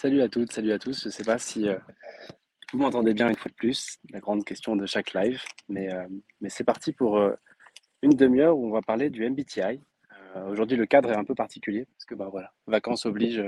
Salut 0.00 0.22
à 0.22 0.30
toutes, 0.30 0.50
salut 0.50 0.72
à 0.72 0.78
tous. 0.78 1.02
Je 1.02 1.08
ne 1.08 1.12
sais 1.12 1.24
pas 1.24 1.36
si 1.36 1.68
euh, 1.68 1.76
vous 2.72 2.78
m'entendez 2.78 3.12
bien 3.12 3.28
une 3.28 3.36
fois 3.36 3.50
de 3.50 3.54
plus, 3.54 3.98
la 4.08 4.18
grande 4.18 4.46
question 4.46 4.74
de 4.74 4.86
chaque 4.86 5.12
live, 5.12 5.42
mais, 5.68 5.92
euh, 5.92 6.08
c'est 6.48 6.64
parti 6.64 6.94
pour 6.94 7.18
euh, 7.18 7.34
une 8.00 8.12
demi-heure 8.12 8.56
où 8.56 8.66
on 8.66 8.70
va 8.70 8.80
parler 8.80 9.10
du 9.10 9.28
MBTI. 9.28 9.78
Aujourd'hui, 10.46 10.78
le 10.78 10.86
cadre 10.86 11.10
est 11.10 11.16
un 11.16 11.24
peu 11.24 11.34
particulier 11.34 11.84
parce 11.84 12.06
que 12.06 12.14
bah, 12.14 12.30
voilà, 12.32 12.50
vacances 12.66 13.04
oblige. 13.04 13.44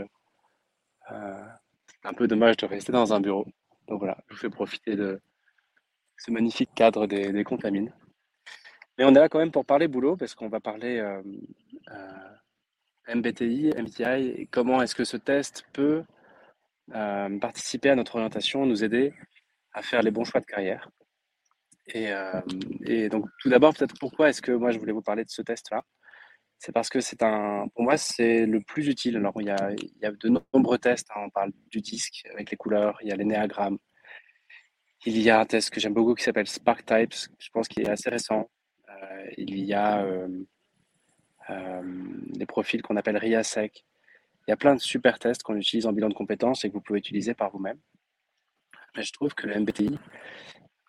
un 1.08 2.12
peu 2.14 2.28
dommage 2.28 2.58
de 2.58 2.66
rester 2.66 2.92
dans 2.92 3.14
un 3.14 3.20
bureau. 3.20 3.46
Donc 3.88 4.00
voilà, 4.00 4.18
je 4.28 4.34
vous 4.34 4.40
fais 4.40 4.50
profiter 4.50 4.94
de 4.94 5.22
ce 6.18 6.30
magnifique 6.30 6.74
cadre 6.74 7.06
des, 7.06 7.32
des 7.32 7.44
contamines. 7.44 7.94
Mais 8.98 9.06
on 9.06 9.14
est 9.14 9.20
là 9.20 9.30
quand 9.30 9.38
même 9.38 9.52
pour 9.52 9.64
parler 9.64 9.88
boulot 9.88 10.18
parce 10.18 10.34
qu'on 10.34 10.50
va 10.50 10.60
parler 10.60 11.00
MBTI, 13.08 13.72
MBTI 13.74 14.34
et 14.36 14.48
comment 14.50 14.82
est-ce 14.82 14.94
que 14.94 15.04
ce 15.04 15.16
test 15.16 15.64
peut 15.72 16.04
euh, 16.94 17.38
participer 17.38 17.90
à 17.90 17.94
notre 17.94 18.16
orientation, 18.16 18.66
nous 18.66 18.84
aider 18.84 19.14
à 19.72 19.82
faire 19.82 20.02
les 20.02 20.10
bons 20.10 20.24
choix 20.24 20.40
de 20.40 20.46
carrière. 20.46 20.90
Et, 21.86 22.12
euh, 22.12 22.40
et 22.84 23.08
donc, 23.08 23.26
tout 23.40 23.48
d'abord, 23.48 23.74
peut-être 23.74 23.94
pourquoi 23.98 24.28
est-ce 24.28 24.42
que 24.42 24.52
moi 24.52 24.70
je 24.70 24.78
voulais 24.78 24.92
vous 24.92 25.02
parler 25.02 25.24
de 25.24 25.30
ce 25.30 25.42
test-là? 25.42 25.82
C'est 26.58 26.72
parce 26.72 26.88
que 26.88 27.00
c'est 27.00 27.22
un, 27.22 27.66
pour 27.74 27.84
moi, 27.84 27.96
c'est 27.96 28.46
le 28.46 28.60
plus 28.60 28.86
utile. 28.88 29.16
Alors, 29.16 29.32
il 29.40 29.46
y 29.46 29.50
a, 29.50 30.12
de 30.12 30.40
nombreux 30.52 30.78
tests. 30.78 31.08
Hein. 31.10 31.22
On 31.26 31.30
parle 31.30 31.52
du 31.70 31.80
disque 31.80 32.24
avec 32.32 32.50
les 32.50 32.56
couleurs, 32.56 32.98
il 33.02 33.08
y 33.08 33.12
a 33.12 33.16
l'énéagramme. 33.16 33.78
Il 35.04 35.18
y 35.20 35.30
a 35.30 35.40
un 35.40 35.44
test 35.44 35.70
que 35.70 35.80
j'aime 35.80 35.94
beaucoup 35.94 36.14
qui 36.14 36.22
s'appelle 36.22 36.46
Spark 36.46 36.84
Types, 36.84 37.28
je 37.38 37.48
pense 37.50 37.66
qu'il 37.66 37.82
est 37.82 37.90
assez 37.90 38.08
récent. 38.08 38.48
Euh, 38.88 39.26
il 39.36 39.58
y 39.64 39.74
a 39.74 40.06
des 42.28 42.46
profils 42.46 42.80
qu'on 42.82 42.96
appelle 42.96 43.16
RIASEC, 43.16 43.84
il 44.46 44.50
y 44.50 44.52
a 44.52 44.56
plein 44.56 44.74
de 44.74 44.80
super 44.80 45.18
tests 45.18 45.42
qu'on 45.42 45.56
utilise 45.56 45.86
en 45.86 45.92
bilan 45.92 46.08
de 46.08 46.14
compétences 46.14 46.64
et 46.64 46.68
que 46.68 46.74
vous 46.74 46.80
pouvez 46.80 46.98
utiliser 46.98 47.34
par 47.34 47.50
vous-même. 47.50 47.78
Mais 48.96 49.02
je 49.02 49.12
trouve 49.12 49.34
que 49.34 49.46
le 49.46 49.58
MBTI 49.58 49.98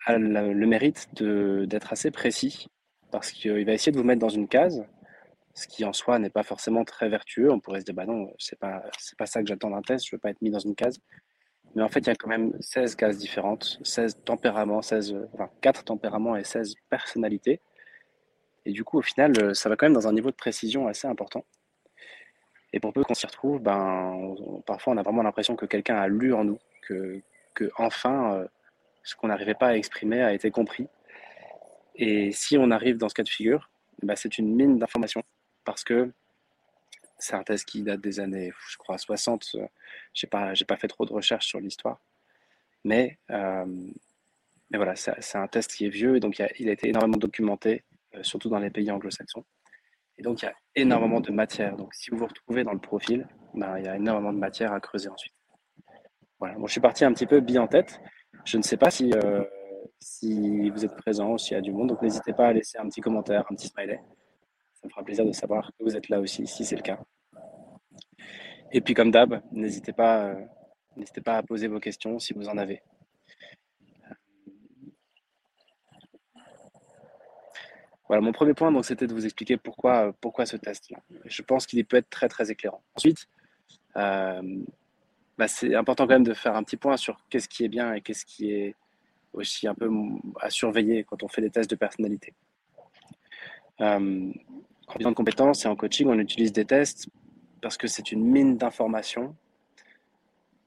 a 0.06 0.18
le, 0.18 0.66
mérite 0.66 1.08
d'être 1.22 1.92
assez 1.92 2.10
précis 2.10 2.68
parce 3.10 3.30
qu'il 3.30 3.64
va 3.64 3.72
essayer 3.72 3.92
de 3.92 3.96
vous 3.96 4.04
mettre 4.04 4.20
dans 4.20 4.28
une 4.28 4.48
case, 4.48 4.84
ce 5.54 5.68
qui 5.68 5.84
en 5.84 5.92
soi 5.92 6.18
n'est 6.18 6.30
pas 6.30 6.42
forcément 6.42 6.84
très 6.84 7.08
vertueux. 7.08 7.50
On 7.50 7.60
pourrait 7.60 7.80
se 7.80 7.84
dire, 7.84 7.94
bah 7.94 8.06
non, 8.06 8.32
c'est 8.38 8.58
pas, 8.58 8.82
pas 9.16 9.26
ça 9.26 9.40
que 9.40 9.46
j'attends 9.46 9.70
d'un 9.70 9.82
test, 9.82 10.06
je 10.06 10.16
veux 10.16 10.20
pas 10.20 10.30
être 10.30 10.42
mis 10.42 10.50
dans 10.50 10.58
une 10.58 10.74
case. 10.74 11.00
Mais 11.74 11.82
en 11.82 11.88
fait, 11.88 12.00
il 12.00 12.06
y 12.08 12.10
a 12.10 12.14
quand 12.14 12.28
même 12.28 12.52
16 12.60 12.94
cases 12.96 13.18
différentes, 13.18 13.80
16 13.82 14.20
tempéraments, 14.24 14.82
16, 14.82 15.16
enfin 15.32 15.50
4 15.60 15.84
tempéraments 15.84 16.36
et 16.36 16.44
16 16.44 16.74
personnalités. 16.90 17.60
Et 18.64 18.72
du 18.72 18.84
coup, 18.84 18.98
au 18.98 19.02
final, 19.02 19.54
ça 19.54 19.68
va 19.68 19.76
quand 19.76 19.86
même 19.86 19.94
dans 19.94 20.08
un 20.08 20.12
niveau 20.12 20.30
de 20.30 20.36
précision 20.36 20.86
assez 20.88 21.06
important. 21.06 21.44
Et 22.74 22.80
pour 22.80 22.92
peu 22.92 23.04
qu'on 23.04 23.14
s'y 23.14 23.24
retrouve, 23.24 23.60
ben, 23.60 24.34
parfois 24.66 24.94
on 24.94 24.96
a 24.96 25.02
vraiment 25.02 25.22
l'impression 25.22 25.54
que 25.54 25.64
quelqu'un 25.64 25.94
a 25.94 26.08
lu 26.08 26.34
en 26.34 26.42
nous, 26.42 26.58
que, 26.82 27.20
que 27.54 27.70
enfin 27.78 28.34
euh, 28.34 28.48
ce 29.04 29.14
qu'on 29.14 29.28
n'arrivait 29.28 29.54
pas 29.54 29.68
à 29.68 29.76
exprimer 29.76 30.22
a 30.22 30.34
été 30.34 30.50
compris. 30.50 30.88
Et 31.94 32.32
si 32.32 32.58
on 32.58 32.72
arrive 32.72 32.96
dans 32.96 33.08
ce 33.08 33.14
cas 33.14 33.22
de 33.22 33.28
figure, 33.28 33.70
ben, 34.02 34.16
c'est 34.16 34.38
une 34.38 34.52
mine 34.56 34.80
d'informations 34.80 35.22
parce 35.64 35.84
que 35.84 36.10
c'est 37.16 37.34
un 37.36 37.44
test 37.44 37.64
qui 37.64 37.82
date 37.82 38.00
des 38.00 38.18
années, 38.18 38.52
je 38.68 38.76
crois, 38.76 38.98
60. 38.98 39.50
Je 39.52 39.58
n'ai 39.58 40.28
pas, 40.28 40.52
pas 40.66 40.76
fait 40.76 40.88
trop 40.88 41.06
de 41.06 41.12
recherches 41.12 41.46
sur 41.46 41.60
l'histoire. 41.60 42.00
Mais, 42.82 43.18
euh, 43.30 43.66
mais 44.70 44.78
voilà, 44.78 44.96
c'est 44.96 45.38
un 45.38 45.46
test 45.46 45.70
qui 45.70 45.86
est 45.86 45.90
vieux 45.90 46.16
et 46.16 46.20
donc 46.20 46.40
il 46.58 46.68
a, 46.68 46.72
été 46.72 46.88
énormément 46.88 47.18
documenté, 47.18 47.84
euh, 48.16 48.24
surtout 48.24 48.48
dans 48.48 48.58
les 48.58 48.70
pays 48.70 48.90
anglo-saxons. 48.90 49.44
Et 50.18 50.22
donc, 50.22 50.42
il 50.42 50.46
y 50.46 50.48
a 50.48 50.54
énormément 50.76 51.20
de 51.20 51.30
matière. 51.32 51.76
Donc, 51.76 51.94
si 51.94 52.10
vous 52.10 52.18
vous 52.18 52.26
retrouvez 52.26 52.64
dans 52.64 52.72
le 52.72 52.78
profil, 52.78 53.26
ben, 53.54 53.78
il 53.78 53.84
y 53.84 53.88
a 53.88 53.96
énormément 53.96 54.32
de 54.32 54.38
matière 54.38 54.72
à 54.72 54.80
creuser 54.80 55.08
ensuite. 55.08 55.34
Voilà. 56.38 56.54
Bon, 56.56 56.66
je 56.66 56.72
suis 56.72 56.80
parti 56.80 57.04
un 57.04 57.12
petit 57.12 57.26
peu 57.26 57.40
bien 57.40 57.62
en 57.62 57.66
tête. 57.66 58.00
Je 58.44 58.56
ne 58.56 58.62
sais 58.62 58.76
pas 58.76 58.90
si, 58.90 59.12
euh, 59.12 59.42
si 59.98 60.70
vous 60.70 60.84
êtes 60.84 60.96
présent 60.96 61.32
ou 61.32 61.38
s'il 61.38 61.54
y 61.54 61.58
a 61.58 61.60
du 61.60 61.72
monde. 61.72 61.88
Donc, 61.88 62.02
n'hésitez 62.02 62.32
pas 62.32 62.48
à 62.48 62.52
laisser 62.52 62.78
un 62.78 62.88
petit 62.88 63.00
commentaire, 63.00 63.44
un 63.50 63.54
petit 63.54 63.68
smiley. 63.68 64.00
Ça 64.74 64.82
me 64.84 64.90
fera 64.90 65.02
plaisir 65.02 65.24
de 65.24 65.32
savoir 65.32 65.70
que 65.78 65.84
vous 65.84 65.96
êtes 65.96 66.08
là 66.08 66.20
aussi, 66.20 66.46
si 66.46 66.64
c'est 66.64 66.76
le 66.76 66.82
cas. 66.82 67.00
Et 68.72 68.80
puis, 68.80 68.94
comme 68.94 69.10
d'hab, 69.10 69.40
n'hésitez 69.52 69.92
pas, 69.92 70.26
euh, 70.26 70.40
n'hésitez 70.96 71.20
pas 71.20 71.38
à 71.38 71.42
poser 71.42 71.68
vos 71.68 71.80
questions 71.80 72.18
si 72.18 72.34
vous 72.34 72.48
en 72.48 72.56
avez. 72.58 72.82
Voilà, 78.06 78.20
mon 78.20 78.32
premier 78.32 78.52
point, 78.52 78.70
donc, 78.70 78.84
c'était 78.84 79.06
de 79.06 79.14
vous 79.14 79.24
expliquer 79.24 79.56
pourquoi, 79.56 80.12
pourquoi 80.20 80.44
ce 80.44 80.56
test-là. 80.56 80.98
Je 81.24 81.42
pense 81.42 81.66
qu'il 81.66 81.82
peut 81.86 81.96
être 81.96 82.10
très, 82.10 82.28
très 82.28 82.50
éclairant. 82.50 82.82
Ensuite, 82.96 83.26
euh, 83.96 84.42
bah, 85.38 85.48
c'est 85.48 85.74
important 85.74 86.06
quand 86.06 86.12
même 86.12 86.24
de 86.24 86.34
faire 86.34 86.54
un 86.54 86.62
petit 86.62 86.76
point 86.76 86.96
sur 86.96 87.18
qu'est-ce 87.30 87.48
qui 87.48 87.64
est 87.64 87.68
bien 87.68 87.94
et 87.94 88.02
qu'est-ce 88.02 88.26
qui 88.26 88.52
est 88.52 88.74
aussi 89.32 89.66
un 89.66 89.74
peu 89.74 89.90
à 90.40 90.50
surveiller 90.50 91.04
quand 91.04 91.22
on 91.22 91.28
fait 91.28 91.40
des 91.40 91.50
tests 91.50 91.70
de 91.70 91.76
personnalité. 91.76 92.34
Euh, 93.80 94.32
en 94.86 94.94
bilan 94.96 95.10
de 95.10 95.16
compétences 95.16 95.64
et 95.64 95.68
en 95.68 95.74
coaching, 95.74 96.06
on 96.08 96.18
utilise 96.18 96.52
des 96.52 96.64
tests 96.64 97.08
parce 97.62 97.76
que 97.78 97.86
c'est 97.86 98.12
une 98.12 98.22
mine 98.22 98.58
d'informations 98.58 99.34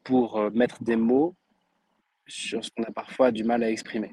pour 0.04 0.38
euh, 0.38 0.50
mettre 0.50 0.84
des 0.84 0.96
mots 0.96 1.36
sur 2.26 2.66
ce 2.66 2.72
qu'on 2.72 2.84
a 2.84 2.92
parfois 2.92 3.32
du 3.32 3.44
mal 3.46 3.64
à 3.64 3.70
exprimer, 3.70 4.12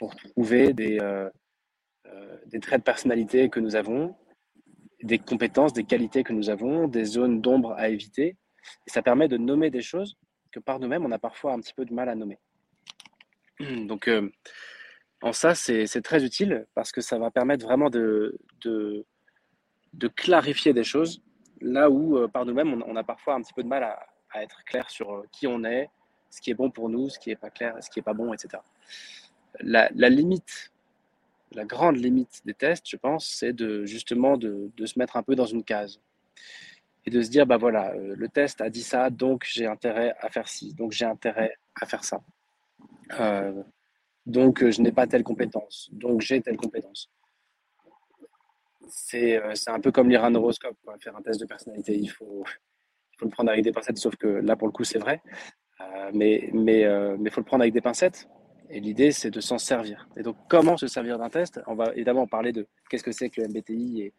pour 0.00 0.16
trouver 0.16 0.72
des, 0.72 0.98
euh, 1.00 1.30
des 2.46 2.60
traits 2.60 2.80
de 2.80 2.84
personnalité 2.84 3.48
que 3.48 3.60
nous 3.60 3.76
avons, 3.76 4.14
des 5.02 5.18
compétences, 5.18 5.72
des 5.72 5.84
qualités 5.84 6.24
que 6.24 6.32
nous 6.32 6.50
avons, 6.50 6.88
des 6.88 7.04
zones 7.04 7.40
d'ombre 7.40 7.72
à 7.72 7.88
éviter. 7.88 8.36
Et 8.86 8.90
ça 8.90 9.02
permet 9.02 9.28
de 9.28 9.36
nommer 9.36 9.70
des 9.70 9.82
choses 9.82 10.16
que 10.52 10.60
par 10.60 10.80
nous-mêmes, 10.80 11.04
on 11.04 11.12
a 11.12 11.18
parfois 11.18 11.52
un 11.52 11.60
petit 11.60 11.74
peu 11.74 11.84
de 11.84 11.92
mal 11.92 12.08
à 12.08 12.14
nommer. 12.14 12.38
Donc, 13.60 14.08
euh, 14.08 14.30
en 15.22 15.32
ça, 15.32 15.54
c'est 15.54 16.02
très 16.02 16.24
utile 16.24 16.66
parce 16.74 16.92
que 16.92 17.00
ça 17.00 17.18
va 17.18 17.30
permettre 17.30 17.64
vraiment 17.64 17.90
de, 17.90 18.38
clarifier 20.14 20.72
des 20.72 20.84
choses 20.84 21.22
là 21.60 21.90
où, 21.90 22.18
euh, 22.18 22.28
par 22.28 22.44
nous-mêmes, 22.44 22.82
on, 22.86 22.96
a 22.96 23.04
parfois 23.04 23.34
un 23.34 23.42
petit 23.42 23.54
peu 23.54 23.62
de 23.62 23.68
mal 23.68 23.82
à, 23.82 24.42
être 24.42 24.64
clair 24.64 24.90
sur 24.90 25.24
qui 25.32 25.46
on 25.46 25.64
est, 25.64 25.88
ce 26.28 26.42
qui 26.42 26.50
est 26.50 26.54
bon 26.54 26.70
pour 26.70 26.90
nous, 26.90 27.08
ce 27.08 27.18
qui 27.18 27.30
n'est 27.30 27.36
pas 27.36 27.48
clair, 27.48 27.74
ce 27.80 27.88
qui 27.88 27.98
n'est 27.98 28.02
pas 28.02 28.12
bon, 28.12 28.34
etc. 28.34 28.62
La 29.60 29.88
limite 30.10 30.70
la 31.52 31.64
grande 31.64 31.96
limite 31.96 32.42
des 32.44 32.54
tests, 32.54 32.88
je 32.88 32.96
pense, 32.96 33.28
c'est 33.28 33.52
de 33.52 33.84
justement 33.84 34.36
de, 34.36 34.70
se 34.84 34.98
mettre 34.98 35.16
un 35.16 35.22
peu 35.22 35.34
dans 35.34 35.46
une 35.46 35.64
case 35.64 36.00
et 37.04 37.10
de 37.10 37.22
se 37.22 37.30
dire 37.30 37.46
bah 37.46 37.56
voilà, 37.56 37.92
euh, 37.94 38.14
le 38.16 38.28
test 38.28 38.60
a 38.60 38.68
dit 38.68 38.82
ça, 38.82 39.10
donc 39.10 39.44
j'ai 39.48 39.66
intérêt 39.66 40.14
à 40.20 40.28
faire 40.28 40.48
ci, 40.48 40.74
donc 40.74 40.92
j'ai 40.92 41.04
intérêt 41.04 41.56
à 41.80 41.86
faire 41.86 42.04
ça. 42.04 42.20
Euh, 43.20 43.62
donc 44.26 44.62
euh, 44.62 44.72
je 44.72 44.82
n'ai 44.82 44.90
pas 44.90 45.06
telle 45.06 45.22
compétence, 45.22 45.88
donc 45.92 46.20
j'ai 46.20 46.40
telle 46.40 46.56
compétence. 46.56 47.10
C'est 48.88 49.40
un 49.66 49.80
peu 49.80 49.90
comme 49.90 50.08
lire 50.08 50.24
un 50.24 50.34
horoscope, 50.34 50.76
faire 51.00 51.16
un 51.16 51.22
test 51.22 51.40
de 51.40 51.46
personnalité. 51.46 51.96
Il 51.96 52.08
faut, 52.08 52.44
il 53.12 53.18
faut 53.18 53.24
le 53.24 53.30
prendre 53.30 53.50
avec 53.50 53.64
des 53.64 53.72
pincettes, 53.72 53.98
sauf 53.98 54.14
que 54.16 54.28
là 54.28 54.56
pour 54.56 54.68
le 54.68 54.72
coup 54.72 54.84
c'est 54.84 54.98
vrai. 54.98 55.22
mais 56.12 56.50
mais 56.52 56.84
mais 57.18 57.30
faut 57.30 57.40
le 57.40 57.46
prendre 57.46 57.62
avec 57.62 57.74
des 57.74 57.80
pincettes 57.80 58.28
et 58.70 58.80
l'idée, 58.80 59.12
c'est 59.12 59.30
de 59.30 59.40
s'en 59.40 59.58
servir. 59.58 60.08
Et 60.16 60.22
donc, 60.22 60.36
comment 60.48 60.76
se 60.76 60.86
servir 60.86 61.18
d'un 61.18 61.28
test? 61.28 61.60
On 61.66 61.74
va 61.74 61.92
évidemment 61.94 62.26
parler 62.26 62.52
de 62.52 62.66
qu'est-ce 62.88 63.04
que 63.04 63.12
c'est 63.12 63.30
que 63.30 63.40
le 63.40 63.48
MBTI 63.48 64.12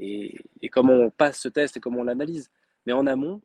et, 0.00 0.68
comment 0.70 0.94
on 0.94 1.10
passe 1.10 1.40
ce 1.40 1.48
test 1.48 1.76
et 1.76 1.80
comment 1.80 2.00
on 2.00 2.04
l'analyse. 2.04 2.50
Mais 2.86 2.92
en 2.92 3.06
amont, 3.06 3.40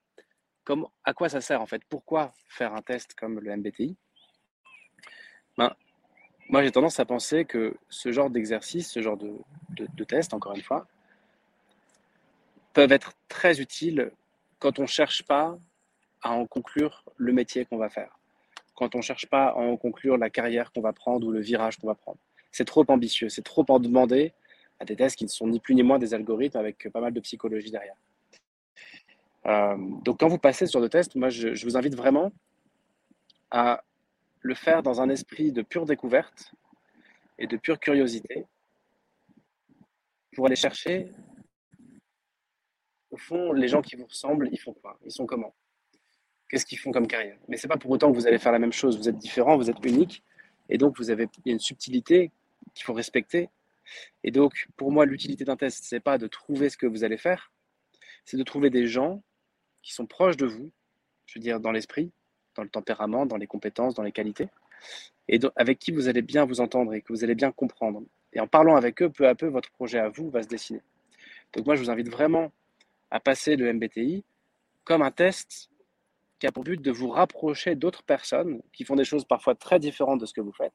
comment, 0.63 0.91
à 1.03 1.13
quoi 1.13 1.29
ça 1.29 1.41
sert 1.41 1.61
en 1.61 1.65
fait? 1.65 1.83
Pourquoi 1.89 2.31
faire 2.47 2.73
un 2.73 2.81
test 2.81 3.13
comme 3.13 3.39
le 3.39 3.55
MBTI 3.55 3.95
ben, 5.57 5.73
Moi, 6.49 6.63
j'ai 6.63 6.71
tendance 6.71 6.99
à 6.99 7.05
penser 7.05 7.45
que 7.45 7.75
ce 7.89 8.11
genre 8.11 8.29
d'exercice, 8.29 8.89
ce 8.89 9.01
genre 9.01 9.17
de 9.17 10.03
test, 10.03 10.33
encore 10.33 10.55
une 10.55 10.63
fois, 10.63 10.87
peuvent 12.73 12.91
être 12.91 13.13
très 13.27 13.61
utiles 13.61 14.11
quand 14.57 14.79
on 14.79 14.83
ne 14.83 14.87
cherche 14.87 15.23
pas 15.23 15.57
à 16.21 16.31
en 16.31 16.45
conclure 16.45 17.05
le 17.17 17.33
métier 17.33 17.65
qu'on 17.65 17.77
va 17.77 17.89
faire 17.89 18.18
quand 18.79 18.95
on 18.95 18.99
ne 18.99 19.03
cherche 19.03 19.27
pas 19.27 19.49
à 19.49 19.55
en 19.55 19.75
conclure 19.75 20.17
la 20.17 20.29
carrière 20.29 20.71
qu'on 20.71 20.79
va 20.79 20.93
prendre 20.93 21.27
ou 21.27 21.31
le 21.31 21.41
virage 21.41 21.77
qu'on 21.77 21.87
va 21.87 21.95
prendre. 21.95 22.17
C'est 22.51 22.63
trop 22.65 22.85
ambitieux, 22.87 23.27
c'est 23.27 23.43
trop 23.43 23.65
en 23.67 23.79
demander 23.79 24.33
à 24.79 24.85
des 24.85 24.95
tests 24.95 25.17
qui 25.17 25.25
ne 25.25 25.29
sont 25.29 25.47
ni 25.47 25.59
plus 25.59 25.75
ni 25.75 25.83
moins 25.83 25.99
des 25.99 26.13
algorithmes 26.13 26.57
avec 26.57 26.87
pas 26.89 27.01
mal 27.01 27.13
de 27.13 27.19
psychologie 27.19 27.71
derrière. 27.71 27.97
Euh, 29.45 29.75
donc 30.05 30.21
quand 30.21 30.29
vous 30.29 30.37
passez 30.37 30.65
sur 30.65 30.79
le 30.79 30.87
test, 30.87 31.15
moi 31.15 31.27
je, 31.29 31.65
vous 31.65 31.75
invite 31.75 31.95
vraiment 31.95 32.31
à 33.51 33.83
le 34.41 34.55
faire 34.55 34.81
dans 34.81 35.01
un 35.01 35.09
esprit 35.09 35.51
de 35.51 35.61
pure 35.61 35.85
découverte 35.85 36.53
et 37.37 37.47
de 37.47 37.57
pure 37.57 37.79
curiosité 37.79 38.45
pour 40.33 40.45
aller 40.45 40.55
chercher, 40.55 41.11
au 43.11 43.17
fond, 43.17 43.51
les 43.51 43.67
gens 43.67 43.81
qui 43.81 43.97
vous 43.97 44.05
ressemblent, 44.05 44.47
ils 44.51 44.59
font 44.59 44.73
quoi? 44.73 44.97
Ils 45.03 45.11
sont 45.11 45.25
comment? 45.25 45.53
Qu'est-ce 46.49 46.65
qu'ils 46.65 46.79
font 46.79 46.91
comme 46.91 47.07
carrière. 47.07 47.37
Mais 47.47 47.57
c'est 47.57 47.67
pas 47.67 47.77
pour 47.77 47.91
autant 47.91 48.11
que 48.11 48.15
vous 48.15 48.27
allez 48.27 48.39
faire 48.39 48.51
la 48.51 48.59
même 48.59 48.73
chose. 48.73 48.97
Vous 48.97 49.09
êtes 49.09 49.17
différent, 49.17 49.57
vous 49.57 49.69
êtes 49.69 49.83
unique. 49.83 50.23
Et 50.69 50.77
donc, 50.77 50.97
vous 50.97 51.09
avez 51.09 51.27
il 51.45 51.49
y 51.49 51.51
a 51.51 51.53
une 51.53 51.59
subtilité 51.59 52.31
qu'il 52.73 52.85
faut 52.85 52.93
respecter. 52.93 53.49
Et 54.23 54.31
donc, 54.31 54.67
pour 54.75 54.91
moi, 54.91 55.05
l'utilité 55.05 55.45
d'un 55.45 55.55
test, 55.55 55.83
c'est 55.83 55.99
pas 55.99 56.17
de 56.17 56.27
trouver 56.27 56.69
ce 56.69 56.77
que 56.77 56.85
vous 56.85 57.03
allez 57.03 57.17
faire, 57.17 57.51
c'est 58.25 58.37
de 58.37 58.43
trouver 58.43 58.69
des 58.69 58.85
gens 58.85 59.23
qui 59.81 59.93
sont 59.93 60.05
proches 60.05 60.37
de 60.37 60.45
vous 60.45 60.71
je 61.29 61.37
veux 61.37 61.43
dire 61.43 61.59
dans 61.59 61.71
l'esprit, 61.71 62.11
dans 62.55 62.63
le 62.63 62.69
tempérament, 62.69 63.25
dans 63.25 63.37
les 63.37 63.45
compétences, 63.45 63.93
dans 63.93 64.03
les 64.03 64.11
qualités, 64.11 64.49
et 65.27 65.39
avec 65.55 65.77
qui 65.77 65.91
vous 65.91 66.07
allez 66.07 66.23
bien 66.23 66.45
vous 66.45 66.59
entendre 66.59 66.93
et 66.93 67.01
que 67.01 67.13
vous 67.13 67.23
allez 67.23 67.35
bien 67.35 67.51
comprendre. 67.51 68.01
Et 68.33 68.39
en 68.39 68.47
parlant 68.47 68.75
avec 68.75 69.01
eux, 69.03 69.09
peu 69.09 69.27
à 69.27 69.35
peu, 69.35 69.47
votre 69.47 69.69
projet 69.71 69.99
à 69.99 70.09
vous 70.09 70.29
va 70.31 70.41
se 70.41 70.47
dessiner. 70.47 70.81
Donc 71.53 71.67
moi, 71.67 71.75
je 71.75 71.83
vous 71.83 71.91
invite 71.91 72.09
vraiment 72.09 72.51
à 73.11 73.19
passer 73.19 73.55
le 73.55 73.71
MBTI 73.71 74.23
comme 74.83 75.03
un 75.03 75.11
test 75.11 75.69
qui 76.39 76.47
a 76.47 76.51
pour 76.51 76.63
but 76.63 76.81
de 76.81 76.91
vous 76.91 77.09
rapprocher 77.09 77.75
d'autres 77.75 78.03
personnes 78.03 78.61
qui 78.73 78.85
font 78.85 78.95
des 78.95 79.03
choses 79.03 79.25
parfois 79.25 79.55
très 79.55 79.79
différentes 79.79 80.21
de 80.21 80.25
ce 80.25 80.33
que 80.33 80.41
vous 80.41 80.53
faites 80.53 80.73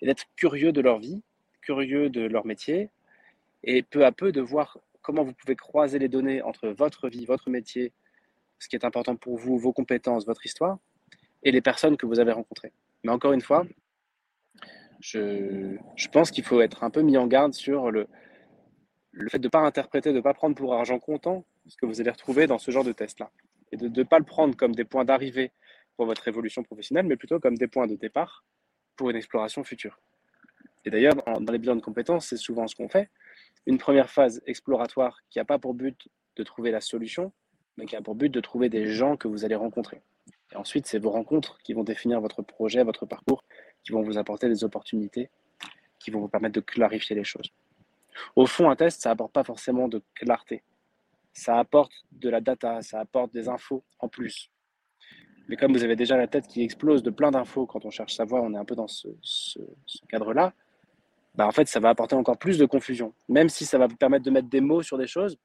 et 0.00 0.06
d'être 0.06 0.24
curieux 0.36 0.72
de 0.72 0.80
leur 0.80 0.98
vie, 0.98 1.22
curieux 1.62 2.10
de 2.10 2.22
leur 2.22 2.44
métier 2.44 2.90
et 3.62 3.82
peu 3.82 4.04
à 4.04 4.12
peu 4.12 4.32
de 4.32 4.40
voir 4.40 4.78
comment 5.02 5.22
vous 5.22 5.32
pouvez 5.32 5.56
croiser 5.56 5.98
les 5.98 6.08
données 6.08 6.42
entre 6.42 6.68
votre 6.68 7.08
vie, 7.08 7.24
votre 7.24 7.48
métier, 7.48 7.92
ce 8.58 8.68
qui 8.68 8.76
est 8.76 8.84
important 8.84 9.16
pour 9.16 9.36
vous, 9.36 9.56
vos 9.58 9.72
compétences, 9.72 10.26
votre 10.26 10.44
histoire 10.44 10.78
et 11.42 11.52
les 11.52 11.60
personnes 11.60 11.96
que 11.96 12.06
vous 12.06 12.18
avez 12.18 12.32
rencontrées. 12.32 12.72
Mais 13.04 13.12
encore 13.12 13.32
une 13.32 13.40
fois, 13.40 13.64
je, 15.00 15.76
pense 16.10 16.30
qu'il 16.30 16.44
faut 16.44 16.60
être 16.60 16.82
un 16.82 16.90
peu 16.90 17.02
mis 17.02 17.16
en 17.16 17.26
garde 17.26 17.54
sur 17.54 17.90
le, 17.90 18.08
le 19.12 19.28
fait 19.28 19.38
de 19.38 19.46
ne 19.46 19.50
pas 19.50 19.60
interpréter, 19.60 20.10
de 20.10 20.16
ne 20.16 20.20
pas 20.22 20.34
prendre 20.34 20.56
pour 20.56 20.74
argent 20.74 20.98
comptant 20.98 21.44
ce 21.68 21.76
que 21.76 21.86
vous 21.86 22.00
allez 22.00 22.10
retrouver 22.10 22.46
dans 22.46 22.58
ce 22.58 22.70
genre 22.70 22.84
de 22.84 22.92
test-là. 22.92 23.30
Et 23.72 23.76
de 23.76 23.88
ne 23.88 24.02
pas 24.04 24.18
le 24.18 24.24
prendre 24.24 24.56
comme 24.56 24.74
des 24.74 24.84
points 24.84 25.04
d'arrivée 25.04 25.52
pour 25.96 26.06
votre 26.06 26.28
évolution 26.28 26.62
professionnelle, 26.62 27.06
mais 27.06 27.16
plutôt 27.16 27.40
comme 27.40 27.56
des 27.56 27.66
points 27.66 27.86
de 27.86 27.96
départ 27.96 28.44
pour 28.96 29.10
une 29.10 29.16
exploration 29.16 29.64
future. 29.64 29.98
Et 30.84 30.90
d'ailleurs, 30.90 31.14
dans 31.40 31.52
les 31.52 31.58
bilans 31.58 31.76
de 31.76 31.80
compétences, 31.80 32.28
c'est 32.28 32.36
souvent 32.36 32.66
ce 32.68 32.76
qu'on 32.76 32.88
fait. 32.88 33.10
Une 33.66 33.78
première 33.78 34.08
phase 34.08 34.40
exploratoire 34.46 35.20
qui 35.30 35.38
n'a 35.38 35.44
pas 35.44 35.58
pour 35.58 35.74
but 35.74 36.08
de 36.36 36.42
trouver 36.44 36.70
la 36.70 36.80
solution, 36.80 37.32
mais 37.76 37.86
qui 37.86 37.96
a 37.96 38.02
pour 38.02 38.14
but 38.14 38.30
de 38.30 38.40
trouver 38.40 38.68
des 38.68 38.86
gens 38.86 39.16
que 39.16 39.26
vous 39.26 39.44
allez 39.44 39.56
rencontrer. 39.56 40.00
Et 40.52 40.56
ensuite, 40.56 40.86
c'est 40.86 40.98
vos 40.98 41.10
rencontres 41.10 41.58
qui 41.64 41.72
vont 41.72 41.82
définir 41.82 42.20
votre 42.20 42.42
projet, 42.42 42.84
votre 42.84 43.04
parcours, 43.04 43.42
qui 43.82 43.92
vont 43.92 44.02
vous 44.02 44.16
apporter 44.16 44.48
des 44.48 44.62
opportunités, 44.62 45.28
qui 45.98 46.10
vont 46.10 46.20
vous 46.20 46.28
permettre 46.28 46.54
de 46.54 46.60
clarifier 46.60 47.16
les 47.16 47.24
choses. 47.24 47.50
Au 48.36 48.46
fond, 48.46 48.70
un 48.70 48.76
test, 48.76 49.02
ça 49.02 49.10
apporte 49.10 49.32
pas 49.32 49.44
forcément 49.44 49.88
de 49.88 50.02
clarté. 50.14 50.62
Ça 51.36 51.58
apporte 51.58 51.92
de 52.12 52.30
la 52.30 52.40
data, 52.40 52.80
ça 52.80 52.98
apporte 52.98 53.30
des 53.30 53.50
infos 53.50 53.84
en 53.98 54.08
plus. 54.08 54.50
Mais 55.48 55.56
comme 55.56 55.74
vous 55.74 55.84
avez 55.84 55.94
déjà 55.94 56.16
la 56.16 56.26
tête 56.26 56.48
qui 56.48 56.62
explose 56.62 57.02
de 57.02 57.10
plein 57.10 57.30
d'infos 57.30 57.66
quand 57.66 57.84
on 57.84 57.90
cherche 57.90 58.16
savoir, 58.16 58.42
on 58.42 58.54
est 58.54 58.56
un 58.56 58.64
peu 58.64 58.74
dans 58.74 58.88
ce, 58.88 59.08
cadre-là, 60.08 60.54
bah 61.34 61.46
en 61.46 61.52
fait, 61.52 61.68
ça 61.68 61.78
va 61.78 61.90
apporter 61.90 62.16
encore 62.16 62.38
plus 62.38 62.56
de 62.56 62.64
confusion. 62.64 63.12
Même 63.28 63.50
si 63.50 63.66
ça 63.66 63.76
va 63.76 63.86
vous 63.86 63.96
permettre 63.96 64.24
de 64.24 64.30
mettre 64.30 64.48
des 64.48 64.62
mots 64.62 64.82
sur 64.82 64.96
des 64.96 65.06
choses, 65.06 65.36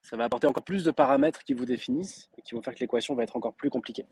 ça 0.00 0.16
va 0.16 0.24
apporter 0.24 0.46
encore 0.46 0.64
plus 0.64 0.84
de 0.84 0.90
paramètres 0.90 1.44
qui 1.44 1.52
vous 1.52 1.66
définissent 1.66 2.30
et 2.38 2.42
qui 2.42 2.54
vont 2.54 2.62
faire 2.62 2.74
que 2.74 2.80
l'équation 2.80 3.14
va 3.14 3.24
être 3.24 3.36
encore 3.36 3.52
plus 3.52 3.68
compliquée. 3.68 4.06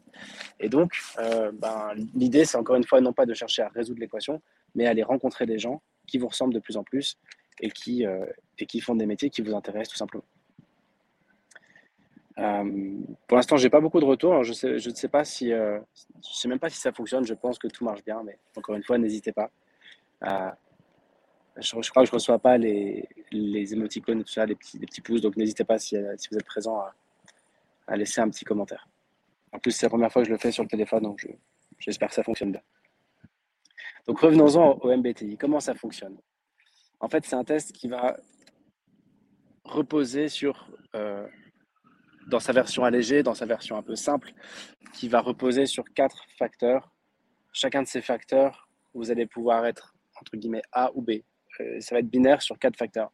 Et 0.61 0.69
donc, 0.69 0.93
euh, 1.21 1.53
ben, 1.53 1.95
l'idée, 2.15 2.45
c'est 2.45 2.59
encore 2.59 2.77
une 2.77 2.85
fois 2.85 3.01
non 3.01 3.15
pas 3.15 3.25
de 3.25 3.33
chercher 3.33 3.63
à 3.63 3.69
résoudre 3.69 4.01
l'équation, 4.01 4.43
mais 4.75 4.87
à 4.87 4.91
aller 4.91 5.05
rencontrer 5.05 5.47
des 5.47 5.59
gens 5.59 5.81
qui 6.07 6.19
vous 6.19 6.29
ressemblent 6.29 6.53
de 6.53 6.61
plus 6.61 6.77
en 6.77 6.85
plus 6.85 7.17
et 7.61 7.71
qui, 7.71 8.05
euh, 8.05 8.27
et 8.59 8.67
qui 8.67 8.83
font 8.83 8.95
des 8.95 9.07
métiers 9.07 9.31
qui 9.31 9.41
vous 9.41 9.55
intéressent 9.55 9.93
tout 9.93 9.97
simplement. 9.97 10.25
Euh, 12.39 12.99
pour 13.29 13.37
l'instant, 13.37 13.57
j'ai 13.57 13.71
pas 13.71 13.81
beaucoup 13.81 14.01
de 14.01 14.05
retours. 14.05 14.43
je, 14.43 14.89
ne 14.89 14.95
sais 14.95 15.09
pas 15.09 15.25
si, 15.25 15.53
euh, 15.53 15.79
je 15.95 16.35
sais 16.35 16.49
même 16.49 16.59
pas 16.59 16.69
si 16.69 16.79
ça 16.79 16.93
fonctionne. 16.93 17.25
Je 17.25 17.35
pense 17.35 17.59
que 17.59 17.69
tout 17.69 17.85
marche 17.85 18.05
bien, 18.05 18.23
mais 18.25 18.39
encore 18.57 18.75
une 18.75 18.83
fois, 18.83 18.99
n'hésitez 18.99 19.33
pas. 19.33 19.51
Je, 21.57 21.81
je, 21.81 21.91
crois 21.91 22.03
que 22.03 22.09
je 22.09 22.13
reçois 22.13 22.39
pas 22.39 22.59
les, 22.59 23.07
émoticônes 23.33 24.25
tout 24.25 24.33
ça, 24.33 24.47
les 24.47 24.57
petits, 24.57 25.01
pouces. 25.01 25.21
Donc 25.21 25.37
n'hésitez 25.37 25.65
pas 25.65 25.79
si, 25.79 25.97
vous 25.97 26.39
êtes 26.39 26.47
présent 26.47 26.83
à, 27.87 27.97
laisser 27.97 28.21
un 28.21 28.29
petit 28.29 28.45
commentaire. 28.45 28.89
En 29.53 29.59
plus, 29.59 29.71
c'est 29.71 29.87
la 29.87 29.91
première 29.91 30.11
fois 30.11 30.23
que 30.23 30.29
je 30.29 30.33
le 30.33 30.39
fais 30.39 30.51
sur 30.51 30.65
le 30.65 30.69
téléphone, 30.69 31.05
donc 31.05 31.29
j'espère 31.79 32.09
que 32.09 32.15
ça 32.15 32.25
fonctionne 32.25 32.51
bien. 32.51 32.63
Donc 34.07 34.19
revenons-en 34.19 34.79
au 34.81 34.97
MBTI. 34.97 35.37
Comment 35.37 35.61
ça 35.61 35.75
fonctionne? 35.75 36.17
En 36.99 37.09
fait, 37.09 37.25
c'est 37.25 37.37
un 37.37 37.45
test 37.45 37.73
qui 37.73 37.89
va 37.89 38.17
reposer 39.65 40.29
sur, 40.29 40.69
euh, 40.95 41.27
dans 42.27 42.41
sa 42.41 42.53
version 42.53 42.85
allégée, 42.85 43.23
dans 43.23 43.35
sa 43.35 43.47
version 43.47 43.77
un 43.77 43.83
peu 43.83 43.97
simple, 43.97 44.33
qui 44.93 45.09
va 45.09 45.21
reposer 45.21 45.67
sur 45.67 45.85
quatre 45.95 46.25
facteurs. 46.39 46.93
Chacun 47.53 47.83
de 47.83 47.87
ces 47.87 48.01
facteurs, 48.01 48.69
vous 48.95 49.11
allez 49.11 49.27
pouvoir 49.27 49.67
être 49.67 49.95
entre 50.21 50.37
guillemets 50.37 50.63
A 50.73 50.91
ou 50.95 51.03
B. 51.03 51.11
Euh, 51.61 51.81
ça 51.81 51.95
va 51.95 52.01
être 52.01 52.09
binaire 52.09 52.43
sur 52.43 52.59
quatre 52.59 52.77
facteurs. 52.77 53.13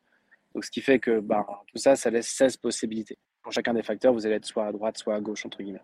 Donc, 0.55 0.65
ce 0.65 0.71
qui 0.71 0.81
fait 0.81 0.99
que 0.99 1.21
bah, 1.21 1.47
tout 1.69 1.79
ça, 1.79 1.97
ça 1.97 2.11
laisse 2.11 2.29
16 2.29 2.57
possibilités. 2.57 3.19
Pour 3.43 3.53
chacun 3.53 3.73
des 3.73 3.83
facteurs, 3.83 4.13
vous 4.13 4.27
allez 4.27 4.37
être 4.37 4.45
soit 4.45 4.67
à 4.67 4.73
droite, 4.73 4.99
soit 4.99 5.15
à 5.15 5.21
gauche, 5.21 5.47
entre 5.47 5.63
guillemets. 5.63 5.83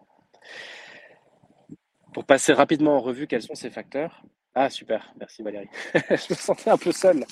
Pour 2.12 2.24
passer 2.24 2.52
rapidement 2.52 2.96
en 2.96 3.00
revue 3.00 3.26
quels 3.26 3.42
sont 3.42 3.54
ces 3.54 3.70
facteurs, 3.70 4.22
ah, 4.54 4.70
super, 4.70 5.12
merci 5.18 5.42
Valérie. 5.42 5.68
je 5.94 6.32
me 6.32 6.34
sentais 6.34 6.70
un 6.70 6.78
peu 6.78 6.90
seul 6.90 7.26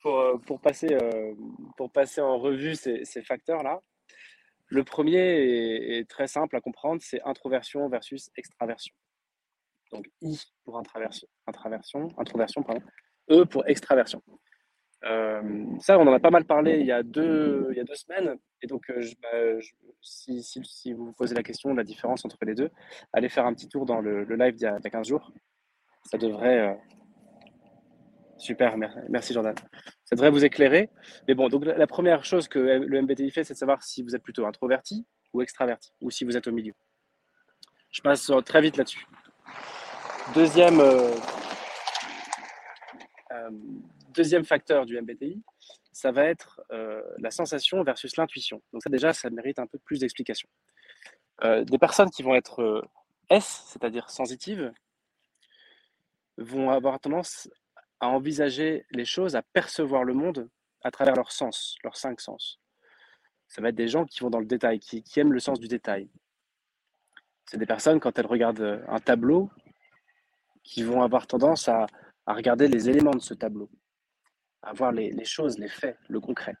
pour, 0.00 0.18
euh, 0.18 0.36
pour, 0.38 0.60
passer, 0.60 0.92
euh, 0.92 1.34
pour 1.76 1.90
passer 1.90 2.20
en 2.20 2.38
revue 2.38 2.76
ces, 2.76 3.04
ces 3.04 3.20
facteurs-là. 3.22 3.80
Le 4.68 4.84
premier 4.84 5.98
est, 5.98 6.08
très 6.08 6.26
simple 6.26 6.56
à 6.56 6.60
comprendre, 6.60 7.00
c'est 7.02 7.22
introversion 7.22 7.88
versus 7.88 8.30
extraversion. 8.36 8.94
Donc 9.92 10.06
I 10.20 10.38
pour 10.64 10.78
introversion, 10.78 11.26
introversion, 11.46 12.08
introversion 12.18 12.62
pardon. 12.62 12.82
E 13.30 13.44
pour 13.44 13.66
extraversion. 13.66 14.22
Euh, 15.04 15.64
ça, 15.80 15.98
on 15.98 16.06
en 16.06 16.12
a 16.12 16.18
pas 16.18 16.30
mal 16.30 16.44
parlé 16.44 16.80
il 16.80 16.86
y 16.86 16.92
a 16.92 17.02
deux, 17.02 17.72
semaines. 17.94 18.36
Et 18.62 18.66
donc, 18.66 18.90
bah, 19.22 19.28
si, 20.02 20.92
vous 20.92 21.06
vous 21.06 21.12
posez 21.12 21.34
la 21.34 21.42
question 21.42 21.70
de 21.72 21.76
la 21.76 21.84
différence 21.84 22.24
entre 22.24 22.38
les 22.42 22.54
deux, 22.54 22.70
allez 23.12 23.28
faire 23.28 23.46
un 23.46 23.54
petit 23.54 23.68
tour 23.68 23.86
dans 23.86 24.00
le, 24.00 24.24
le 24.24 24.36
live 24.36 24.54
d'il 24.54 24.64
y, 24.64 24.66
a 24.66 24.78
15 24.80 25.08
jours 25.08 25.32
ça 26.10 26.18
devrait. 26.18 26.70
Euh, 26.70 26.74
super, 28.38 28.76
merci 29.08 29.32
Jordan. 29.32 29.54
Ça 30.08 30.16
devrait 30.16 30.30
vous 30.30 30.42
éclairer. 30.42 30.88
Mais 31.26 31.34
bon, 31.34 31.48
donc 31.48 31.66
la 31.66 31.86
première 31.86 32.24
chose 32.24 32.48
que 32.48 32.58
le 32.58 33.02
MBTI 33.02 33.30
fait, 33.30 33.44
c'est 33.44 33.52
de 33.52 33.58
savoir 33.58 33.82
si 33.82 34.02
vous 34.02 34.16
êtes 34.16 34.22
plutôt 34.22 34.46
introverti 34.46 35.06
ou 35.34 35.42
extraverti, 35.42 35.92
ou 36.00 36.10
si 36.10 36.24
vous 36.24 36.34
êtes 36.34 36.46
au 36.46 36.52
milieu. 36.52 36.72
Je 37.90 38.00
passe 38.00 38.32
très 38.46 38.62
vite 38.62 38.78
là-dessus. 38.78 39.06
Deuxième, 40.34 40.80
euh, 40.80 41.10
euh, 43.32 44.44
facteur 44.44 44.86
du 44.86 44.98
MBTI, 44.98 45.42
ça 45.92 46.10
va 46.10 46.24
être 46.24 46.62
la 47.18 47.30
sensation 47.30 47.82
versus 47.82 48.16
l'intuition. 48.16 48.62
Donc 48.72 48.82
ça 48.82 48.88
déjà, 48.88 49.12
ça 49.12 49.28
mérite 49.28 49.58
un 49.58 49.66
peu 49.66 49.78
plus 49.78 50.00
d'explication. 50.00 50.48
des 51.42 51.78
personnes 51.78 52.08
qui 52.08 52.22
vont 52.22 52.34
être 52.34 52.82
S, 53.28 53.64
c'est-à-dire 53.66 54.08
sensitives, 54.08 54.72
vont 56.38 56.70
avoir 56.70 56.98
tendance 56.98 57.50
à 58.00 58.08
envisager 58.08 58.86
les 58.90 59.04
choses, 59.04 59.36
à 59.36 59.42
percevoir 59.42 60.04
le 60.04 60.14
monde 60.14 60.48
à 60.82 60.90
travers 60.90 61.14
leurs 61.14 61.32
sens, 61.32 61.76
leurs 61.82 61.96
cinq 61.96 62.20
sens. 62.20 62.60
Ça 63.48 63.62
va 63.62 63.70
être 63.70 63.74
des 63.74 63.88
gens 63.88 64.04
qui 64.04 64.20
vont 64.20 64.30
dans 64.30 64.40
le 64.40 64.46
détail, 64.46 64.78
qui, 64.78 65.02
aiment 65.16 65.32
le 65.32 65.40
sens 65.40 65.58
du 65.58 65.68
détail. 65.68 66.08
C'est 67.46 67.56
des 67.56 67.66
personnes, 67.66 67.98
quand 67.98 68.18
elles 68.18 68.26
regardent 68.26 68.84
un 68.86 69.00
tableau, 69.00 69.50
qui 70.62 70.82
vont 70.82 71.02
avoir 71.02 71.26
tendance 71.26 71.68
à, 71.68 71.86
regarder 72.26 72.68
les 72.68 72.90
éléments 72.90 73.12
de 73.12 73.20
ce 73.20 73.32
tableau, 73.32 73.70
à 74.60 74.74
voir 74.74 74.92
les, 74.92 75.24
choses, 75.24 75.58
les 75.58 75.68
faits, 75.68 75.96
le 76.08 76.20
concret. 76.20 76.54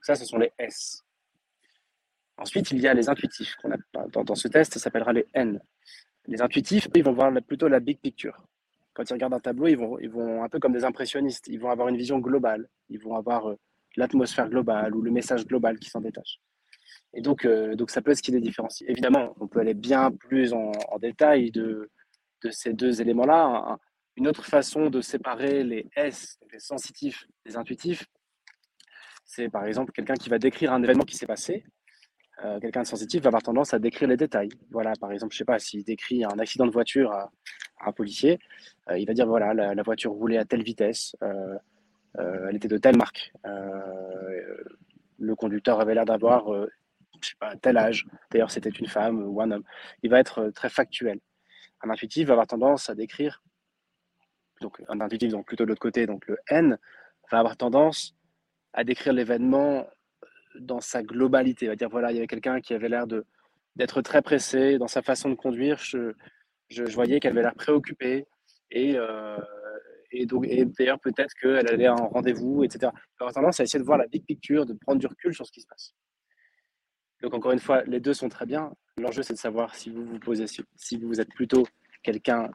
ça, 0.00 0.14
ce 0.14 0.24
sont 0.24 0.38
les 0.38 0.50
S. 0.58 1.02
Ensuite, 2.38 2.70
il 2.70 2.80
y 2.80 2.88
a 2.88 2.94
les 2.94 3.10
intuitifs. 3.10 3.56
a, 3.64 3.76
dans, 4.08 4.24
dans 4.24 4.34
ce 4.34 4.48
test, 4.48 4.72
ça 4.72 4.80
s'appellera 4.80 5.12
les 5.12 5.26
N. 5.34 5.60
Les 6.26 6.40
intuitifs, 6.40 6.88
ils 6.94 7.04
vont 7.04 7.12
voir 7.12 7.30
plutôt 7.46 7.68
la 7.68 7.78
big 7.78 8.00
picture. 8.00 8.42
Quand 8.94 9.08
ils 9.08 9.12
regardent 9.14 9.34
un 9.34 9.40
tableau, 9.40 9.68
ils 9.68 9.76
vont, 9.76 9.98
ils 9.98 10.10
vont 10.10 10.42
un 10.42 10.48
peu 10.48 10.58
comme 10.58 10.72
des 10.72 10.84
impressionnistes. 10.84 11.48
Ils 11.48 11.58
vont 11.58 11.70
avoir 11.70 11.88
une 11.88 11.96
vision 11.96 12.18
globale. 12.18 12.68
Ils 12.88 12.98
vont 12.98 13.16
avoir 13.16 13.50
euh, 13.50 13.58
l'atmosphère 13.96 14.48
globale 14.48 14.94
ou 14.94 15.02
le 15.02 15.10
message 15.10 15.46
global 15.46 15.78
qui 15.78 15.88
s'en 15.88 16.00
détache. 16.00 16.38
Et 17.14 17.20
donc, 17.20 17.44
euh, 17.44 17.74
donc 17.74 17.90
ça 17.90 18.02
peut 18.02 18.10
être 18.10 18.18
ce 18.18 18.22
qui 18.22 18.32
les 18.32 18.40
différencie. 18.40 18.88
Évidemment, 18.88 19.34
on 19.40 19.48
peut 19.48 19.60
aller 19.60 19.74
bien 19.74 20.10
plus 20.10 20.52
en, 20.52 20.72
détail 21.00 21.50
de, 21.50 21.90
ces 22.50 22.72
deux 22.72 23.00
éléments-là. 23.00 23.78
Une 24.16 24.28
autre 24.28 24.44
façon 24.44 24.90
de 24.90 25.00
séparer 25.00 25.64
les 25.64 25.88
S, 25.96 26.38
les 26.52 26.58
sensitifs, 26.58 27.24
les 27.46 27.56
intuitifs, 27.56 28.04
c'est 29.24 29.48
par 29.48 29.64
exemple 29.64 29.92
quelqu'un 29.92 30.14
qui 30.14 30.28
va 30.28 30.38
décrire 30.38 30.72
un 30.72 30.82
événement 30.82 31.04
qui 31.04 31.16
s'est 31.16 31.26
passé 31.26 31.64
euh, 32.44 32.58
quelqu'un 32.58 32.82
de 32.82 32.86
sensitif 32.86 33.22
va 33.22 33.28
avoir 33.28 33.42
tendance 33.42 33.72
à 33.72 33.78
décrire 33.78 34.08
les 34.08 34.16
détails. 34.16 34.48
Voilà, 34.70 34.92
par 35.00 35.12
exemple, 35.12 35.32
je 35.32 35.38
sais 35.38 35.44
pas, 35.44 35.58
s'il 35.58 35.84
décrit 35.84 36.24
un 36.24 36.38
accident 36.38 36.66
de 36.66 36.72
voiture 36.72 37.12
à, 37.12 37.30
un 37.82 37.92
policier, 37.92 38.38
euh, 38.90 38.98
il 38.98 39.06
va 39.06 39.14
dire 39.14 39.26
voilà, 39.26 39.54
la, 39.54 39.82
voiture 39.82 40.12
roulait 40.12 40.38
à 40.38 40.44
telle 40.44 40.62
vitesse, 40.62 41.16
euh, 41.22 41.58
elle 42.16 42.56
était 42.56 42.68
de 42.68 42.78
telle 42.78 42.96
marque, 42.96 43.32
le 45.18 45.34
conducteur 45.36 45.80
avait 45.80 45.94
l'air 45.94 46.04
d'avoir, 46.04 46.44
tel 47.62 47.76
âge. 47.78 48.06
D'ailleurs, 48.30 48.50
c'était 48.50 48.70
une 48.70 48.88
femme 48.88 49.22
ou 49.22 49.40
un 49.40 49.50
homme. 49.52 49.62
Il 50.02 50.10
va 50.10 50.18
être 50.18 50.50
très 50.50 50.68
factuel. 50.68 51.20
Un 51.82 51.90
intuitif 51.90 52.26
va 52.26 52.32
avoir 52.32 52.46
tendance 52.46 52.90
à 52.90 52.94
décrire, 52.94 53.42
donc 54.60 54.80
un 54.88 55.00
intuitif 55.00 55.30
donc 55.30 55.46
plutôt 55.46 55.64
de 55.64 55.68
l'autre 55.68 55.80
côté, 55.80 56.06
donc 56.06 56.26
le 56.26 56.38
N 56.48 56.78
va 57.30 57.38
avoir 57.38 57.56
tendance 57.56 58.14
à 58.72 58.84
décrire 58.84 59.12
l'événement 59.12 59.86
dans 60.58 60.80
sa 60.80 61.02
globalité. 61.02 61.66
On 61.66 61.72
va 61.72 61.76
dire, 61.76 61.88
voilà, 61.88 62.10
il 62.12 62.14
y 62.14 62.18
avait 62.18 62.26
quelqu'un 62.26 62.60
qui 62.60 62.74
avait 62.74 62.88
l'air 62.88 63.06
de, 63.06 63.24
d'être 63.76 64.00
très 64.02 64.22
pressée 64.22 64.78
dans 64.78 64.88
sa 64.88 65.02
façon 65.02 65.28
de 65.30 65.34
conduire. 65.34 65.78
Je, 65.78 66.12
je, 66.72 66.84
voyais 66.94 67.20
qu'elle 67.20 67.32
avait 67.32 67.42
l'air 67.42 67.54
préoccupée 67.54 68.26
et, 68.70 68.96
euh, 68.96 69.38
et, 70.10 70.26
d'ailleurs 70.26 71.00
peut-être 71.00 71.34
qu'elle 71.34 71.68
allait 71.68 71.88
en 71.88 72.08
rendez-vous, 72.08 72.64
etc. 72.64 72.92
Alors 73.20 73.32
tendance 73.32 73.60
à 73.60 73.64
essayer 73.64 73.80
de 73.80 73.84
voir 73.84 73.98
la 73.98 74.06
big 74.06 74.24
picture, 74.24 74.66
de 74.66 74.74
prendre 74.74 74.98
du 74.98 75.06
recul 75.06 75.34
sur 75.34 75.46
ce 75.46 75.52
qui 75.52 75.60
se 75.60 75.66
passe. 75.66 75.94
Donc 77.22 77.34
encore 77.34 77.52
une 77.52 77.60
fois, 77.60 77.82
les 77.84 78.00
deux 78.00 78.14
sont 78.14 78.28
très 78.28 78.46
bien. 78.46 78.72
L'enjeu 78.98 79.22
c'est 79.22 79.34
de 79.34 79.38
savoir 79.38 79.74
si 79.74 79.90
vous 79.90 80.04
vous 80.04 80.18
posez, 80.18 80.46
si 80.46 80.96
vous 80.96 81.20
êtes 81.20 81.30
plutôt 81.30 81.64
quelqu'un 82.02 82.50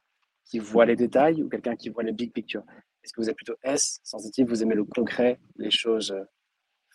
qui 0.46 0.60
voit 0.60 0.86
les 0.86 0.96
détails 0.96 1.44
ou 1.44 1.50
quelqu'un 1.50 1.76
qui 1.76 1.90
voit 1.90 2.04
les 2.04 2.12
big 2.12 2.32
picture. 2.32 2.64
Est-ce 3.04 3.14
que 3.14 3.22
vous 3.22 3.30
êtes 3.30 3.36
plutôt 3.36 3.56
S, 3.64 4.00
sensitif, 4.04 4.48
vous 4.48 4.64
aimez 4.64 4.76
le 4.76 4.84
concret, 4.84 5.40
les 5.58 5.72
choses 5.72 6.14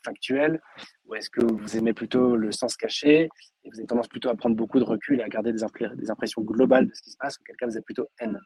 factuelles, 0.05 0.61
ou 1.07 1.15
est-ce 1.15 1.31
que 1.31 1.45
vous 1.45 1.77
aimez 1.77 1.93
plutôt 1.93 2.37
le 2.37 2.53
sens 2.53 2.77
caché 2.77 3.29
et 3.65 3.71
vous 3.71 3.79
avez 3.79 3.87
tendance 3.87 4.09
plutôt 4.09 4.29
à 4.29 4.35
prendre 4.35 4.57
beaucoup 4.57 4.79
de 4.79 4.85
recul 4.85 5.21
et 5.21 5.23
à 5.23 5.29
garder 5.29 5.53
des, 5.53 5.63
impressions 6.11 6.43
globales 6.43 6.89
de 6.89 6.95
ce 6.95 7.03
qui 7.03 7.11
se 7.11 7.17
passe, 7.17 7.39
ou 7.39 7.45
quelqu'un 7.45 7.67
vous 7.67 7.79
êtes 7.79 7.85
plutôt 7.85 8.09
N 8.19 8.39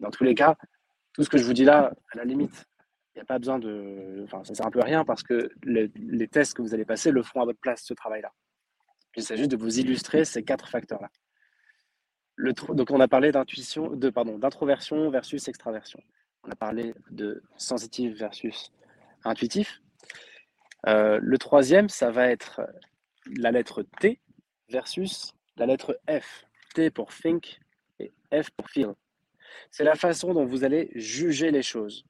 Dans 0.00 0.10
tous 0.10 0.24
les 0.24 0.34
cas, 0.34 0.56
tout 1.12 1.22
ce 1.22 1.28
que 1.28 1.38
je 1.38 1.44
vous 1.44 1.52
dis 1.52 1.64
là, 1.64 1.92
à 2.12 2.16
la 2.16 2.24
limite, 2.24 2.64
il 3.14 3.18
n'y 3.18 3.22
a 3.22 3.26
pas 3.26 3.38
besoin 3.38 3.58
de. 3.58 4.22
Enfin, 4.24 4.42
ça 4.44 4.54
sert 4.54 4.66
un 4.66 4.70
peu 4.70 4.80
à 4.80 4.84
rien 4.84 5.04
parce 5.04 5.22
que 5.22 5.50
les, 5.64 6.28
tests 6.28 6.54
que 6.54 6.62
vous 6.62 6.72
allez 6.72 6.86
passer 6.86 7.10
le 7.10 7.22
font 7.22 7.42
à 7.42 7.44
votre 7.44 7.60
place, 7.60 7.82
ce 7.84 7.92
travail-là. 7.92 8.32
J'essaie 9.14 9.36
juste 9.36 9.50
de 9.50 9.56
vous 9.56 9.78
illustrer 9.78 10.24
ces 10.24 10.42
quatre 10.42 10.68
facteurs-là. 10.68 11.10
Donc, 12.70 12.90
on 12.90 13.00
a 13.00 13.08
parlé 13.08 13.30
d'intuition, 13.30 13.90
de 13.90 14.08
pardon, 14.08 14.38
d'introversion 14.38 15.10
versus 15.10 15.46
extraversion. 15.48 16.00
On 16.44 16.50
a 16.50 16.56
parlé 16.56 16.94
de 17.10 17.42
sensitif 17.58 18.16
versus 18.16 18.72
intuitif. 19.24 19.82
Euh, 20.86 21.18
le 21.22 21.38
troisième, 21.38 21.88
ça 21.88 22.10
va 22.10 22.28
être 22.28 22.62
la 23.26 23.50
lettre 23.50 23.84
T 24.00 24.20
versus 24.68 25.34
la 25.56 25.66
lettre 25.66 25.98
F. 26.08 26.44
T 26.74 26.90
pour 26.90 27.12
think 27.12 27.60
et 27.98 28.12
F 28.32 28.50
pour 28.50 28.68
feel. 28.70 28.94
C'est 29.70 29.84
la 29.84 29.94
façon 29.94 30.32
dont 30.32 30.46
vous 30.46 30.64
allez 30.64 30.90
juger 30.94 31.50
les 31.50 31.62
choses. 31.62 32.04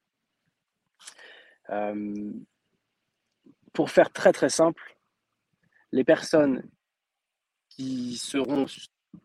Euh, 1.71 2.33
pour 3.73 3.91
faire 3.91 4.13
très 4.13 4.33
très 4.33 4.49
simple, 4.49 4.97
les 5.91 6.05
personnes 6.05 6.69
qui 7.69 8.17
seront 8.17 8.67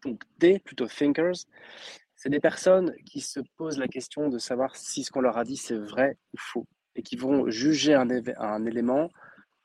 donc 0.03 0.23
T, 0.39 0.59
plutôt 0.59 0.87
thinkers, 0.87 1.45
c'est 2.15 2.29
des 2.29 2.39
personnes 2.39 2.93
qui 3.05 3.21
se 3.21 3.39
posent 3.57 3.77
la 3.77 3.87
question 3.87 4.29
de 4.29 4.39
savoir 4.39 4.75
si 4.75 5.03
ce 5.03 5.11
qu'on 5.11 5.21
leur 5.21 5.37
a 5.37 5.43
dit 5.43 5.57
c'est 5.57 5.77
vrai 5.77 6.17
ou 6.33 6.37
faux 6.37 6.67
et 6.95 7.03
qui 7.03 7.15
vont 7.15 7.49
juger 7.49 7.93
un, 7.93 8.07
un 8.37 8.65
élément 8.65 9.09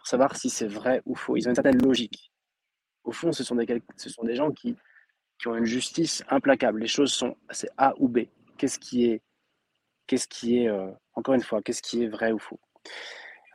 savoir 0.07 0.37
si 0.37 0.51
c'est 0.51 0.67
vrai 0.67 1.03
ou 1.07 1.15
faux. 1.15 1.37
Ils 1.37 1.47
ont 1.47 1.51
une 1.51 1.55
certaine 1.55 1.83
logique. 1.83 2.33
Au 3.05 3.13
fond, 3.13 3.33
ce 3.33 3.45
sont 3.45 3.57
des, 3.57 3.83
ce 3.97 4.11
sont 4.11 4.25
des 4.25 4.37
gens 4.37 4.51
qui, 4.53 4.77
qui 5.39 5.49
ont 5.49 5.57
une 5.57 5.65
justice 5.65 6.25
implacable. 6.29 6.81
Les 6.81 6.87
choses 6.87 7.13
sont 7.13 7.37
c'est 7.51 7.71
A 7.77 7.95
ou 7.99 8.09
B. 8.09 8.21
Qu'est-ce 8.59 8.79
qui 8.79 9.07
est, 9.07 9.23
qu'est-ce 10.07 10.29
qui 10.29 10.59
est 10.59 10.69
euh, 10.69 10.91
encore 11.15 11.35
une 11.35 11.43
fois, 11.43 11.63
qu'est-ce 11.63 11.83
qui 11.83 12.05
est 12.05 12.09
vrai 12.09 12.33
ou 12.33 12.39
faux? 12.39 12.61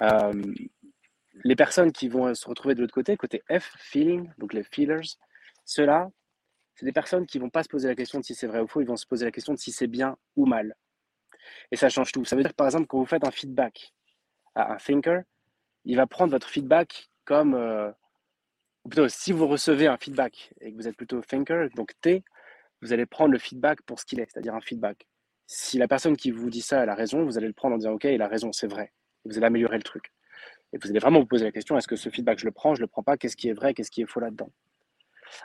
Euh, 0.01 0.54
Les 1.44 1.56
personnes 1.56 1.92
qui 1.92 2.08
vont 2.10 2.34
se 2.34 2.48
retrouver 2.48 2.75
de 2.75 2.82
l'autre 2.82 2.94
côté, 2.94 3.16
côté 3.16 3.44
F, 3.50 3.74
feeling, 3.77 4.30
donc 4.38 4.54
les 4.54 4.63
feelers, 4.63 5.18
ceux-là, 5.66 6.10
c'est 6.75 6.86
des 6.86 6.92
personnes 6.92 7.25
qui 7.25 7.39
vont 7.39 7.50
pas 7.50 7.63
se 7.63 7.70
poser 7.70 7.88
la 7.88 7.96
question 7.96 8.20
de 8.20 8.25
si 8.25 8.36
c'est 8.36 8.48
vrai 8.48 8.60
ou 8.60 8.68
faux, 8.68 8.82
ils 8.82 8.88
vont 8.88 8.98
se 8.98 9.06
poser 9.06 9.25
la 9.25 9.32
question 9.32 9.54
de 9.54 9.60
si 9.60 9.72
c'est 9.72 9.88
bien 9.88 10.18
ou 10.36 10.46
mal. 10.46 10.75
Et 11.72 11.75
ça 11.75 11.89
change 11.89 12.12
tout. 12.12 12.25
Ça 12.25 12.36
veut 12.36 12.44
dire 12.44 12.54
par 12.54 12.68
exemple, 12.68 12.88
quand 12.88 13.00
vous 13.00 13.06
faites 13.06 13.24
un 13.24 13.32
feedback 13.32 13.94
à 14.56 14.74
un 14.74 14.77
thinker, 14.77 15.24
il 15.88 15.96
va 15.96 16.06
prendre 16.06 16.32
votre 16.32 16.50
feedback 16.50 17.10
comme, 17.24 17.56
euh, 17.56 17.89
ou 18.84 18.89
plutôt 18.89 19.08
si 19.08 19.32
vous 19.32 19.48
recevez 19.48 19.88
un 19.88 19.98
feedback 19.98 20.53
et 20.60 20.72
que 20.72 20.77
vous 20.77 20.88
êtes 20.88 20.98
plutôt 20.98 21.22
thinker, 21.22 21.70
donc 21.75 21.94
T, 22.01 22.24
vous 22.82 22.94
allez 22.94 23.06
prendre 23.06 23.32
le 23.32 23.39
feedback 23.39 23.82
pour 23.84 24.00
ce 24.00 24.06
qu'il 24.06 24.20
est, 24.20 24.27
c'est-à-dire 24.29 24.53
un 24.53 24.62
feedback. 24.62 25.08
Si 25.48 25.77
la 25.77 25.88
personne 25.88 26.17
qui 26.17 26.29
vous 26.29 26.50
dit 26.50 26.62
ça, 26.62 26.82
a 26.82 26.94
raison, 26.94 27.24
vous 27.24 27.38
allez 27.38 27.48
le 27.48 27.53
prendre 27.53 27.75
en 27.75 27.77
disant 27.77 27.94
OK, 27.94 28.03
il 28.03 28.22
a 28.22 28.27
raison, 28.27 28.51
c'est 28.51 28.67
vrai. 28.67 28.91
Et 29.25 29.29
vous 29.29 29.38
allez 29.38 29.48
améliorer 29.48 29.77
le 29.77 29.84
truc. 29.84 30.12
Et 30.74 30.77
vous 30.77 30.89
allez 30.89 31.00
vraiment 31.00 31.20
vous 31.20 31.25
poser 31.25 31.46
la 31.46 31.53
question 31.53 31.77
est-ce 31.77 31.88
que 31.88 31.96
ce 31.96 32.10
feedback, 32.10 32.38
je 32.39 32.46
le 32.46 32.51
prends, 32.51 32.75
je 32.75 32.82
le 32.82 32.88
prends 32.88 33.03
pas 33.03 33.15
Qu'est-ce 33.15 33.38
qui 33.38 33.48
est 33.48 33.53
vrai 33.53 33.74
Qu'est-ce 33.74 33.89
qui 33.89 34.01
est 34.01 34.06
faux 34.06 34.20
là-dedans? 34.20 34.51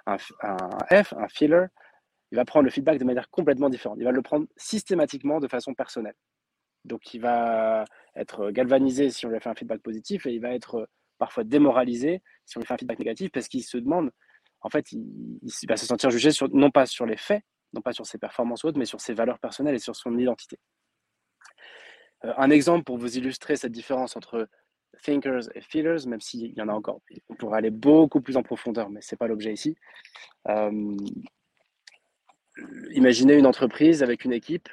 Un, 0.06 0.16
F, 0.18 1.12
un 1.16 1.28
feeler, 1.28 1.66
il 2.32 2.36
va 2.36 2.44
prendre 2.44 2.64
le 2.64 2.70
feedback 2.70 2.98
de 2.98 3.04
manière 3.04 3.30
complètement 3.30 3.70
différente. 3.70 3.98
Il 4.00 4.04
va 4.04 4.10
le 4.10 4.22
prendre 4.22 4.46
systématiquement 4.56 5.38
de 5.38 5.46
façon 5.46 5.72
personnelle. 5.72 6.16
Donc, 6.84 7.14
il 7.14 7.20
va 7.20 7.84
être 8.16 8.50
galvanisé 8.50 9.10
si 9.10 9.26
on 9.26 9.30
lui 9.30 9.40
fait 9.40 9.48
un 9.48 9.54
feedback 9.54 9.80
positif 9.82 10.26
et 10.26 10.32
il 10.32 10.40
va 10.40 10.50
être 10.50 10.88
parfois 11.18 11.44
démoralisé 11.44 12.22
si 12.44 12.56
on 12.56 12.60
lui 12.60 12.66
fait 12.66 12.74
un 12.74 12.78
feedback 12.78 12.98
négatif 12.98 13.30
parce 13.32 13.48
qu'il 13.48 13.62
se 13.62 13.78
demande, 13.78 14.10
en 14.60 14.70
fait, 14.70 14.92
il, 14.92 15.40
va 15.68 15.76
se 15.76 15.86
sentir 15.86 16.10
jugé 16.10 16.30
sur, 16.30 16.48
non 16.54 16.70
pas 16.70 16.86
sur 16.86 17.06
les 17.06 17.16
faits, 17.16 17.42
non 17.72 17.80
pas 17.80 17.92
sur 17.92 18.06
ses 18.06 18.18
performances 18.18 18.64
ou 18.64 18.68
autres, 18.68 18.78
mais 18.78 18.84
sur 18.84 19.00
ses 19.00 19.14
valeurs 19.14 19.38
personnelles 19.38 19.74
et 19.74 19.80
sur 19.80 19.96
son 19.96 20.16
identité. 20.18 20.58
Euh, 22.24 22.32
un 22.36 22.50
exemple 22.50 22.84
pour 22.84 22.98
vous 22.98 23.16
illustrer 23.16 23.56
cette 23.56 23.72
différence 23.72 24.16
entre 24.16 24.48
thinkers 25.02 25.48
et 25.54 25.60
feelers, 25.60 26.06
même 26.06 26.20
s'il 26.20 26.52
y 26.56 26.62
en 26.62 26.68
a 26.68 26.72
encore. 26.72 27.00
On 27.28 27.34
pourrait 27.34 27.58
aller 27.58 27.70
beaucoup 27.70 28.20
plus 28.20 28.36
en 28.36 28.42
profondeur, 28.42 28.90
mais 28.90 29.00
ce 29.00 29.14
n'est 29.14 29.18
pas 29.18 29.26
l'objet 29.26 29.52
ici. 29.52 29.74
Euh, 30.48 30.96
imaginez 32.92 33.34
une 33.34 33.46
entreprise 33.46 34.02
avec 34.02 34.24
une 34.24 34.32
équipe 34.32 34.68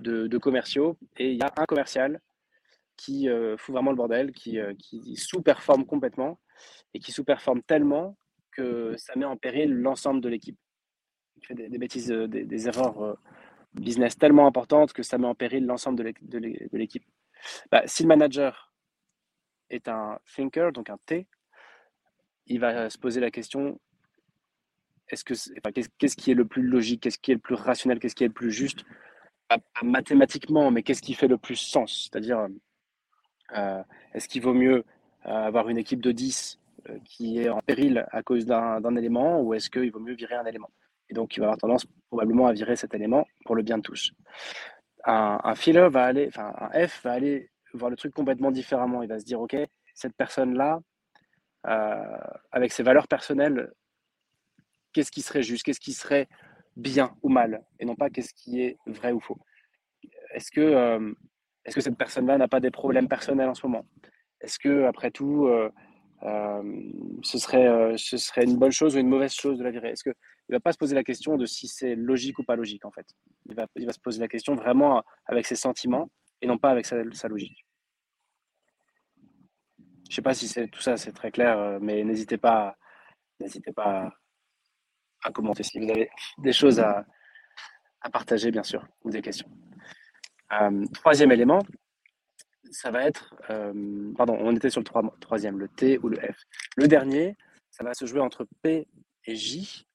de, 0.00 0.38
commerciaux 0.38 0.96
et 1.16 1.30
il 1.30 1.38
y 1.38 1.42
a 1.42 1.52
un 1.56 1.66
commercial 1.66 2.20
qui 2.96 3.28
euh, 3.28 3.56
fout 3.56 3.74
vraiment 3.74 3.90
le 3.90 3.96
bordel, 3.96 4.32
qui, 4.32 4.58
euh, 4.58 4.74
qui 4.74 5.16
sous-performe 5.16 5.86
complètement 5.86 6.38
et 6.94 6.98
qui 6.98 7.12
sous-performe 7.12 7.62
tellement 7.62 8.16
que 8.50 8.94
ça 8.96 9.14
met 9.16 9.24
en 9.24 9.36
péril 9.36 9.72
l'ensemble 9.72 10.20
de 10.20 10.28
l'équipe. 10.28 10.58
Il 11.36 11.46
fait 11.46 11.54
des, 11.54 11.78
bêtises, 11.78 12.08
des, 12.08 12.68
erreurs 12.68 13.16
business 13.74 14.16
tellement 14.16 14.46
importantes 14.46 14.92
que 14.92 15.02
ça 15.02 15.18
met 15.18 15.26
en 15.26 15.34
péril 15.34 15.64
l'ensemble 15.64 15.98
de 15.98 16.76
l'équipe. 16.76 17.04
Bah, 17.70 17.82
si 17.86 18.02
le 18.02 18.08
manager 18.08 18.72
est 19.70 19.88
un 19.88 20.20
thinker, 20.34 20.72
donc 20.72 20.90
un 20.90 20.98
T, 20.98 21.26
il 22.46 22.60
va 22.60 22.90
se 22.90 22.98
poser 22.98 23.20
la 23.20 23.30
question 23.30 23.80
est-ce 25.08 25.24
que 25.24 25.34
qu'est-ce 25.98 26.16
qui 26.16 26.30
est 26.30 26.34
le 26.34 26.46
plus 26.46 26.62
logique, 26.62 27.02
qu'est-ce 27.02 27.18
qui 27.18 27.32
est 27.32 27.34
le 27.34 27.40
plus 27.40 27.54
rationnel, 27.54 27.98
qu'est-ce 27.98 28.14
qui 28.14 28.24
est 28.24 28.28
le 28.28 28.32
plus 28.32 28.50
juste 28.50 28.84
mathématiquement, 29.82 30.70
mais 30.70 30.82
qu'est-ce 30.82 31.02
qui 31.02 31.14
fait 31.14 31.28
le 31.28 31.38
plus 31.38 31.56
sens? 31.56 32.08
C'est-à-dire, 32.10 32.46
euh, 33.56 33.82
est-ce 34.14 34.28
qu'il 34.28 34.42
vaut 34.42 34.54
mieux 34.54 34.84
euh, 35.26 35.30
avoir 35.30 35.68
une 35.68 35.78
équipe 35.78 36.00
de 36.00 36.12
10 36.12 36.60
euh, 36.88 36.98
qui 37.04 37.40
est 37.40 37.48
en 37.48 37.60
péril 37.60 38.06
à 38.10 38.22
cause 38.22 38.46
d'un 38.46 38.96
élément 38.96 39.40
ou 39.40 39.54
est-ce 39.54 39.70
qu'il 39.70 39.90
vaut 39.90 40.00
mieux 40.00 40.14
virer 40.14 40.34
un 40.34 40.46
élément? 40.46 40.70
Et 41.08 41.14
donc, 41.14 41.36
il 41.36 41.40
va 41.40 41.46
avoir 41.46 41.58
tendance 41.58 41.86
probablement 42.08 42.46
à 42.46 42.52
virer 42.52 42.76
cet 42.76 42.94
élément 42.94 43.26
pour 43.44 43.54
le 43.54 43.62
bien 43.62 43.78
de 43.78 43.82
tous. 43.82 44.12
Un, 45.04 45.40
un 45.42 45.54
filler 45.54 45.88
va 45.90 46.04
aller, 46.04 46.28
enfin, 46.28 46.54
un 46.58 46.86
F 46.86 47.02
va 47.02 47.12
aller 47.12 47.50
voir 47.74 47.90
le 47.90 47.96
truc 47.96 48.14
complètement 48.14 48.50
différemment. 48.50 49.02
Il 49.02 49.08
va 49.08 49.18
se 49.18 49.24
dire, 49.24 49.40
OK, 49.40 49.56
cette 49.94 50.14
personne-là, 50.14 50.80
avec 51.64 52.72
ses 52.72 52.82
valeurs 52.82 53.06
personnelles, 53.06 53.72
qu'est-ce 54.92 55.12
qui 55.12 55.22
serait 55.22 55.42
juste, 55.42 55.64
qu'est-ce 55.64 55.80
qui 55.80 55.92
serait 55.92 56.28
bien 56.76 57.14
ou 57.22 57.28
mal, 57.28 57.62
et 57.78 57.84
non 57.84 57.96
pas 57.96 58.10
qu'est-ce 58.10 58.34
qui 58.34 58.60
est 58.60 58.78
vrai 58.86 59.12
ou 59.12 59.20
faux. 59.20 59.38
Est-ce 60.34 60.50
que, 60.50 60.60
euh, 60.60 61.12
est-ce 61.64 61.74
que 61.74 61.80
cette 61.80 61.96
personne-là 61.96 62.38
n'a 62.38 62.48
pas 62.48 62.60
des 62.60 62.70
problèmes 62.70 63.08
personnels 63.08 63.48
en 63.48 63.54
ce 63.54 63.66
moment? 63.66 63.86
Est-ce 64.40 64.58
que, 64.58 64.84
après 64.84 65.10
tout, 65.10 65.46
euh, 65.46 65.70
euh, 66.24 66.90
ce, 67.22 67.38
serait, 67.38 67.96
ce 67.96 68.16
serait 68.16 68.44
une 68.44 68.56
bonne 68.56 68.72
chose 68.72 68.96
ou 68.96 68.98
une 68.98 69.08
mauvaise 69.08 69.32
chose 69.32 69.58
de 69.58 69.64
la 69.64 69.70
virer? 69.70 69.90
Est-ce 69.90 70.02
qu'il 70.02 70.14
ne 70.48 70.56
va 70.56 70.60
pas 70.60 70.72
se 70.72 70.78
poser 70.78 70.94
la 70.94 71.04
question 71.04 71.36
de 71.36 71.46
si 71.46 71.68
c'est 71.68 71.94
logique 71.94 72.38
ou 72.38 72.44
pas 72.44 72.56
logique, 72.56 72.84
en 72.84 72.90
fait? 72.90 73.06
Il 73.46 73.54
va, 73.54 73.66
il 73.76 73.86
va 73.86 73.92
se 73.92 74.00
poser 74.00 74.20
la 74.20 74.28
question 74.28 74.54
vraiment 74.54 75.02
avec 75.26 75.46
ses 75.46 75.56
sentiments 75.56 76.10
et 76.40 76.46
non 76.46 76.58
pas 76.58 76.70
avec 76.70 76.86
sa, 76.86 77.28
logique. 77.28 77.66
Je 80.08 80.12
ne 80.12 80.14
sais 80.16 80.22
pas 80.22 80.34
si 80.34 80.52
tout 80.68 80.80
ça, 80.80 80.96
c'est 80.96 81.12
très 81.12 81.30
clair, 81.30 81.78
mais 81.80 82.02
n'hésitez 82.04 82.36
pas, 82.36 82.76
n'hésitez 83.40 83.72
pas 83.72 84.12
à 85.22 85.30
commenter 85.30 85.62
si 85.62 85.78
vous 85.78 85.90
avez 85.90 86.10
des 86.38 86.52
choses 86.52 86.80
à, 86.80 87.04
partager, 88.12 88.50
bien 88.50 88.64
sûr, 88.64 88.86
ou 89.04 89.10
des 89.10 89.22
questions. 89.22 89.48
Euh, 90.52 90.84
troisième 90.92 91.30
élément, 91.30 91.60
ça 92.70 92.90
va 92.90 93.04
être, 93.04 93.34
euh, 93.50 94.12
pardon, 94.16 94.36
on 94.40 94.54
était 94.56 94.70
sur 94.70 94.80
le 94.80 95.18
troisième, 95.20 95.58
le 95.58 95.68
T 95.68 95.98
ou 95.98 96.08
le 96.08 96.18
F. 96.18 96.42
Le 96.76 96.88
dernier, 96.88 97.36
ça 97.70 97.84
va 97.84 97.94
se 97.94 98.04
jouer 98.06 98.20
entre 98.20 98.46
P 98.62 98.88
et 99.24 99.36
J. 99.36 99.86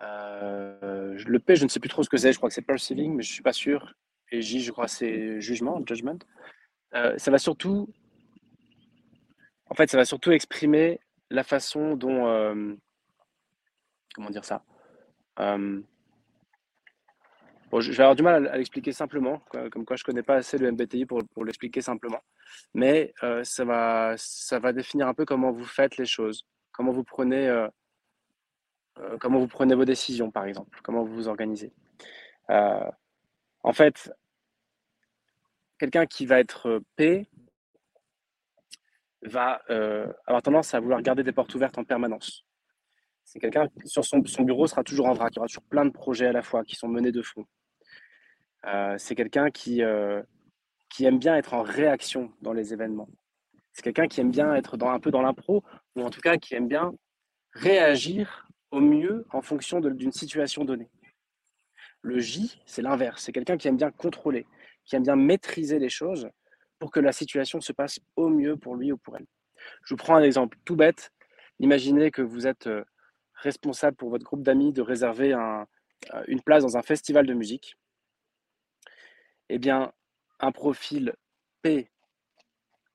Euh, 0.00 1.18
le 1.26 1.38
P, 1.38 1.56
je 1.56 1.64
ne 1.64 1.68
sais 1.68 1.80
plus 1.80 1.90
trop 1.90 2.02
ce 2.02 2.08
que 2.08 2.16
c'est, 2.16 2.32
je 2.32 2.38
crois 2.38 2.48
que 2.48 2.54
c'est 2.54 2.62
perceiving, 2.62 3.14
mais 3.14 3.22
je 3.22 3.30
ne 3.30 3.34
suis 3.34 3.42
pas 3.42 3.52
sûr. 3.52 3.94
Et 4.32 4.40
J, 4.40 4.62
je 4.62 4.72
crois 4.72 4.86
que 4.86 4.92
c'est 4.92 5.40
jugement, 5.40 5.82
judgment. 5.86 6.18
ça 6.92 7.30
va 7.30 7.38
surtout, 7.38 7.92
en 9.68 9.74
fait, 9.74 9.90
ça 9.90 9.98
va 9.98 10.06
surtout 10.06 10.32
exprimer 10.32 10.98
la 11.28 11.44
façon 11.44 11.94
dont, 11.94 12.24
comment 14.14 14.30
dire 14.30 14.44
ça? 14.44 14.64
Euh, 15.40 15.80
bon, 17.70 17.80
je 17.80 17.92
vais 17.92 18.02
avoir 18.02 18.16
du 18.16 18.22
mal 18.22 18.46
à, 18.48 18.56
l'expliquer 18.56 18.92
simplement, 18.92 19.40
comme 19.72 19.84
quoi 19.84 19.96
je 19.96 20.02
ne 20.02 20.06
connais 20.06 20.22
pas 20.22 20.36
assez 20.36 20.58
le 20.58 20.70
MBTI 20.70 21.06
pour, 21.06 21.22
l'expliquer 21.44 21.80
simplement, 21.80 22.22
mais 22.74 23.14
euh, 23.22 23.42
ça, 23.44 23.64
va, 23.64 24.14
ça 24.16 24.58
va 24.58 24.72
définir 24.72 25.08
un 25.08 25.14
peu 25.14 25.24
comment 25.24 25.50
vous 25.50 25.64
faites 25.64 25.96
les 25.96 26.06
choses, 26.06 26.46
comment 26.72 26.92
vous 26.92 27.04
prenez, 27.04 27.48
euh, 27.48 27.68
comment 29.18 29.38
vous 29.38 29.48
prenez 29.48 29.74
vos 29.74 29.84
décisions, 29.84 30.30
par 30.30 30.44
exemple, 30.44 30.78
comment 30.82 31.04
vous 31.04 31.14
vous 31.14 31.28
organisez. 31.28 31.72
En 33.62 33.72
fait, 33.72 34.12
quelqu'un 35.78 36.06
qui 36.06 36.26
va 36.26 36.40
être 36.40 36.82
P 36.96 37.28
va 39.22 39.62
avoir 40.26 40.42
tendance 40.42 40.74
à 40.74 40.80
vouloir 40.80 41.00
garder 41.02 41.22
des 41.22 41.32
portes 41.32 41.54
ouvertes 41.54 41.78
en 41.78 41.84
permanence. 41.84 42.44
C'est 43.32 43.38
quelqu'un 43.38 43.68
sur 43.84 44.04
son, 44.04 44.18
bureau 44.40 44.66
sera 44.66 44.82
toujours 44.82 45.06
en 45.06 45.12
vrac, 45.12 45.32
il 45.32 45.36
y 45.36 45.38
aura 45.38 45.46
toujours 45.46 45.62
plein 45.62 45.84
de 45.84 45.92
projets 45.92 46.26
à 46.26 46.32
la 46.32 46.42
fois 46.42 46.64
qui 46.64 46.74
sont 46.74 46.88
menés 46.88 47.12
de 47.12 47.22
front. 47.22 47.46
c'est 48.98 49.14
quelqu'un 49.14 49.52
qui, 49.52 49.82
qui 50.88 51.04
aime 51.04 51.20
bien 51.20 51.36
être 51.36 51.54
en 51.54 51.62
réaction 51.62 52.32
dans 52.42 52.52
les 52.52 52.72
événements. 52.72 53.08
C'est 53.72 53.82
quelqu'un 53.82 54.08
qui 54.08 54.20
aime 54.20 54.32
bien 54.32 54.52
être 54.56 54.76
dans, 54.76 54.90
un 54.90 54.98
peu 54.98 55.12
dans 55.12 55.22
l'impro, 55.22 55.62
ou 55.94 56.02
en 56.02 56.10
tout 56.10 56.20
cas 56.20 56.38
qui 56.38 56.56
aime 56.56 56.66
bien 56.66 56.90
réagir 57.52 58.48
au 58.72 58.80
mieux 58.80 59.24
en 59.30 59.42
fonction 59.42 59.78
d'une 59.78 60.10
situation 60.10 60.64
donnée. 60.64 60.90
Le 62.02 62.18
J, 62.18 62.60
c'est 62.66 62.82
l'inverse. 62.82 63.22
C'est 63.22 63.32
quelqu'un 63.32 63.56
qui 63.56 63.68
aime 63.68 63.76
bien 63.76 63.92
contrôler, 63.92 64.44
qui 64.84 64.96
aime 64.96 65.04
bien 65.04 65.14
maîtriser 65.14 65.78
les 65.78 65.88
choses 65.88 66.28
pour 66.80 66.90
que 66.90 66.98
la 66.98 67.12
situation 67.12 67.60
se 67.60 67.72
passe 67.72 68.00
au 68.16 68.28
mieux 68.28 68.56
pour 68.56 68.74
lui 68.74 68.90
ou 68.90 68.96
pour 68.96 69.16
elle. 69.16 69.26
Je 69.84 69.94
vous 69.94 69.98
prends 69.98 70.16
un 70.16 70.22
exemple 70.24 70.58
tout 70.64 70.74
bête. 70.74 71.12
Imaginez 71.60 72.10
que 72.10 72.22
vous 72.22 72.48
êtes 72.48 72.66
euh, 72.66 72.82
responsable 73.40 73.96
pour 73.96 74.10
votre 74.10 74.24
groupe 74.24 74.42
d'amis 74.42 74.72
de 74.72 74.82
réserver 74.82 75.34
euh, 75.34 75.64
une 76.26 76.40
place 76.40 76.62
dans 76.62 76.76
un 76.76 76.82
festival 76.82 77.26
de 77.26 77.34
musique. 77.34 77.76
Eh 79.48 79.58
bien, 79.58 79.92
un 80.38 80.52
profil 80.52 81.14
P 81.62 81.90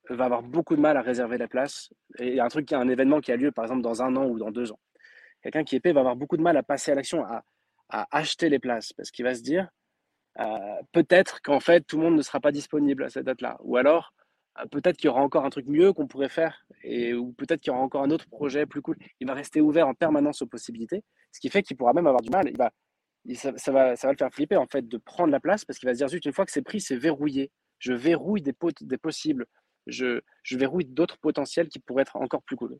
va 0.10 0.25
avoir 0.25 0.44
beaucoup 0.44 0.75
de 0.75 0.82
mal 0.82 0.98
à 0.98 1.02
réserver 1.02 1.38
la 1.38 1.48
place. 1.48 1.90
Et 2.20 2.40
un 2.40 2.48
truc, 2.48 2.72
un 2.74 2.88
événement 2.88 3.22
qui 3.22 3.32
a 3.32 3.36
lieu, 3.36 3.52
par 3.52 3.66
exemple, 3.66 3.82
dans 3.82 4.02
un 4.02 4.16
an 4.16 4.25
ou 4.25 4.38
dans 4.38 4.52
deux 4.52 4.72
ans. 4.72 4.80
Quelqu'un 5.42 5.64
qui 5.64 5.75
est 5.75 5.80
P 5.80 5.92
va 5.92 6.02
avoir 6.02 6.16
beaucoup 6.16 6.38
de 6.38 6.42
mal 6.42 6.58
à 6.58 6.64
passer 6.64 6.92
à 6.92 6.96
l'action, 6.96 7.25
à, 7.25 7.44
acheter 7.90 8.50
les 8.50 8.60
places, 8.60 8.94
parce 8.94 9.12
qu'il 9.12 9.25
va 9.25 9.36
se 9.36 9.42
dire, 9.42 9.70
euh, 10.40 10.82
peut-être 10.92 11.42
qu'en 11.42 11.60
fait, 11.60 11.82
tout 11.82 11.98
le 11.98 12.04
monde 12.04 12.16
ne 12.16 12.22
sera 12.22 12.40
pas 12.40 12.52
disponible 12.52 13.04
à 13.04 13.10
cette 13.10 13.25
date-là. 13.25 13.58
Ou 13.62 13.78
alors, 13.78 14.14
peut-être 14.72 14.98
qu'il 14.98 15.08
y 15.08 15.10
aura 15.10 15.22
encore 15.22 15.46
un 15.46 15.50
truc 15.50 15.68
mieux 15.68 15.94
qu'on 15.94 16.08
pourrait 16.08 16.30
faire, 16.30 16.66
et, 16.84 17.14
ou 17.14 17.34
peut-être 17.34 17.62
qu'il 17.62 17.72
y 17.72 17.76
aura 17.76 17.84
encore 17.84 18.04
un 18.04 18.12
autre 18.12 18.28
projet 18.28 18.66
plus 18.66 18.82
cool. 18.82 18.98
Il 19.20 19.28
va 19.28 19.34
rester 19.34 19.62
ouvert 19.62 19.88
en 19.88 19.94
permanence 19.94 20.42
aux 20.42 20.48
possibilités, 20.48 21.04
ce 21.32 21.40
qui 21.40 21.50
fait 21.50 21.64
qu'il 21.64 21.78
pourra 21.78 21.94
même 21.94 22.08
avoir 22.08 22.22
du 22.22 22.30
mal. 22.30 22.50
Il 22.50 22.58
va, 22.58 22.72
ça, 23.34 23.72
va, 23.72 23.96
ça 23.96 24.08
va 24.08 24.14
le 24.14 24.18
faire 24.18 24.34
flipper 24.34 24.56
en 24.56 24.68
fait 24.68 24.88
de 24.88 24.98
prendre 24.98 25.32
la 25.32 25.40
place 25.40 25.66
parce 25.66 25.80
qu'il 25.80 25.88
va 25.88 25.96
se 25.96 26.06
dire 26.06 26.20
une 26.24 26.34
fois 26.34 26.46
que 26.46 26.52
c'est 26.52 26.62
pris, 26.62 26.80
c'est 26.80 26.96
verrouillé. 26.96 27.52
Je 27.80 27.94
verrouille 27.94 28.42
des, 28.42 28.54
des 28.82 28.98
possibles. 28.98 29.46
Je, 29.88 30.22
je 30.44 30.58
verrouille 30.58 30.86
d'autres 30.86 31.18
potentiels 31.18 31.68
qui 31.68 31.80
pourraient 31.80 32.04
être 32.04 32.16
encore 32.16 32.44
plus 32.44 32.56
cool. 32.56 32.78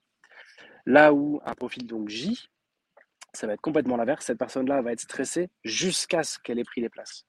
Là 0.86 1.14
où 1.14 1.42
un 1.46 1.54
profil 1.56 1.86
donc 1.88 2.10
J, 2.10 2.50
ça 3.34 3.48
va 3.48 3.54
être 3.54 3.62
complètement 3.62 3.98
l'inverse. 3.98 4.26
Cette 4.26 4.38
personne-là 4.38 4.82
va 4.82 4.92
être 4.92 5.02
stressée 5.02 5.50
jusqu'à 5.64 6.24
ce 6.24 6.40
qu'elle 6.40 6.60
ait 6.60 6.64
pris 6.64 6.82
les 6.82 6.90
places. 6.90 7.26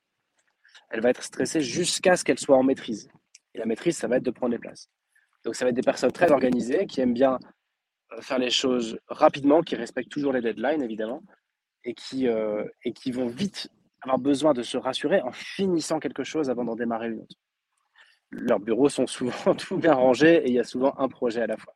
Elle 0.91 1.01
va 1.01 1.11
être 1.11 1.23
stressée 1.23 1.61
jusqu'à 1.61 2.17
ce 2.17 2.25
qu'elle 2.25 2.39
soit 2.39 2.57
en 2.57 2.63
maîtrise. 2.63 3.09
Et 3.57 3.59
la 3.59 3.67
maîtrise, 3.67 3.97
ça 3.97 4.07
va 4.07 4.19
être 4.19 4.23
de 4.23 4.31
prendre 4.31 4.53
les 4.53 4.59
places. 4.59 4.91
Donc 5.45 5.57
ça 5.57 5.65
va 5.65 5.71
être 5.71 5.77
des 5.77 5.83
personnes 5.83 6.13
très 6.13 6.31
organisées 6.31 6.87
qui 6.87 7.01
aiment 7.01 7.15
bien 7.15 7.39
euh, 8.13 8.21
faire 8.21 8.39
les 8.39 8.51
choses 8.51 8.99
rapidement, 9.09 9.63
qui 9.63 9.77
respectent 9.77 10.11
toujours 10.11 10.33
les 10.33 10.43
deadlines 10.43 10.83
évidemment, 10.83 11.23
et 11.83 11.95
qui, 11.95 12.29
euh, 12.29 12.65
et 12.85 12.93
qui 12.93 13.11
vont 13.13 13.27
vite 13.27 13.71
avoir 14.03 14.19
besoin 14.19 14.53
de 14.53 14.63
se 14.63 14.77
rassurer 14.77 15.23
en 15.23 15.33
finissant 15.33 15.99
quelque 16.01 16.23
chose 16.23 16.51
avant 16.51 16.65
d'en 16.65 16.77
démarrer 16.77 17.09
une 17.09 17.21
autre. 17.21 17.37
Leurs 18.31 18.61
bureaux 18.61 18.91
sont 18.91 19.07
souvent 19.07 19.55
tout 19.59 19.79
bien 19.79 19.95
rangés 19.95 20.37
et 20.45 20.49
il 20.49 20.55
y 20.55 20.61
a 20.61 20.65
souvent 20.65 20.95
un 20.99 21.09
projet 21.09 21.41
à 21.41 21.47
la 21.47 21.57
fois. 21.57 21.75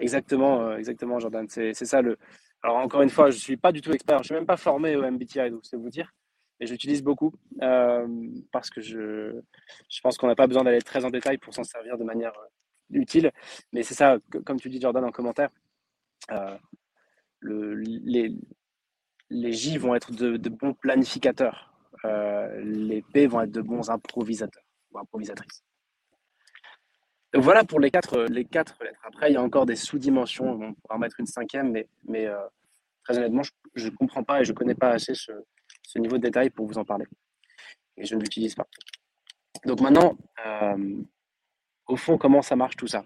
Exactement, 0.00 0.62
euh, 0.62 0.76
exactement, 0.76 1.20
Jordan. 1.20 1.46
C'est 1.48 1.74
ça 1.74 2.02
le. 2.02 2.18
Alors 2.62 2.78
encore 2.78 3.02
une 3.02 3.10
fois, 3.10 3.30
je 3.30 3.38
suis 3.38 3.56
pas 3.56 3.72
du 3.72 3.80
tout 3.80 3.92
expert. 3.92 4.18
Je 4.18 4.24
suis 4.28 4.34
même 4.34 4.46
pas 4.46 4.56
formé 4.56 4.96
au 4.96 5.08
MBTI, 5.08 5.50
donc 5.50 5.60
c'est 5.64 5.76
vous 5.76 5.90
dire. 5.90 6.12
Mais 6.60 6.66
j'utilise 6.66 7.02
beaucoup 7.02 7.32
euh, 7.62 8.06
parce 8.52 8.70
que 8.70 8.80
je, 8.80 9.40
je 9.88 10.00
pense 10.00 10.16
qu'on 10.18 10.26
n'a 10.26 10.34
pas 10.34 10.46
besoin 10.46 10.64
d'aller 10.64 10.82
très 10.82 11.04
en 11.04 11.10
détail 11.10 11.38
pour 11.38 11.54
s'en 11.54 11.64
servir 11.64 11.98
de 11.98 12.04
manière 12.04 12.32
utile. 12.90 13.30
Mais 13.72 13.82
c'est 13.82 13.94
ça, 13.94 14.18
comme 14.44 14.58
tu 14.58 14.68
dis, 14.68 14.80
Jordan, 14.80 15.04
en 15.04 15.10
commentaire, 15.10 15.50
euh, 16.30 16.56
le, 17.40 17.74
les, 17.74 18.34
les 19.30 19.52
J 19.52 19.78
vont 19.78 19.94
être 19.94 20.12
de, 20.12 20.48
bons 20.48 20.74
planificateurs. 20.74 21.72
Euh, 22.04 22.60
les 22.62 23.02
P 23.02 23.26
vont 23.26 23.40
être 23.40 23.50
de 23.50 23.60
bons 23.60 23.90
improvisateurs 23.90 24.64
ou 24.92 24.98
improvisatrices. 24.98 25.64
Donc 27.32 27.42
voilà 27.42 27.64
pour 27.64 27.80
les 27.80 27.90
quatre, 27.90 28.24
les 28.30 28.44
quatre 28.44 28.82
lettres. 28.82 29.00
Après, 29.04 29.30
il 29.30 29.34
y 29.34 29.36
a 29.36 29.42
encore 29.42 29.66
des 29.66 29.76
sous-dimensions. 29.76 30.50
On 30.50 30.74
pourra 30.74 30.98
mettre 30.98 31.20
une 31.20 31.26
cinquième, 31.26 31.70
mais, 31.70 31.88
mais 32.04 32.26
euh, 32.26 32.38
très 33.04 33.18
honnêtement, 33.18 33.42
je 33.74 33.88
ne 33.88 33.94
comprends 33.94 34.24
pas 34.24 34.40
et 34.40 34.44
je 34.44 34.52
ne 34.52 34.56
connais 34.56 34.74
pas 34.74 34.90
assez 34.90 35.14
ce, 35.14 35.32
ce, 35.88 35.98
niveau 35.98 36.18
de 36.18 36.22
détail 36.22 36.50
pour 36.50 36.66
vous 36.66 36.78
en 36.78 36.84
parler. 36.84 37.06
Et 37.96 38.04
je 38.04 38.14
ne 38.14 38.20
l'utilise 38.20 38.54
pas. 38.54 38.66
Donc 39.64 39.80
maintenant, 39.80 40.16
au 41.86 41.96
fond, 41.96 42.18
comment 42.18 42.42
ça 42.42 42.56
marche 42.56 42.76
tout 42.76 42.86
ça? 42.86 43.04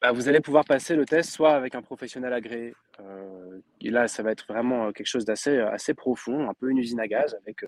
Bah, 0.00 0.12
Vous 0.12 0.28
allez 0.28 0.40
pouvoir 0.40 0.64
passer 0.64 0.94
le 0.94 1.04
test 1.04 1.30
soit 1.30 1.54
avec 1.54 1.74
un 1.74 1.82
professionnel 1.82 2.32
agréé, 2.32 2.74
euh, 3.00 3.60
et 3.80 3.90
là, 3.90 4.08
ça 4.08 4.22
va 4.22 4.32
être 4.32 4.46
vraiment 4.46 4.86
euh, 4.86 4.92
quelque 4.92 5.06
chose 5.06 5.24
d'assez 5.24 5.56
euh, 5.56 5.70
assez 5.70 5.94
profond, 5.94 6.48
un 6.48 6.54
peu 6.54 6.70
une 6.70 6.78
usine 6.78 7.00
à 7.00 7.08
gaz, 7.08 7.36
avec, 7.42 7.64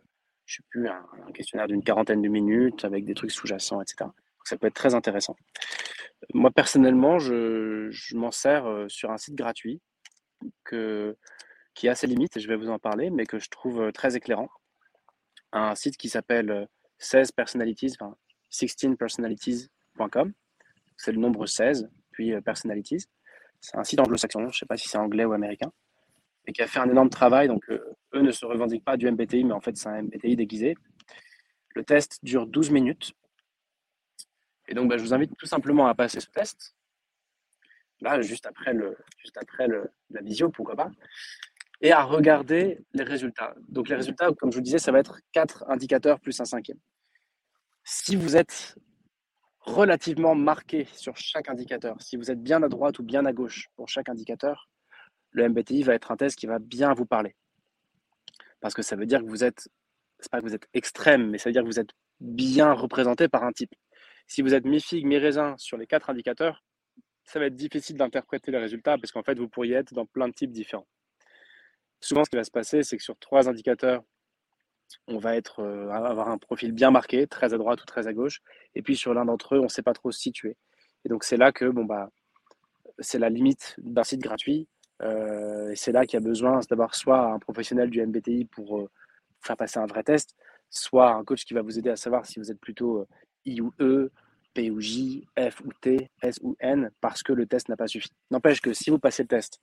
je 0.47 0.57
sais 0.57 0.63
plus, 0.69 0.89
un, 0.89 1.05
questionnaire 1.35 1.67
d'une 1.67 1.83
quarantaine 1.83 2.23
de 2.23 2.29
minutes, 2.29 2.85
avec 2.85 3.05
des 3.05 3.15
trucs 3.15 3.31
sous-jacents, 3.31 3.81
etc. 3.81 4.11
ça 4.45 4.57
peut 4.57 4.67
être 4.67 4.75
très 4.75 4.95
intéressant. 4.95 5.37
Moi, 6.35 6.51
personnellement, 6.51 7.19
je, 7.19 8.17
m'en 8.17 8.31
sers 8.31 8.65
sur 8.89 9.11
un 9.11 9.17
site 9.17 9.35
gratuit 9.35 9.81
que, 10.65 11.17
qui 11.81 11.89
a 11.89 11.95
ses 11.95 12.07
limites, 12.07 12.37
et 12.37 12.41
je 12.41 12.47
vais 12.47 12.57
vous 12.57 12.69
en 12.69 12.79
parler, 12.79 13.09
mais 13.09 13.25
que 13.25 13.39
je 13.39 13.49
trouve 13.49 13.91
très 13.93 14.15
éclairant. 14.15 14.51
Un 15.53 15.75
site 15.75 15.97
qui 15.97 16.11
s'appelle 16.11 16.69
16 16.99 17.33
Personalities, 17.33 17.97
enfin 17.99 18.15
16 18.51 18.97
Personalities 18.99 19.71
c'est 20.99 21.13
le 21.13 21.19
nombre 21.19 21.47
16, 21.47 21.89
puis 22.11 22.35
euh, 22.35 22.43
Personalities. 22.43 23.07
C'est 23.63 23.79
un 23.79 23.85
site 23.85 23.99
anglo-saxon, 23.99 24.41
je 24.41 24.47
ne 24.49 24.53
sais 24.53 24.67
pas 24.67 24.77
si 24.77 24.91
c'est 24.91 24.99
anglais 24.99 25.25
ou 25.25 25.33
américain, 25.33 25.73
et 26.47 26.53
qui 26.53 26.61
a 26.61 26.67
fait 26.67 26.81
un 26.81 26.91
énorme 26.91 27.09
travail. 27.09 27.49
Donc, 27.49 27.65
euh, 27.71 27.97
eux 28.13 28.21
ne 28.21 28.31
se 28.31 28.45
revendiquent 28.45 28.85
pas 28.85 28.99
du 28.99 29.11
MBTI, 29.11 29.45
mais 29.45 29.55
en 29.55 29.63
fait, 29.63 29.75
c'est 29.79 29.89
un 29.89 30.03
MBTI 30.03 30.37
déguisé. 30.37 30.77
Le 31.75 31.83
test 31.83 32.23
dure 32.23 32.47
12 32.47 32.73
minutes. 32.73 33.15
Et 34.69 34.75
donc, 34.75 34.91
bah, 34.91 34.99
je 34.99 35.03
vous 35.03 35.15
invite 35.15 35.35
tout 35.39 35.47
simplement 35.47 35.87
à 35.87 35.95
passer 35.95 36.21
ce 36.21 36.29
test. 36.29 36.77
Là, 38.03 38.21
juste 38.21 38.45
après, 38.45 38.75
le, 38.75 38.99
juste 39.17 39.39
après 39.39 39.67
le, 39.67 39.91
la 40.11 40.21
visio, 40.21 40.51
pourquoi 40.51 40.77
pas. 40.77 40.91
Et 41.81 41.93
à 41.93 42.03
regarder 42.03 42.79
les 42.93 43.05
résultats. 43.05 43.55
Donc, 43.69 43.89
les 43.89 43.95
résultats, 43.95 44.31
comme 44.39 44.53
je 44.53 44.57
vous 44.57 44.63
disais, 44.63 44.79
ça 44.79 44.93
va 44.93 44.99
être 44.99 45.19
quatre 45.33 45.65
indicateurs 45.69 46.21
plus 46.21 46.39
un 46.41 46.45
cinquième. 46.45 46.79
Si 47.85 48.17
vous 48.17 48.37
êtes 48.37 48.77
relativement 49.61 50.35
marqué 50.35 50.87
sur 50.93 51.17
chaque 51.17 51.49
indicateur. 51.49 52.01
Si 52.01 52.17
vous 52.17 52.31
êtes 52.31 52.43
bien 52.43 52.63
à 52.63 52.69
droite 52.69 52.99
ou 52.99 53.03
bien 53.03 53.25
à 53.27 53.33
gauche 53.33 53.69
pour 53.77 53.89
chaque 53.89 54.09
indicateur, 54.09 54.69
le 55.31 55.49
MBTI 55.49 55.83
va 55.83 55.95
être 55.95 56.11
un 56.11 56.17
test 56.17 56.39
qui 56.39 56.47
va 56.47 56.59
bien 56.59 56.93
vous 56.95 57.07
parler. 57.07 57.37
Parce 58.61 58.75
que 58.75 58.83
ça 58.83 58.97
veut 58.97 59.07
dire 59.07 59.21
que 59.21 59.27
vous 59.27 59.45
êtes, 59.45 59.69
c'est 60.19 60.31
pas 60.31 60.41
que 60.41 60.47
vous 60.47 60.55
êtes 60.55 60.69
extrême, 60.75 61.31
mais 61.31 61.39
ça 61.39 61.49
veut 61.49 61.53
dire 61.53 61.63
que 61.63 61.69
vous 61.69 61.81
êtes 61.81 61.93
bien 62.21 62.73
représenté 62.73 63.29
par 63.29 63.45
un 63.45 63.53
type. 63.53 63.75
Si 64.27 64.43
vous 64.43 64.55
êtes 64.55 64.65
mi-figue, 64.65 65.07
mi-raisin 65.07 65.55
sur 65.59 65.77
les 65.77 65.87
quatre 65.87 66.11
indicateurs, 66.11 66.63
ça 67.25 67.39
va 67.39 67.47
être 67.47 67.57
difficile 67.57 67.97
d'interpréter 67.97 68.51
les 68.51 68.59
résultats 68.59 68.99
parce 68.99 69.13
qu'en 69.13 69.23
fait, 69.23 69.39
vous 69.39 69.49
pourriez 69.49 69.75
être 69.75 69.95
dans 69.95 70.07
plein 70.07 70.29
de 70.29 70.35
types 70.35 70.53
différents. 70.53 70.87
Souvent, 72.01 72.25
ce 72.25 72.31
qui 72.31 72.37
va 72.37 72.45
se 72.45 72.51
passer, 72.51 72.83
c'est 72.83 72.97
que 72.97 73.03
sur 73.03 73.19
trois 73.19 73.49
indicateurs, 73.49 74.03
on 75.07 75.19
va 75.19 75.37
être, 75.37 75.61
euh, 75.61 75.91
avoir 75.91 76.29
un 76.29 76.39
profil 76.39 76.73
bien 76.73 76.91
marqué, 76.91 77.27
très 77.27 77.55
à 77.55 77.59
droite 77.59 77.83
ou 77.83 77.85
très 77.85 78.07
à 78.09 78.13
gauche. 78.13 78.41
Et 78.75 78.83
puis 78.83 78.97
sur 78.97 79.15
l'un 79.15 79.25
d'entre 79.25 79.55
eux, 79.55 79.61
on 79.61 79.65
ne 79.65 79.69
sait 79.69 79.83
pas 79.83 79.93
trop 79.93 80.11
se 80.11 80.21
situer. 80.21 80.57
Et 81.05 81.09
donc 81.09 81.25
c'est 81.25 81.37
là 81.37 81.53
que 81.53 81.65
bon, 81.67 81.85
bah, 81.85 82.11
c'est 82.99 83.19
la 83.19 83.29
limite 83.29 83.77
d'un 83.79 84.05
site 84.05 84.21
gratuit. 84.21 84.69
Euh, 85.03 85.71
et 85.71 85.77
c'est 85.77 85.93
là 85.93 86.05
qu'il 86.07 86.15
y 86.15 86.23
a 86.23 86.27
besoin 86.27 86.61
d'avoir 86.69 86.95
soit 86.95 87.33
un 87.33 87.39
professionnel 87.39 87.91
du 87.91 88.05
MBTI 88.05 88.47
pour 88.47 88.81
euh, 88.81 88.91
faire 89.41 89.57
passer 89.57 89.79
un 89.79 89.87
vrai 89.87 90.03
test, 90.03 90.35
soit 90.69 91.13
un 91.15 91.25
coach 91.25 91.45
qui 91.45 91.55
va 91.55 91.63
vous 91.63 91.79
aider 91.79 91.91
à 91.91 91.97
savoir 91.97 92.27
si 92.27 92.39
vous 92.39 92.51
êtes 92.51 92.61
plutôt 92.61 93.07
I 93.47 93.61
ou 93.61 93.73
E, 93.81 94.11
P 94.53 94.71
ou 94.71 94.81
J, 94.81 95.27
F 95.39 95.61
ou 95.65 95.73
T, 95.81 96.11
S 96.23 96.39
ou 96.43 96.57
N, 96.61 96.91
parce 97.01 97.23
que 97.23 97.33
le 97.33 97.47
test 97.47 97.69
n'a 97.69 97.77
pas 97.77 97.87
suffi. 97.87 98.11
N'empêche 98.31 98.61
que 98.61 98.73
si 98.73 98.91
vous 98.91 98.99
passez 98.99 99.23
le 99.23 99.29
test 99.29 99.61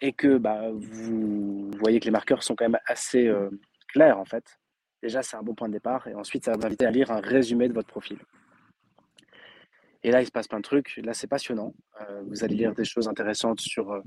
et 0.00 0.12
que 0.12 0.38
bah, 0.38 0.70
vous 0.72 1.70
voyez 1.78 2.00
que 2.00 2.04
les 2.04 2.10
marqueurs 2.10 2.42
sont 2.42 2.54
quand 2.54 2.64
même 2.64 2.80
assez 2.86 3.26
euh, 3.26 3.50
clairs 3.88 4.18
en 4.18 4.24
fait, 4.24 4.44
déjà 5.02 5.22
c'est 5.22 5.36
un 5.36 5.42
bon 5.42 5.54
point 5.54 5.68
de 5.68 5.72
départ 5.72 6.06
et 6.08 6.14
ensuite 6.14 6.44
ça 6.44 6.52
va 6.52 6.58
vous 6.58 6.66
inviter 6.66 6.86
à 6.86 6.90
lire 6.90 7.10
un 7.10 7.20
résumé 7.20 7.68
de 7.68 7.74
votre 7.74 7.88
profil. 7.88 8.18
Et 10.02 10.10
là 10.10 10.20
il 10.20 10.26
se 10.26 10.32
passe 10.32 10.48
plein 10.48 10.58
de 10.58 10.64
trucs, 10.64 10.96
là 10.98 11.14
c'est 11.14 11.26
passionnant, 11.26 11.74
euh, 12.00 12.22
vous 12.28 12.44
allez 12.44 12.54
lire 12.54 12.74
des 12.74 12.84
choses 12.84 13.08
intéressantes 13.08 13.60
sur 13.60 13.90
euh, 13.92 14.00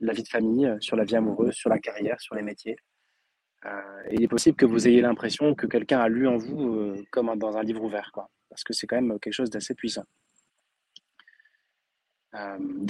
la 0.00 0.12
vie 0.12 0.22
de 0.22 0.28
famille, 0.28 0.74
sur 0.80 0.96
la 0.96 1.04
vie 1.04 1.16
amoureuse, 1.16 1.54
sur 1.54 1.70
la 1.70 1.78
carrière, 1.78 2.20
sur 2.20 2.34
les 2.34 2.42
métiers. 2.42 2.76
et 3.64 4.14
il 4.14 4.22
est 4.22 4.28
possible 4.28 4.56
que 4.56 4.66
vous 4.66 4.86
ayez 4.86 5.00
l'impression 5.00 5.54
que 5.54 5.66
quelqu'un 5.66 6.00
a 6.00 6.08
lu 6.08 6.28
en 6.28 6.36
vous 6.36 6.94
comme 7.10 7.34
dans 7.38 7.56
un 7.56 7.62
livre 7.62 7.82
ouvert, 7.82 8.12
parce 8.50 8.62
que 8.62 8.72
c'est 8.74 8.86
quand 8.86 9.00
même 9.00 9.18
quelque 9.18 9.32
chose 9.32 9.50
d'assez 9.50 9.74
puissant. 9.74 10.04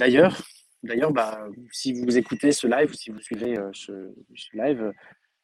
d'ailleurs, 0.01 0.41
d'ailleurs, 0.87 1.11
bah, 1.11 1.47
si 1.71 1.93
vous 1.93 2.17
écoutez 2.17 2.51
ce 2.51 2.67
live 2.67 2.89
ou 2.89 2.93
si 2.93 3.11
vous 3.11 3.19
suivez 3.19 3.55
ce, 3.73 4.13
ce, 4.35 4.57
live, 4.57 4.91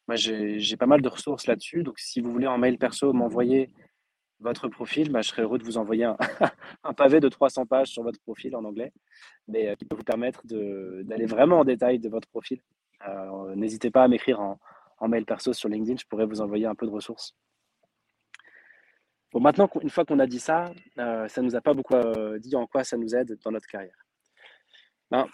moi 0.07 0.15
j'ai 0.15 0.77
pas 0.77 0.85
mal 0.85 1.01
de 1.01 1.09
ressources 1.09 1.47
là-dessus. 1.47 1.83
Donc 1.83 1.99
si 1.99 2.21
vous 2.21 2.31
voulez 2.31 2.47
en 2.47 2.57
mail 2.57 2.77
perso 2.77 3.13
m'envoyer 3.13 3.69
votre 4.39 4.67
profil, 4.67 5.11
bah, 5.11 5.21
je 5.21 5.29
serais 5.29 5.41
heureux 5.43 5.57
de 5.57 5.63
vous 5.63 5.77
envoyer 5.77 6.05
un, 6.05 6.17
pavé 6.97 7.19
de 7.19 7.29
300 7.29 7.65
pages 7.65 7.87
sur 7.87 8.03
votre 8.03 8.19
profil 8.21 8.55
en 8.55 8.63
anglais, 8.63 8.91
mais 9.47 9.75
qui 9.77 9.85
peut 9.85 9.95
vous 9.95 10.03
permettre 10.03 10.41
d'aller 10.45 11.25
vraiment 11.25 11.59
en 11.59 11.63
détail 11.63 11.99
de 11.99 12.09
votre 12.09 12.27
profil. 12.27 12.61
N'hésitez 13.55 13.91
pas 13.91 14.03
à 14.03 14.07
m'écrire 14.07 14.39
en, 14.39 14.59
mail 15.07 15.25
perso 15.25 15.51
sur 15.51 15.67
LinkedIn, 15.67 15.97
je 15.97 16.05
pourrais 16.05 16.25
vous 16.25 16.39
envoyer 16.39 16.65
un 16.65 16.75
peu 16.75 16.85
de 16.85 16.91
ressources. 16.91 17.35
Bon, 19.33 19.41
maintenant, 19.41 19.67
une 19.81 19.89
fois 19.89 20.05
qu'on 20.05 20.19
a 20.19 20.27
dit 20.27 20.39
ça, 20.39 20.71
euh, 20.97 21.27
ça 21.27 21.41
ne 21.41 21.47
nous 21.47 21.55
a 21.55 21.61
pas 21.61 21.73
beaucoup 21.73 21.95
euh, 21.95 22.39
dit 22.39 22.55
en 22.55 22.67
quoi 22.67 22.85
ça 22.85 22.95
nous 22.95 23.13
aide 23.13 23.37
dans 23.43 23.51
notre 23.51 23.67
carrière. 23.67 24.05
Ben, 25.11 25.27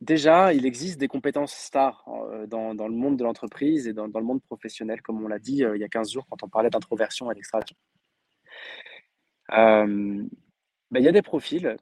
déjà, 0.00 0.52
il 0.52 0.66
existe 0.66 0.98
des 0.98 1.08
compétences 1.08 1.54
stars 1.54 2.04
euh, 2.08 2.46
dans, 2.46 2.72
le 2.72 2.94
monde 2.94 3.16
de 3.16 3.24
l'entreprise 3.24 3.88
et 3.88 3.92
dans, 3.92 4.06
le 4.06 4.22
monde 4.22 4.42
professionnel, 4.42 5.02
comme 5.02 5.24
on 5.24 5.28
l'a 5.28 5.38
dit 5.38 5.64
il 5.74 5.80
y 5.80 5.84
a 5.84 5.88
15 5.88 6.12
jours 6.12 6.26
quand 6.28 6.42
on 6.42 6.48
parlait 6.48 6.70
d'introversion 6.70 7.30
et 7.30 7.34
d'extraversion. 7.34 7.76
Ben, 9.48 10.28
il 11.00 11.02
y 11.02 11.08
a 11.08 11.12
des 11.12 11.22
profils 11.22 11.76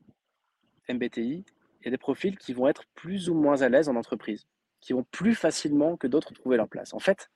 MBTI, 0.88 1.44
il 1.80 1.84
y 1.84 1.88
a 1.88 1.90
des 1.90 1.98
profils 1.98 2.38
qui 2.38 2.52
vont 2.52 2.68
être 2.68 2.84
plus 2.94 3.28
ou 3.28 3.34
moins 3.34 3.62
à 3.62 3.68
l'aise 3.68 3.88
en 3.88 3.96
entreprise 3.96 4.46
qui 4.82 4.92
vont 4.92 5.04
plus 5.04 5.34
facilement 5.34 5.96
que 5.96 6.06
d'autres 6.06 6.34
trouver 6.34 6.58
leur 6.58 6.68
place. 6.68 6.92
En 6.92 6.98
fait, 6.98 7.30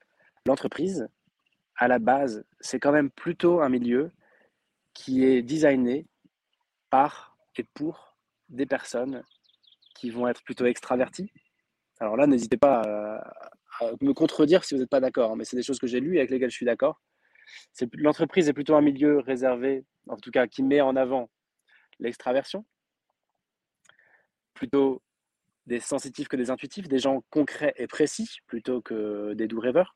l'entreprise, 0.45 1.07
à 1.75 1.87
la 1.87 1.97
base, 1.97 2.45
c'est 2.59 2.79
quand 2.79 2.91
même 2.91 3.09
plutôt 3.09 3.61
un 3.61 3.69
milieu 3.69 4.11
qui 4.93 5.23
est 5.23 5.41
designé 5.41 6.05
par 6.89 7.37
et 7.55 7.63
pour 7.63 8.17
des 8.49 8.65
personnes 8.67 9.23
qui 9.97 10.09
vont 10.09 10.27
être 10.27 10.43
plutôt 10.43 10.65
extraverties. 10.65 11.31
Alors 11.99 12.15
là, 12.15 12.27
n'hésitez 12.27 12.57
pas 12.57 12.81
à, 12.81 13.91
me 14.01 14.13
contredire 14.13 14.63
si 14.63 14.73
vous 14.73 14.81
n'êtes 14.81 14.89
pas 14.89 14.99
d'accord, 14.99 15.31
hein, 15.31 15.35
mais 15.37 15.45
c'est 15.45 15.57
des 15.57 15.63
choses 15.63 15.79
que 15.79 15.87
j'ai 15.87 15.99
lues 15.99 16.15
et 16.15 16.19
avec 16.19 16.31
lesquelles 16.31 16.51
je 16.51 16.55
suis 16.55 16.65
d'accord. 16.65 17.01
L'entreprise 17.93 18.49
est 18.49 18.53
plutôt 18.53 18.75
un 18.75 18.81
milieu 18.81 19.19
réservé, 19.19 19.85
en 20.07 20.17
tout 20.17 20.31
cas 20.31 20.47
qui 20.47 20.63
met 20.63 20.81
en 20.81 20.95
avant 20.95 21.29
l'extraversion, 21.99 22.65
plutôt 24.53 25.01
des 25.65 25.79
sensitifs 25.79 26.27
que 26.27 26.35
des 26.35 26.49
intuitifs, 26.49 26.87
des 26.87 26.99
gens 26.99 27.23
concrets 27.29 27.73
et 27.77 27.87
précis 27.87 28.37
plutôt 28.47 28.81
que 28.81 29.33
des 29.33 29.47
doux 29.47 29.59
rêveurs 29.59 29.95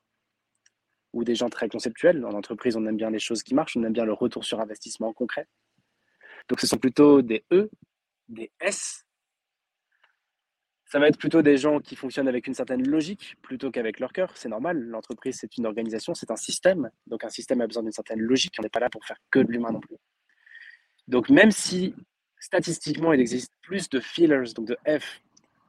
ou 1.12 1.24
des 1.24 1.34
gens 1.34 1.48
très 1.48 1.68
conceptuels. 1.68 2.24
En 2.24 2.32
entreprise, 2.32 2.76
on 2.76 2.86
aime 2.86 2.96
bien 2.96 3.10
les 3.10 3.18
choses 3.18 3.42
qui 3.42 3.54
marchent, 3.54 3.76
on 3.76 3.82
aime 3.84 3.92
bien 3.92 4.04
le 4.04 4.12
retour 4.12 4.44
sur 4.44 4.60
investissement 4.60 5.12
concret. 5.12 5.46
Donc 6.48 6.60
ce 6.60 6.66
sont 6.66 6.78
plutôt 6.78 7.22
des 7.22 7.44
E, 7.52 7.70
des 8.28 8.50
S. 8.60 9.04
Ça 10.92 10.98
va 10.98 11.08
être 11.08 11.16
plutôt 11.16 11.40
des 11.40 11.56
gens 11.56 11.80
qui 11.80 11.96
fonctionnent 11.96 12.28
avec 12.28 12.46
une 12.46 12.52
certaine 12.52 12.86
logique 12.86 13.36
plutôt 13.40 13.70
qu'avec 13.70 13.98
leur 13.98 14.12
cœur. 14.12 14.30
C'est 14.36 14.50
normal, 14.50 14.78
l'entreprise, 14.78 15.38
c'est 15.40 15.56
une 15.56 15.64
organisation, 15.64 16.12
c'est 16.12 16.30
un 16.30 16.36
système. 16.36 16.90
Donc 17.06 17.24
un 17.24 17.30
système 17.30 17.62
a 17.62 17.66
besoin 17.66 17.82
d'une 17.82 17.92
certaine 17.92 18.20
logique, 18.20 18.52
on 18.58 18.62
n'est 18.62 18.68
pas 18.68 18.78
là 18.78 18.90
pour 18.90 19.02
faire 19.06 19.16
que 19.30 19.38
de 19.38 19.50
l'humain 19.50 19.72
non 19.72 19.80
plus. 19.80 19.96
Donc 21.08 21.30
même 21.30 21.50
si 21.50 21.94
statistiquement, 22.38 23.14
il 23.14 23.22
existe 23.22 23.50
plus 23.62 23.88
de 23.88 24.00
feelers, 24.00 24.52
donc 24.54 24.66
de 24.66 24.76
F, 24.86 25.22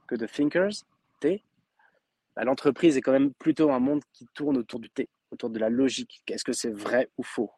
que 0.08 0.16
de 0.16 0.26
thinkers, 0.26 0.84
T, 1.22 1.42
bah, 2.36 2.44
l'entreprise 2.44 2.98
est 2.98 3.02
quand 3.02 3.14
même 3.14 3.34
plutôt 3.34 3.72
un 3.72 3.80
monde 3.80 4.02
qui 4.12 4.28
tourne 4.34 4.58
autour 4.58 4.82
du 4.82 4.90
T, 4.90 5.08
autour 5.32 5.50
de 5.50 5.58
la 5.58 5.70
logique. 5.70 6.22
Est-ce 6.28 6.44
que 6.44 6.52
c'est 6.52 6.74
vrai 6.74 7.08
ou 7.18 7.24
faux? 7.24 7.50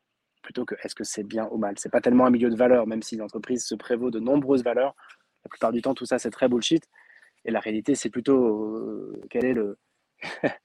Plutôt 0.43 0.65
que 0.65 0.75
est-ce 0.83 0.93
que 0.93 1.03
c'est 1.03 1.23
bien 1.23 1.47
ou 1.49 1.57
mal? 1.57 1.73
C'est 1.79 1.89
pas 1.89 2.01
tellement 2.01 2.27
un 2.27 2.29
milieu 2.29 2.51
de 2.51 2.55
valeurs, 2.55 2.85
même 2.85 3.01
si 3.01 3.15
l'entreprise 3.15 3.65
se 3.65 3.73
prévaut 3.73 4.11
de 4.11 4.19
nombreuses 4.19 4.63
valeurs. 4.63 4.95
La 5.43 5.49
plupart 5.49 5.71
du 5.71 5.81
temps, 5.81 5.95
tout 5.95 6.05
ça, 6.05 6.19
c'est 6.19 6.29
très 6.29 6.47
bullshit. 6.47 6.87
Et 7.45 7.51
la 7.51 7.59
réalité, 7.59 7.95
c'est 7.95 8.09
plutôt 8.09 8.43
euh, 8.43 9.21
quel, 9.29 9.45
est 9.45 9.53
le 9.53 9.77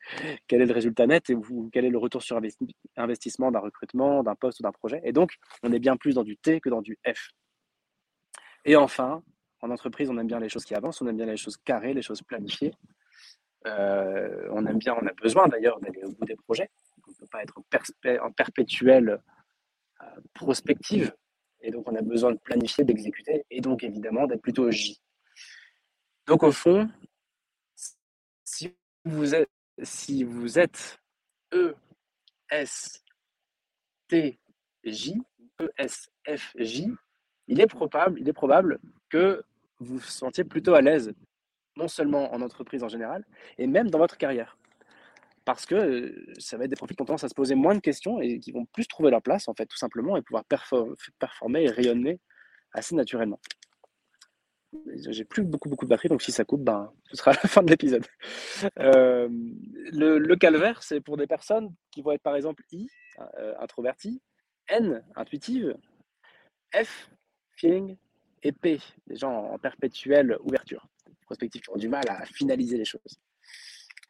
quel 0.48 0.62
est 0.62 0.66
le 0.66 0.72
résultat 0.72 1.06
net 1.06 1.28
et 1.30 1.36
quel 1.72 1.84
est 1.84 1.90
le 1.90 1.98
retour 1.98 2.22
sur 2.22 2.40
investissement 2.96 3.50
d'un 3.50 3.60
recrutement, 3.60 4.22
d'un 4.22 4.34
poste 4.34 4.60
ou 4.60 4.62
d'un 4.62 4.72
projet? 4.72 5.00
Et 5.04 5.12
donc, 5.12 5.36
on 5.62 5.72
est 5.72 5.78
bien 5.78 5.96
plus 5.96 6.14
dans 6.14 6.24
du 6.24 6.36
T 6.36 6.60
que 6.60 6.70
dans 6.70 6.80
du 6.80 6.98
F. 7.06 7.30
Et 8.64 8.76
enfin, 8.76 9.22
en 9.60 9.70
entreprise, 9.70 10.10
on 10.10 10.18
aime 10.18 10.26
bien 10.26 10.40
les 10.40 10.48
choses 10.48 10.64
qui 10.64 10.74
avancent, 10.74 11.02
on 11.02 11.06
aime 11.06 11.16
bien 11.16 11.26
les 11.26 11.36
choses 11.36 11.58
carrées, 11.58 11.92
les 11.92 12.02
choses 12.02 12.22
planifiées. 12.22 12.72
Euh, 13.66 14.48
on 14.50 14.64
aime 14.64 14.78
bien, 14.78 14.94
on 15.00 15.06
a 15.06 15.12
besoin 15.12 15.48
d'ailleurs 15.48 15.78
d'aller 15.80 16.02
au 16.04 16.12
bout 16.12 16.24
des 16.24 16.36
projets. 16.36 16.70
On 17.06 17.10
ne 17.10 17.16
peut 17.16 17.26
pas 17.30 17.42
être 17.42 17.58
en, 18.22 18.32
perpétuelle 18.32 19.20
euh, 20.00 20.06
prospective. 20.32 21.14
Et 21.60 21.70
donc, 21.70 21.90
on 21.90 21.94
a 21.94 22.00
besoin 22.00 22.32
de 22.32 22.38
planifier, 22.38 22.84
d'exécuter, 22.84 23.44
et 23.50 23.60
donc 23.60 23.84
évidemment 23.84 24.26
d'être 24.26 24.40
plutôt 24.40 24.70
J. 24.70 24.98
Donc, 26.30 26.44
au 26.44 26.52
fond, 26.52 26.88
si 28.44 28.72
vous 29.04 29.34
êtes, 29.34 29.50
si 29.82 30.22
vous 30.22 30.60
êtes 30.60 31.00
E, 31.52 31.74
S, 32.48 33.02
T, 34.06 34.38
J, 34.84 35.20
E, 35.60 35.68
S, 35.76 36.08
F, 36.28 36.52
J, 36.56 36.88
il 37.48 37.60
est 37.60 37.66
probable, 37.66 38.20
il 38.20 38.28
est 38.28 38.32
probable 38.32 38.78
que 39.08 39.42
vous 39.80 39.98
vous 39.98 40.00
sentiez 40.02 40.44
plutôt 40.44 40.74
à 40.74 40.80
l'aise, 40.80 41.12
non 41.74 41.88
seulement 41.88 42.32
en 42.32 42.40
entreprise 42.42 42.84
en 42.84 42.88
général, 42.88 43.26
et 43.58 43.66
même 43.66 43.90
dans 43.90 43.98
votre 43.98 44.16
carrière. 44.16 44.56
Parce 45.44 45.66
que 45.66 45.74
euh, 45.74 46.32
ça 46.38 46.56
va 46.56 46.62
être 46.62 46.70
des 46.70 46.76
profils 46.76 46.94
qui 46.96 47.02
ont 47.02 47.06
tendance 47.06 47.24
à 47.24 47.28
se 47.28 47.34
poser 47.34 47.56
moins 47.56 47.74
de 47.74 47.80
questions 47.80 48.20
et 48.20 48.38
qui 48.38 48.52
vont 48.52 48.66
plus 48.66 48.86
trouver 48.86 49.10
leur 49.10 49.20
place, 49.20 49.48
en 49.48 49.54
fait, 49.54 49.66
tout 49.66 49.78
simplement, 49.78 50.16
et 50.16 50.22
pouvoir 50.22 50.44
performer 50.44 51.64
et 51.64 51.70
rayonner 51.70 52.20
assez 52.72 52.94
naturellement. 52.94 53.40
J'ai 54.96 55.24
plus 55.24 55.42
beaucoup, 55.42 55.68
beaucoup 55.68 55.84
de 55.84 55.90
batterie, 55.90 56.08
donc 56.08 56.22
si 56.22 56.30
ça 56.30 56.44
coupe, 56.44 56.62
ben, 56.62 56.92
ce 57.04 57.16
sera 57.16 57.32
la 57.42 57.48
fin 57.48 57.62
de 57.62 57.70
l'épisode. 57.70 58.06
Euh, 58.78 59.28
le, 59.92 60.34
calvaire, 60.36 60.82
c'est 60.82 61.00
pour 61.00 61.16
des 61.16 61.26
personnes 61.26 61.74
qui 61.90 62.02
vont 62.02 62.12
être 62.12 62.22
par 62.22 62.36
exemple 62.36 62.62
I, 62.70 62.88
euh, 63.38 63.54
introverti, 63.58 64.20
N, 64.68 65.02
intuitive, 65.16 65.76
F, 66.74 67.10
feeling, 67.56 67.96
et 68.42 68.52
P, 68.52 68.80
des 69.06 69.16
gens 69.16 69.32
en 69.32 69.58
perpétuelle 69.58 70.38
ouverture, 70.42 70.86
prospectifs 71.22 71.62
qui 71.62 71.70
ont 71.70 71.76
du 71.76 71.88
mal 71.88 72.04
à 72.08 72.24
finaliser 72.24 72.78
les 72.78 72.84
choses. 72.84 73.20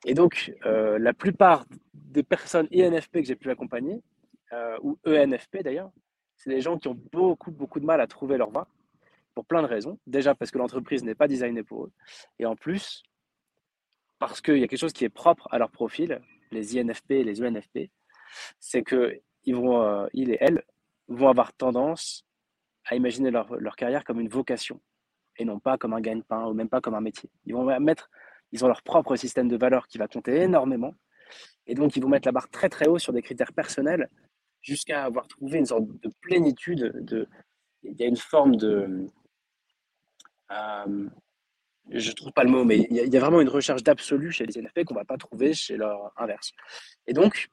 Et 0.07 0.15
donc, 0.15 0.55
euh, 0.65 0.99
la 0.99 1.13
plupart 1.13 1.67
des 1.93 2.23
personnes 2.23 2.69
INFP 2.73 3.21
que 3.21 3.25
j'ai 3.25 3.37
pu 3.37 3.51
accompagner, 3.51 4.01
euh, 4.53 4.79
ou 4.83 4.99
ENFP 5.07 5.63
d'ailleurs, 5.63 5.91
c'est 6.37 6.51
des 6.51 6.61
gens 6.61 6.79
qui 6.79 6.89
ont 6.89 6.99
beaucoup, 7.13 7.51
beaucoup 7.51 7.81
de 7.81 7.85
mal 7.85 8.01
à 8.01 8.07
trouver 8.07 8.39
leur 8.39 8.51
voie, 8.51 8.67
pour 9.35 9.47
plein 9.47 9.63
de 9.63 9.67
raisons. 9.67 9.99
Déjà 10.07 10.35
parce 10.35 10.51
que 10.51 10.59
l'entreprise 10.59 11.05
n'est 11.05 11.15
pas 11.15 11.29
designée 11.29 11.63
pour 11.63 11.85
eux, 11.85 11.93
et 12.39 12.47
en 12.47 12.57
plus, 12.57 13.03
parce 14.19 14.41
qu'il 14.41 14.59
y 14.59 14.65
a 14.65 14.69
quelque 14.69 14.79
chose 14.79 14.93
qui 14.93 15.05
est 15.05 15.11
propre 15.11 15.49
à 15.51 15.59
leur 15.59 15.71
profil, 15.71 16.21
les 16.53 16.79
INFP 16.79 17.13
et 17.13 17.25
les 17.25 17.43
ENFP, 17.43 17.91
c'est 18.59 18.85
qu'ils 18.85 19.21
ils 19.45 19.55
vont, 19.55 19.83
euh, 19.83 20.07
ils 20.13 20.31
et 20.31 20.39
elles 20.41 20.63
vont 21.09 21.29
avoir 21.29 21.53
tendance 21.53 22.25
à 22.85 22.95
imaginer 22.97 23.31
leur, 23.31 23.77
carrière 23.77 24.05
comme 24.05 24.21
une 24.21 24.29
vocation 24.29 24.81
et 25.39 25.45
non 25.45 25.59
pas 25.59 25.79
comme 25.79 25.95
un 25.95 26.01
gagne-pain 26.01 26.47
ou 26.47 26.55
même 26.55 26.69
pas 26.69 26.81
comme 26.81 26.95
un 26.95 27.01
métier. 27.01 27.31
Ils 27.47 27.55
vont 27.55 27.65
mettre, 27.81 28.11
ils 28.53 28.65
ont 28.65 28.69
leur 28.69 28.83
propre 28.83 29.17
système 29.17 29.49
de 29.49 29.57
valeurs 29.57 29.87
qui 29.87 29.99
va 29.99 30.09
compter 30.09 30.43
énormément 30.43 30.95
et 31.67 31.75
donc 31.75 31.97
ils 31.97 32.03
vont 32.03 32.09
mettre 32.09 32.29
la 32.29 32.33
barre 32.33 32.51
très 32.51 32.69
très 32.69 32.89
haut 32.89 32.99
sur 32.99 33.13
des 33.13 33.23
critères 33.23 33.53
personnels 33.53 34.09
jusqu'à 34.61 35.05
avoir 35.05 35.27
trouvé 35.29 35.59
une 35.59 35.67
sorte 35.67 35.87
de 35.87 36.11
plénitude. 36.21 36.93
De, 37.05 37.29
il 37.83 37.99
y 37.99 38.03
a 38.03 38.07
une 38.07 38.17
forme 38.17 38.57
de, 38.57 39.07
euh, 40.51 41.09
je 41.91 42.13
trouve 42.13 42.33
pas 42.33 42.45
le 42.45 42.51
mot, 42.51 42.65
mais 42.65 42.87
il 42.91 42.97
y, 42.97 43.17
a, 43.17 43.21
vraiment 43.21 43.41
une 43.41 43.49
recherche 43.49 43.83
d'absolu 43.83 44.31
chez 44.31 44.47
les 44.47 44.59
INFP 44.59 44.85
qu'on 44.85 44.95
va 44.95 45.05
pas 45.05 45.17
trouver 45.17 45.55
chez 45.55 45.77
leur 45.77 46.13
inverse. 46.17 46.53
Et 47.07 47.13
donc, 47.13 47.49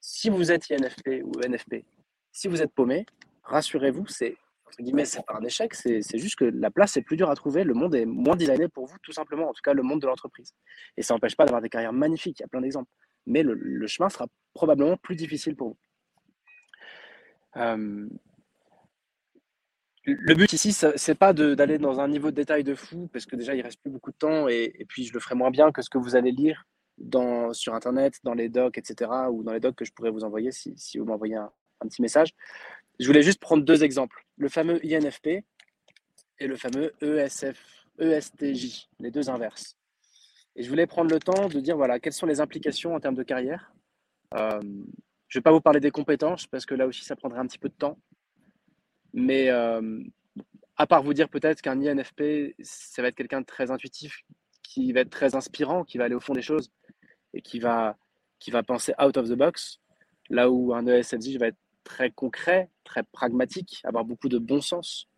si 0.00 0.30
vous 0.30 0.50
êtes 0.50 0.70
INFP 0.70 1.22
ou 1.24 1.32
NFP, 1.40 1.84
si 2.32 2.48
vous 2.48 2.62
êtes 2.62 2.72
paumé, 2.72 3.04
rassurez-vous, 3.42 4.06
c'est 4.06 4.36
entre 4.68 4.82
guillemets, 4.82 5.06
c'est 5.06 5.24
pas 5.24 5.34
un 5.34 5.44
échec, 5.44 5.74
c'est 5.74 6.18
juste 6.18 6.36
que 6.36 6.44
la 6.44 6.70
place 6.70 6.96
est 6.98 7.02
plus 7.02 7.16
dure 7.16 7.30
à 7.30 7.34
trouver, 7.34 7.64
le 7.64 7.72
monde 7.72 7.94
est 7.94 8.04
moins 8.04 8.36
designé 8.36 8.68
pour 8.68 8.86
vous, 8.86 8.96
tout 9.02 9.12
simplement, 9.12 9.48
en 9.48 9.52
tout 9.54 9.62
cas 9.62 9.72
le 9.72 9.82
monde 9.82 10.02
de 10.02 10.06
l'entreprise. 10.06 10.52
Et 10.98 11.02
ça 11.02 11.14
n'empêche 11.14 11.36
pas 11.36 11.46
d'avoir 11.46 11.62
des 11.62 11.70
carrières 11.70 11.94
magnifiques, 11.94 12.38
il 12.38 12.42
y 12.42 12.44
a 12.44 12.48
plein 12.48 12.60
d'exemples. 12.60 12.90
Mais 13.26 13.42
le, 13.42 13.86
chemin 13.86 14.10
sera 14.10 14.26
probablement 14.52 14.98
plus 14.98 15.16
difficile 15.16 15.56
pour 15.56 15.68
vous. 15.68 15.78
Euh, 17.56 18.08
le 20.14 20.34
but 20.34 20.52
ici, 20.52 20.72
c'est 20.72 21.14
pas 21.14 21.32
d'aller 21.32 21.78
dans 21.78 22.00
un 22.00 22.08
niveau 22.08 22.30
de 22.30 22.36
détail 22.36 22.64
de 22.64 22.74
fou, 22.74 23.08
parce 23.12 23.26
que 23.26 23.36
déjà, 23.36 23.54
il 23.54 23.62
reste 23.62 23.80
plus 23.80 23.90
beaucoup 23.90 24.10
de 24.10 24.16
temps, 24.16 24.48
et, 24.48 24.84
puis 24.88 25.04
je 25.04 25.12
le 25.12 25.20
ferai 25.20 25.34
moins 25.34 25.50
bien 25.50 25.72
que 25.72 25.82
ce 25.82 25.90
que 25.90 25.98
vous 25.98 26.16
allez 26.16 26.32
lire 26.32 26.66
sur 27.52 27.74
Internet, 27.74 28.14
dans 28.24 28.34
les 28.34 28.48
docs, 28.48 28.78
etc., 28.78 29.10
ou 29.30 29.42
dans 29.42 29.52
les 29.52 29.60
docs 29.60 29.76
que 29.76 29.84
je 29.84 29.92
pourrais 29.92 30.10
vous 30.10 30.24
envoyer 30.24 30.50
si, 30.50 30.74
si 30.76 30.98
vous 30.98 31.04
m'envoyez 31.04 31.36
un, 31.36 31.50
un, 31.80 31.88
petit 31.88 32.02
message. 32.02 32.34
Je 32.98 33.06
voulais 33.06 33.22
juste 33.22 33.40
prendre 33.40 33.64
deux 33.64 33.84
exemples. 33.84 34.24
Le 34.36 34.48
fameux 34.48 34.80
INFP 34.84 35.44
et 36.40 36.46
le 36.46 36.56
fameux 36.56 36.92
ESF, 37.00 37.86
ESTJ, 37.98 38.88
les 38.98 39.10
deux 39.10 39.30
inverses. 39.30 39.76
Et 40.56 40.62
je 40.62 40.68
voulais 40.68 40.86
prendre 40.86 41.10
le 41.10 41.20
temps 41.20 41.48
de 41.48 41.60
dire 41.60 41.76
voilà, 41.76 42.00
quelles 42.00 42.12
sont 42.12 42.26
les 42.26 42.40
implications 42.40 42.94
en 42.94 43.00
termes 43.00 43.14
de 43.14 43.22
carrière. 43.22 43.72
Euh, 44.34 44.60
je 45.28 45.38
ne 45.38 45.40
vais 45.40 45.42
pas 45.42 45.52
vous 45.52 45.60
parler 45.60 45.80
des 45.80 45.90
compétences 45.90 46.46
parce 46.46 46.66
que 46.66 46.74
là 46.74 46.86
aussi 46.86 47.04
ça 47.04 47.14
prendrait 47.14 47.38
un 47.38 47.46
petit 47.46 47.58
peu 47.58 47.68
de 47.68 47.74
temps. 47.74 47.98
Mais 49.14 49.50
euh, 49.50 50.02
à 50.76 50.86
part 50.86 51.02
vous 51.02 51.14
dire 51.14 51.28
peut-être 51.28 51.60
qu'un 51.60 51.80
INFP, 51.80 52.54
ça 52.60 53.02
va 53.02 53.08
être 53.08 53.16
quelqu'un 53.16 53.40
de 53.40 53.46
très 53.46 53.70
intuitif, 53.70 54.24
qui 54.62 54.92
va 54.92 55.00
être 55.00 55.10
très 55.10 55.34
inspirant, 55.34 55.84
qui 55.84 55.98
va 55.98 56.04
aller 56.04 56.14
au 56.14 56.20
fond 56.20 56.34
des 56.34 56.42
choses 56.42 56.70
et 57.34 57.42
qui 57.42 57.58
va, 57.58 57.96
qui 58.38 58.50
va 58.50 58.62
penser 58.62 58.92
out 59.02 59.16
of 59.16 59.28
the 59.28 59.34
box, 59.34 59.80
là 60.30 60.50
où 60.50 60.74
un 60.74 60.86
ESFJ 60.86 61.36
va 61.38 61.48
être 61.48 61.58
très 61.84 62.10
concret, 62.10 62.70
très 62.84 63.02
pragmatique, 63.02 63.80
avoir 63.84 64.04
beaucoup 64.04 64.28
de 64.28 64.38
bon 64.38 64.60
sens, 64.60 65.08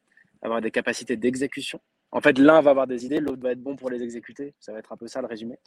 avoir 0.42 0.60
des 0.60 0.70
capacités 0.70 1.16
d'exécution. 1.16 1.80
En 2.12 2.20
fait, 2.20 2.38
l'un 2.38 2.60
va 2.60 2.70
avoir 2.70 2.86
des 2.86 3.04
idées, 3.04 3.20
l'autre 3.20 3.42
va 3.42 3.52
être 3.52 3.62
bon 3.62 3.76
pour 3.76 3.90
les 3.90 4.02
exécuter. 4.02 4.54
Ça 4.58 4.72
va 4.72 4.78
être 4.78 4.92
un 4.92 4.96
peu 4.96 5.06
ça 5.06 5.20
le 5.20 5.26
résumé. 5.26 5.58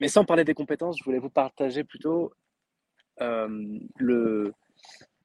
Mais 0.00 0.08
sans 0.08 0.24
parler 0.24 0.44
des 0.44 0.54
compétences, 0.54 0.98
je 0.98 1.04
voulais 1.04 1.18
vous 1.18 1.30
partager 1.30 1.84
plutôt 1.84 2.32
euh, 3.20 3.78
le, 3.96 4.52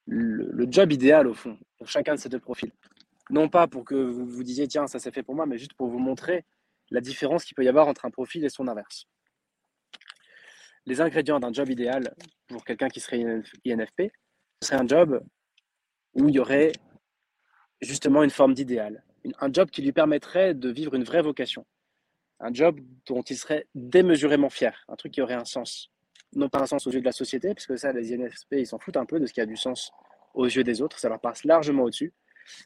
le, 0.06 0.68
job 0.70 0.92
idéal 0.92 1.28
au 1.28 1.34
fond 1.34 1.58
pour 1.78 1.90
chacun 1.90 2.16
de 2.16 2.20
ces 2.20 2.30
deux 2.30 2.40
profils. 2.40 2.72
Non 3.30 3.50
pas 3.50 3.68
pour 3.68 3.86
que 3.86 3.96
vous 3.96 4.26
vous 4.26 4.44
disiez 4.44 4.68
tiens 4.68 4.88
ça 4.88 5.00
s'est 5.00 5.12
fait 5.12 5.24
pour 5.24 5.36
moi, 5.36 5.46
mais 5.46 5.58
juste 5.58 5.74
pour 5.74 5.88
vous 5.88 6.00
montrer 6.00 6.46
la 6.92 7.02
différence 7.02 7.46
qu'il 7.46 7.56
peut 7.56 7.64
y 7.64 7.70
avoir 7.70 7.88
entre 7.88 8.06
un 8.06 8.12
profil 8.12 8.44
et 8.44 8.50
son 8.50 8.68
inverse. 8.68 9.06
Les 10.86 11.00
ingrédients 11.00 11.40
d'un 11.40 11.54
job 11.54 11.70
idéal 11.70 12.14
pour 12.48 12.66
quelqu'un 12.66 12.90
qui 12.90 13.00
serait 13.00 13.24
INFP, 13.66 14.12
ce 14.62 14.68
serait 14.68 14.82
un 14.82 14.88
job 14.88 15.24
où 16.14 16.28
il 16.28 16.36
y 16.36 16.40
aurait 16.40 16.74
justement 17.82 18.24
une 18.24 18.30
forme 18.30 18.54
d'idéal, 18.54 19.04
un 19.40 19.52
job 19.52 19.70
qui 19.70 19.82
lui 19.82 19.94
permettrait 19.94 20.54
de 20.54 20.70
vivre 20.70 20.94
une 20.94 21.04
vraie 21.04 21.22
vocation, 21.22 21.66
un 22.40 22.54
job 22.54 22.80
dont 23.08 23.22
il 23.22 23.38
serait 23.38 23.68
démesurément 23.74 24.50
fier, 24.50 24.84
un 24.90 24.96
truc 24.96 25.14
qui 25.14 25.22
aurait 25.22 25.34
un 25.34 25.46
sens, 25.46 25.93
non 26.36 26.50
pas 26.50 26.62
un 26.62 26.66
sens 26.66 26.86
aux 26.88 26.92
yeux 26.92 27.00
de 27.00 27.06
la 27.06 27.12
société, 27.12 27.54
puisque 27.54 27.78
ça, 27.78 27.92
les 27.92 28.14
INFP, 28.14 28.54
ils 28.54 28.68
s'en 28.68 28.80
foutent 28.80 28.98
un 28.98 29.06
peu 29.06 29.20
de 29.20 29.26
ce 29.26 29.34
qui 29.34 29.42
a 29.42 29.46
du 29.46 29.58
sens 29.58 29.92
aux 30.34 30.46
yeux 30.46 30.64
des 30.64 30.82
autres, 30.82 31.00
ça 31.00 31.10
leur 31.10 31.20
passe 31.20 31.44
largement 31.44 31.84
au-dessus, 31.84 32.14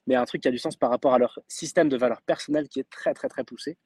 mais 0.05 0.15
un 0.15 0.25
truc 0.25 0.41
qui 0.41 0.47
a 0.47 0.51
du 0.51 0.57
sens 0.57 0.75
par 0.75 0.89
rapport 0.89 1.13
à 1.13 1.19
leur 1.19 1.39
système 1.47 1.89
de 1.89 1.97
valeurs 1.97 2.21
personnelles 2.21 2.67
qui 2.67 2.79
est 2.79 2.89
très, 2.89 3.13
très, 3.13 3.27
très 3.27 3.43
poussé 3.43 3.77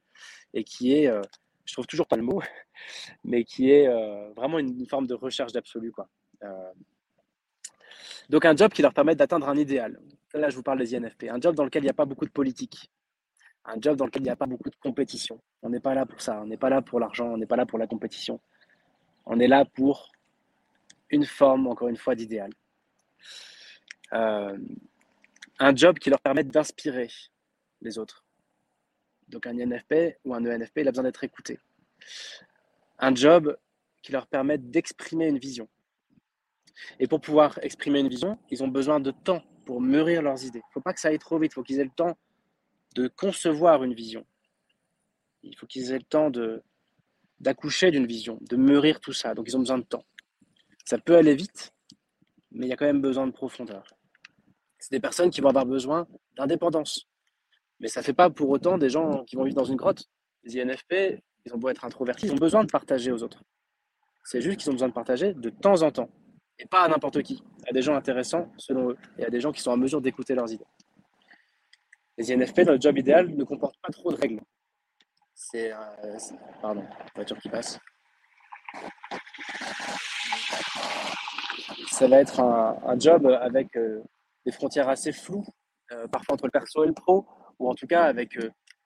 et 0.53 0.63
qui 0.63 0.93
est, 0.93 1.07
euh, 1.07 1.21
je 1.65 1.73
trouve 1.73 1.87
toujours 1.87 2.07
pas 2.07 2.17
le 2.17 2.23
mot, 2.23 2.41
mais 3.23 3.43
qui 3.43 3.71
est 3.71 3.87
euh, 3.87 4.31
vraiment 4.33 4.59
une, 4.59 4.85
forme 4.87 5.07
de 5.07 5.13
recherche 5.13 5.51
d'absolu. 5.51 5.91
quoi. 5.91 6.07
Euh, 6.43 6.71
donc 8.29 8.45
un 8.45 8.55
job 8.55 8.71
qui 8.71 8.81
leur 8.81 8.93
permet 8.93 9.15
d'atteindre 9.15 9.49
un 9.49 9.57
idéal. 9.57 9.99
Là, 10.33 10.49
je 10.49 10.55
vous 10.55 10.63
parle 10.63 10.79
des 10.79 10.95
INFP. 10.95 11.25
Un 11.29 11.41
job 11.41 11.55
dans 11.55 11.65
lequel 11.65 11.83
il 11.83 11.87
n'y 11.87 11.91
a 11.91 11.93
pas 11.93 12.05
beaucoup 12.05 12.25
de 12.25 12.31
politique. 12.31 12.89
Un 13.65 13.75
job 13.79 13.97
dans 13.97 14.05
lequel 14.05 14.21
il 14.21 14.25
n'y 14.25 14.31
a 14.31 14.35
pas 14.35 14.45
beaucoup 14.45 14.69
de 14.69 14.75
compétition. 14.77 15.41
On 15.61 15.69
n'est 15.69 15.81
pas 15.81 15.93
là 15.93 16.05
pour 16.05 16.21
ça. 16.21 16.39
On 16.41 16.45
n'est 16.45 16.57
pas 16.57 16.69
là 16.69 16.81
pour 16.81 16.99
l'argent. 16.99 17.27
On 17.27 17.37
n'est 17.37 17.45
pas 17.45 17.57
là 17.57 17.65
pour 17.65 17.77
la 17.77 17.87
compétition. 17.87 18.39
On 19.25 19.39
est 19.39 19.47
là 19.47 19.65
pour 19.65 20.12
une 21.10 21.25
forme, 21.25 21.67
encore 21.67 21.88
une 21.88 21.97
fois, 21.97 22.15
d'idéal. 22.15 22.51
Euh, 24.13 24.57
un 25.60 25.75
job 25.75 25.99
qui 25.99 26.10
leur 26.10 26.19
permette 26.21 26.47
d'inspirer 26.47 27.10
les 27.81 27.97
autres. 27.97 28.25
Donc 29.27 29.47
un 29.47 29.57
INFP 29.57 30.17
ou 30.25 30.34
un 30.34 30.45
ENFP, 30.45 30.79
il 30.79 30.88
a 30.88 30.91
besoin 30.91 31.03
d'être 31.03 31.23
écouté. 31.23 31.60
Un 32.99 33.15
job 33.15 33.55
qui 34.01 34.12
leur 34.12 34.27
permette 34.27 34.69
d'exprimer 34.69 35.27
une 35.27 35.38
vision. 35.38 35.69
Et 36.99 37.07
pour 37.07 37.21
pouvoir 37.21 37.60
exprimer 37.62 37.99
une 37.99 38.10
vision, 38.10 38.39
ils 38.49 38.63
ont 38.63 38.67
besoin 38.67 38.99
de 38.99 39.12
temps 39.12 39.43
pour 39.65 39.81
mûrir 39.81 40.21
leurs 40.21 40.43
idées. 40.43 40.60
Il 40.60 40.69
ne 40.69 40.73
faut 40.73 40.81
pas 40.81 40.93
que 40.93 40.99
ça 40.99 41.10
aille 41.10 41.19
trop 41.19 41.38
vite, 41.38 41.51
il 41.51 41.55
faut 41.55 41.63
qu'ils 41.63 41.79
aient 41.79 41.86
le 41.86 41.91
temps 41.91 42.17
de 42.95 43.07
concevoir 43.07 43.84
une 43.84 43.93
vision. 43.93 44.25
Il 45.43 45.55
faut 45.55 45.67
qu'ils 45.67 45.91
aient 45.91 45.99
le 45.99 46.03
temps 46.03 46.29
de, 46.29 46.63
d'accoucher 47.41 47.91
d'une 47.91 48.06
vision, 48.06 48.38
de 48.41 48.56
mûrir 48.56 48.99
tout 48.99 49.13
ça. 49.13 49.34
Donc 49.34 49.47
ils 49.47 49.58
ont 49.58 49.60
besoin 49.60 49.80
de 49.80 49.84
temps. 49.84 50.06
Ça 50.86 50.97
peut 50.97 51.15
aller 51.15 51.36
vite, 51.36 51.73
mais 52.51 52.67
il 52.67 52.69
y 52.69 52.73
a 52.73 52.77
quand 52.77 52.86
même 52.86 53.01
besoin 53.01 53.25
de 53.25 53.32
profondeur. 53.32 53.84
C'est 54.77 54.91
des 54.91 54.99
personnes 54.99 55.30
qui 55.30 55.41
vont 55.41 55.49
avoir 55.49 55.65
besoin 55.65 56.08
d'indépendance. 56.36 57.08
Mais 57.80 57.88
ça 57.88 58.01
ne 58.01 58.06
fait 58.06 58.13
pas 58.13 58.30
pour 58.30 58.49
autant 58.49 58.77
des 58.77 58.89
gens 58.89 59.23
qui 59.25 59.36
vont 59.36 59.43
vivre 59.43 59.56
dans 59.56 59.65
une 59.65 59.75
grotte. 59.75 60.08
Les 60.43 60.62
INFP, 60.62 61.21
ils 61.45 61.54
ont 61.54 61.58
beau 61.58 61.69
être 61.69 61.84
introvertis, 61.84 62.27
ils 62.27 62.32
ont 62.32 62.36
besoin 62.36 62.63
de 62.63 62.71
partager 62.71 63.12
aux 63.12 63.23
autres. 63.23 63.43
C'est 64.23 64.41
juste 64.41 64.60
qu'ils 64.60 64.69
ont 64.69 64.73
besoin 64.73 64.89
de 64.89 64.93
partager 64.93 65.34
de 65.34 65.49
temps 65.49 65.82
en 65.82 65.91
temps. 65.91 66.10
Et 66.60 66.65
pas 66.65 66.82
à 66.82 66.88
n'importe 66.88 67.23
qui. 67.23 67.43
À 67.67 67.73
des 67.73 67.82
gens 67.82 67.95
intéressants, 67.95 68.51
selon 68.58 68.91
eux. 68.91 68.97
Et 69.17 69.25
à 69.25 69.32
des 69.32 69.39
gens 69.39 69.51
qui 69.51 69.62
sont 69.62 69.71
en 69.71 69.77
mesure 69.77 69.99
d'écouter 69.99 70.36
leurs 70.36 70.51
idées. 70.51 70.67
Les 72.17 72.32
INFP, 72.32 72.62
dans 72.62 72.73
le 72.73 72.80
job 72.80 72.95
idéal, 72.99 73.30
ne 73.30 73.43
comportent 73.43 73.80
pas 73.82 73.91
trop 73.91 74.12
de 74.12 74.17
règles. 74.17 74.41
C'est. 75.49 75.71
Euh, 75.71 76.17
pardon, 76.62 76.86
voiture 77.15 77.38
qui 77.39 77.49
passe. 77.49 77.80
Ça 81.89 82.08
va 82.08 82.19
être 82.19 82.39
un, 82.39 82.99
job 82.99 83.25
avec 83.25 83.75
euh, 83.75 84.01
des 84.45 84.51
frontières 84.51 84.88
assez 84.88 85.12
floues, 85.12 85.43
euh, 85.91 86.08
parfois 86.08 86.36
entre 86.36 86.45
le 86.45 86.51
perso 86.51 86.84
et 86.84 86.88
le 86.88 86.93
pro, 86.93 87.27
ou 87.60 87.69
en 87.69 87.75
tout 87.75 87.88
cas 87.88 88.04
avec 88.04 88.38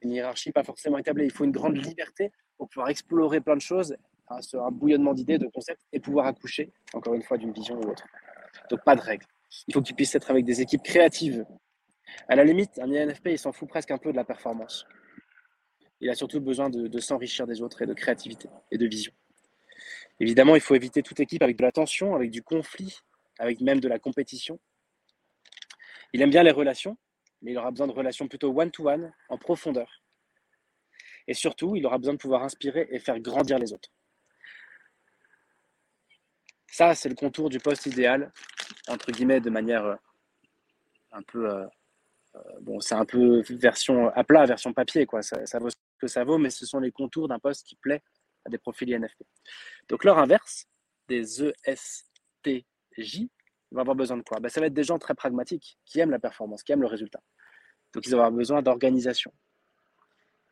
une 0.01 0.11
hiérarchie 0.11 0.51
pas 0.51 0.63
forcément 0.63 0.97
établie. 0.97 1.25
Il 1.25 1.31
faut 1.31 1.43
une 1.43 1.51
grande 1.51 1.75
liberté 1.75 2.31
pour 2.57 2.69
pouvoir 2.69 2.89
explorer 2.89 3.41
plein 3.41 3.55
de 3.55 3.61
choses, 3.61 3.95
un, 4.29 4.71
bouillonnement 4.71 5.13
d'idées, 5.13 5.37
de 5.37 5.47
concepts, 5.47 5.81
et 5.91 5.99
pouvoir 5.99 6.25
accoucher, 6.25 6.71
encore 6.93 7.13
une 7.13 7.23
fois, 7.23 7.37
d'une 7.37 7.51
vision 7.51 7.75
ou 7.75 7.89
autre. 7.89 8.05
Donc 8.69 8.81
pas 8.85 8.95
de 8.95 9.01
règles. 9.01 9.25
Il 9.67 9.73
faut 9.73 9.81
qu'ils 9.81 9.95
puissent 9.95 10.15
être 10.15 10.31
avec 10.31 10.45
des 10.45 10.61
équipes 10.61 10.83
créatives. 10.83 11.45
À 12.29 12.35
la 12.35 12.45
limite, 12.45 12.79
un 12.79 12.89
INFP, 12.89 13.27
il 13.27 13.39
s'en 13.39 13.51
fout 13.51 13.67
presque 13.67 13.91
un 13.91 13.97
peu 13.97 14.11
de 14.11 14.17
la 14.17 14.23
performance 14.23 14.85
il 16.01 16.09
a 16.09 16.15
surtout 16.15 16.41
besoin 16.41 16.69
de, 16.69 16.99
s'enrichir 16.99 17.47
des 17.47 17.61
autres 17.61 17.81
et 17.81 17.85
de 17.85 17.93
créativité 17.93 18.49
et 18.71 18.77
de 18.77 18.85
vision. 18.85 19.13
Évidemment, 20.19 20.55
il 20.55 20.61
faut 20.61 20.75
éviter 20.75 21.03
toute 21.03 21.19
équipe 21.19 21.41
avec 21.41 21.57
de 21.57 21.63
la 21.63 21.71
tension, 21.71 22.15
avec 22.15 22.31
du 22.31 22.41
conflit, 22.41 22.99
avec 23.39 23.59
même 23.61 23.79
de 23.79 23.87
la 23.87 23.99
compétition. 23.99 24.59
Il 26.13 26.21
aime 26.21 26.29
bien 26.29 26.43
les 26.43 26.51
relations, 26.51 26.97
mais 27.41 27.51
il 27.51 27.57
aura 27.57 27.71
besoin 27.71 27.87
de 27.87 27.91
relations 27.91 28.27
plutôt 28.27 28.49
one-to-one, 28.49 29.13
en 29.29 29.37
profondeur. 29.37 30.03
Et 31.27 31.33
surtout, 31.33 31.75
il 31.75 31.85
aura 31.85 31.97
besoin 31.97 32.13
de 32.13 32.19
pouvoir 32.19 32.43
inspirer 32.43 32.87
et 32.91 32.99
faire 32.99 33.19
grandir 33.19 33.59
les 33.59 33.73
autres. 33.73 33.89
Ça, 36.67 36.93
c'est 36.93 37.09
le 37.09 37.15
contour 37.15 37.49
du 37.49 37.59
poste 37.59 37.85
idéal, 37.85 38.31
entre 38.87 39.11
guillemets, 39.11 39.39
de 39.39 39.49
manière 39.49 39.85
euh, 39.85 39.95
un 41.11 41.21
peu 41.23 41.49
euh, 41.49 41.65
euh, 42.35 42.39
bon, 42.61 42.79
c'est 42.79 42.95
un 42.95 43.05
peu 43.05 43.41
version 43.49 44.09
à 44.09 44.23
plat, 44.23 44.45
version 44.45 44.73
papier, 44.73 45.05
quoi. 45.05 45.21
Ça, 45.21 45.45
ce 45.45 45.57
ça 46.07 46.23
vaut, 46.23 46.37
mais 46.37 46.49
ce 46.49 46.65
sont 46.65 46.79
les 46.79 46.91
contours 46.91 47.27
d'un 47.27 47.39
poste 47.39 47.65
qui 47.65 47.75
plaît 47.75 48.01
à 48.45 48.49
des 48.49 48.57
profils 48.57 48.93
INFP. 48.93 49.23
Donc, 49.89 50.03
leur 50.03 50.17
inverse, 50.17 50.67
des 51.07 51.43
ESTJ, 51.65 53.27
vont 53.71 53.81
avoir 53.81 53.95
besoin 53.95 54.17
de 54.17 54.23
quoi? 54.23 54.39
Ben, 54.39 54.49
Ça 54.49 54.59
va 54.59 54.67
être 54.67 54.73
des 54.73 54.83
gens 54.83 54.99
très 54.99 55.15
pragmatiques, 55.15 55.77
qui 55.85 55.99
aiment 55.99 56.11
la 56.11 56.19
performance, 56.19 56.63
qui 56.63 56.71
aiment 56.71 56.81
le 56.81 56.87
résultat. 56.87 57.21
Donc, 57.93 58.05
ils 58.05 58.11
vont 58.11 58.17
avoir 58.17 58.31
besoin 58.31 58.61
d'organisation. 58.61 59.33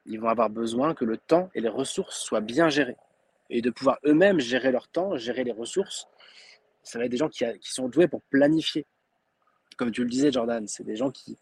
Ils 0.05 0.19
vont 0.19 0.29
avoir 0.29 0.49
besoin 0.49 0.93
que 0.93 1.05
le 1.05 1.17
temps 1.17 1.49
et 1.53 1.61
les 1.61 1.69
ressources 1.69 2.19
soient 2.19 2.41
bien 2.41 2.69
gérés. 2.69 2.97
Et 3.49 3.61
de 3.61 3.69
pouvoir 3.69 3.99
eux-mêmes 4.05 4.39
gérer 4.39 4.71
leur 4.71 4.87
temps, 4.87 5.15
gérer 5.17 5.43
les 5.43 5.51
ressources. 5.51 6.07
Ça 6.81 6.99
va 6.99 7.05
être 7.05 7.11
des 7.11 7.17
gens 7.17 7.29
qui 7.29 7.45
sont 7.61 7.87
doués 7.87 8.07
pour 8.07 8.21
planifier. 8.23 8.85
Comme 9.77 9.91
tu 9.91 10.03
le 10.03 10.09
disais, 10.09 10.31
Jordan, 10.31 10.67
c'est 10.67 10.83
des 10.83 10.95
gens 10.95 11.11
qui, 11.11 11.37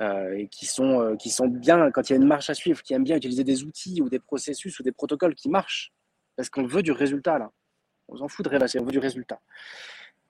euh, 0.00 0.36
et 0.36 0.46
qui 0.46 0.66
sont, 0.66 1.00
euh, 1.00 1.16
qui 1.16 1.28
sont 1.28 1.48
bien, 1.48 1.90
quand 1.90 2.08
il 2.08 2.12
y 2.12 2.14
a 2.14 2.16
une 2.18 2.26
marche 2.26 2.48
à 2.50 2.54
suivre, 2.54 2.82
qui 2.82 2.94
aiment 2.94 3.02
bien 3.02 3.16
utiliser 3.16 3.42
des 3.42 3.64
outils 3.64 4.00
ou 4.00 4.08
des 4.08 4.20
processus 4.20 4.78
ou 4.78 4.84
des 4.84 4.92
protocoles 4.92 5.34
qui 5.34 5.48
marchent, 5.48 5.92
parce 6.36 6.48
qu'on 6.48 6.66
veut 6.66 6.82
du 6.82 6.92
résultat 6.92 7.38
là. 7.38 7.50
On 8.06 8.16
s'en 8.16 8.28
fout 8.28 8.44
de 8.44 8.50
rêvasser, 8.50 8.78
on 8.78 8.84
veut 8.84 8.92
du 8.92 9.00
résultat. 9.00 9.40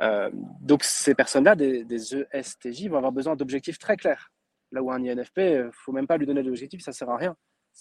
Euh, 0.01 0.31
donc 0.33 0.85
ces 0.85 1.15
personnes-là, 1.15 1.55
des, 1.55 1.85
des, 1.85 2.17
ESTJ, 2.33 2.89
vont 2.89 2.97
avoir 2.97 3.13
besoin 3.13 3.37
d'objectifs 3.37 3.79
très 3.79 3.97
clairs. 3.97 4.33
Là 4.73 4.83
où 4.83 4.91
un 4.91 5.05
INFP, 5.05 5.39
il 5.39 5.65
ne 5.67 5.71
faut 5.71 5.93
même 5.93 6.07
pas 6.07 6.17
lui 6.17 6.27
donner 6.27 6.43
d'objectifs, 6.43 6.83
ça 6.83 6.93
ne 6.93 6.95
sert 6.95 7.11
à 7.11 7.19
rien. 7.19 7.37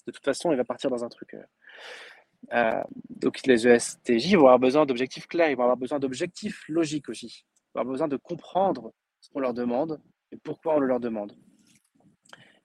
De 0.05 0.11
toute 0.11 0.25
façon, 0.25 0.51
il 0.51 0.57
va 0.57 0.65
partir 0.65 0.89
dans 0.89 1.05
un 1.05 1.09
truc. 1.09 1.35
donc 3.09 3.45
les 3.45 3.65
ESTJ 3.67 4.35
vont 4.35 4.41
avoir 4.41 4.59
besoin 4.59 4.85
d'objectifs 4.85 5.27
clairs, 5.27 5.49
ils 5.49 5.55
vont 5.55 5.63
avoir 5.63 5.77
besoin 5.77 5.99
d'objectifs 5.99 6.65
logiques 6.67 7.07
aussi. 7.07 7.45
Ils 7.47 7.75
vont 7.75 7.81
avoir 7.81 7.93
besoin 7.93 8.07
de 8.09 8.17
comprendre 8.17 8.91
ce 9.21 9.29
qu'on 9.29 9.39
leur 9.39 9.53
demande 9.53 10.01
et 10.33 10.37
pourquoi 10.37 10.75
on 10.75 10.79
le 10.79 10.87
leur 10.87 10.99
demande. 10.99 11.33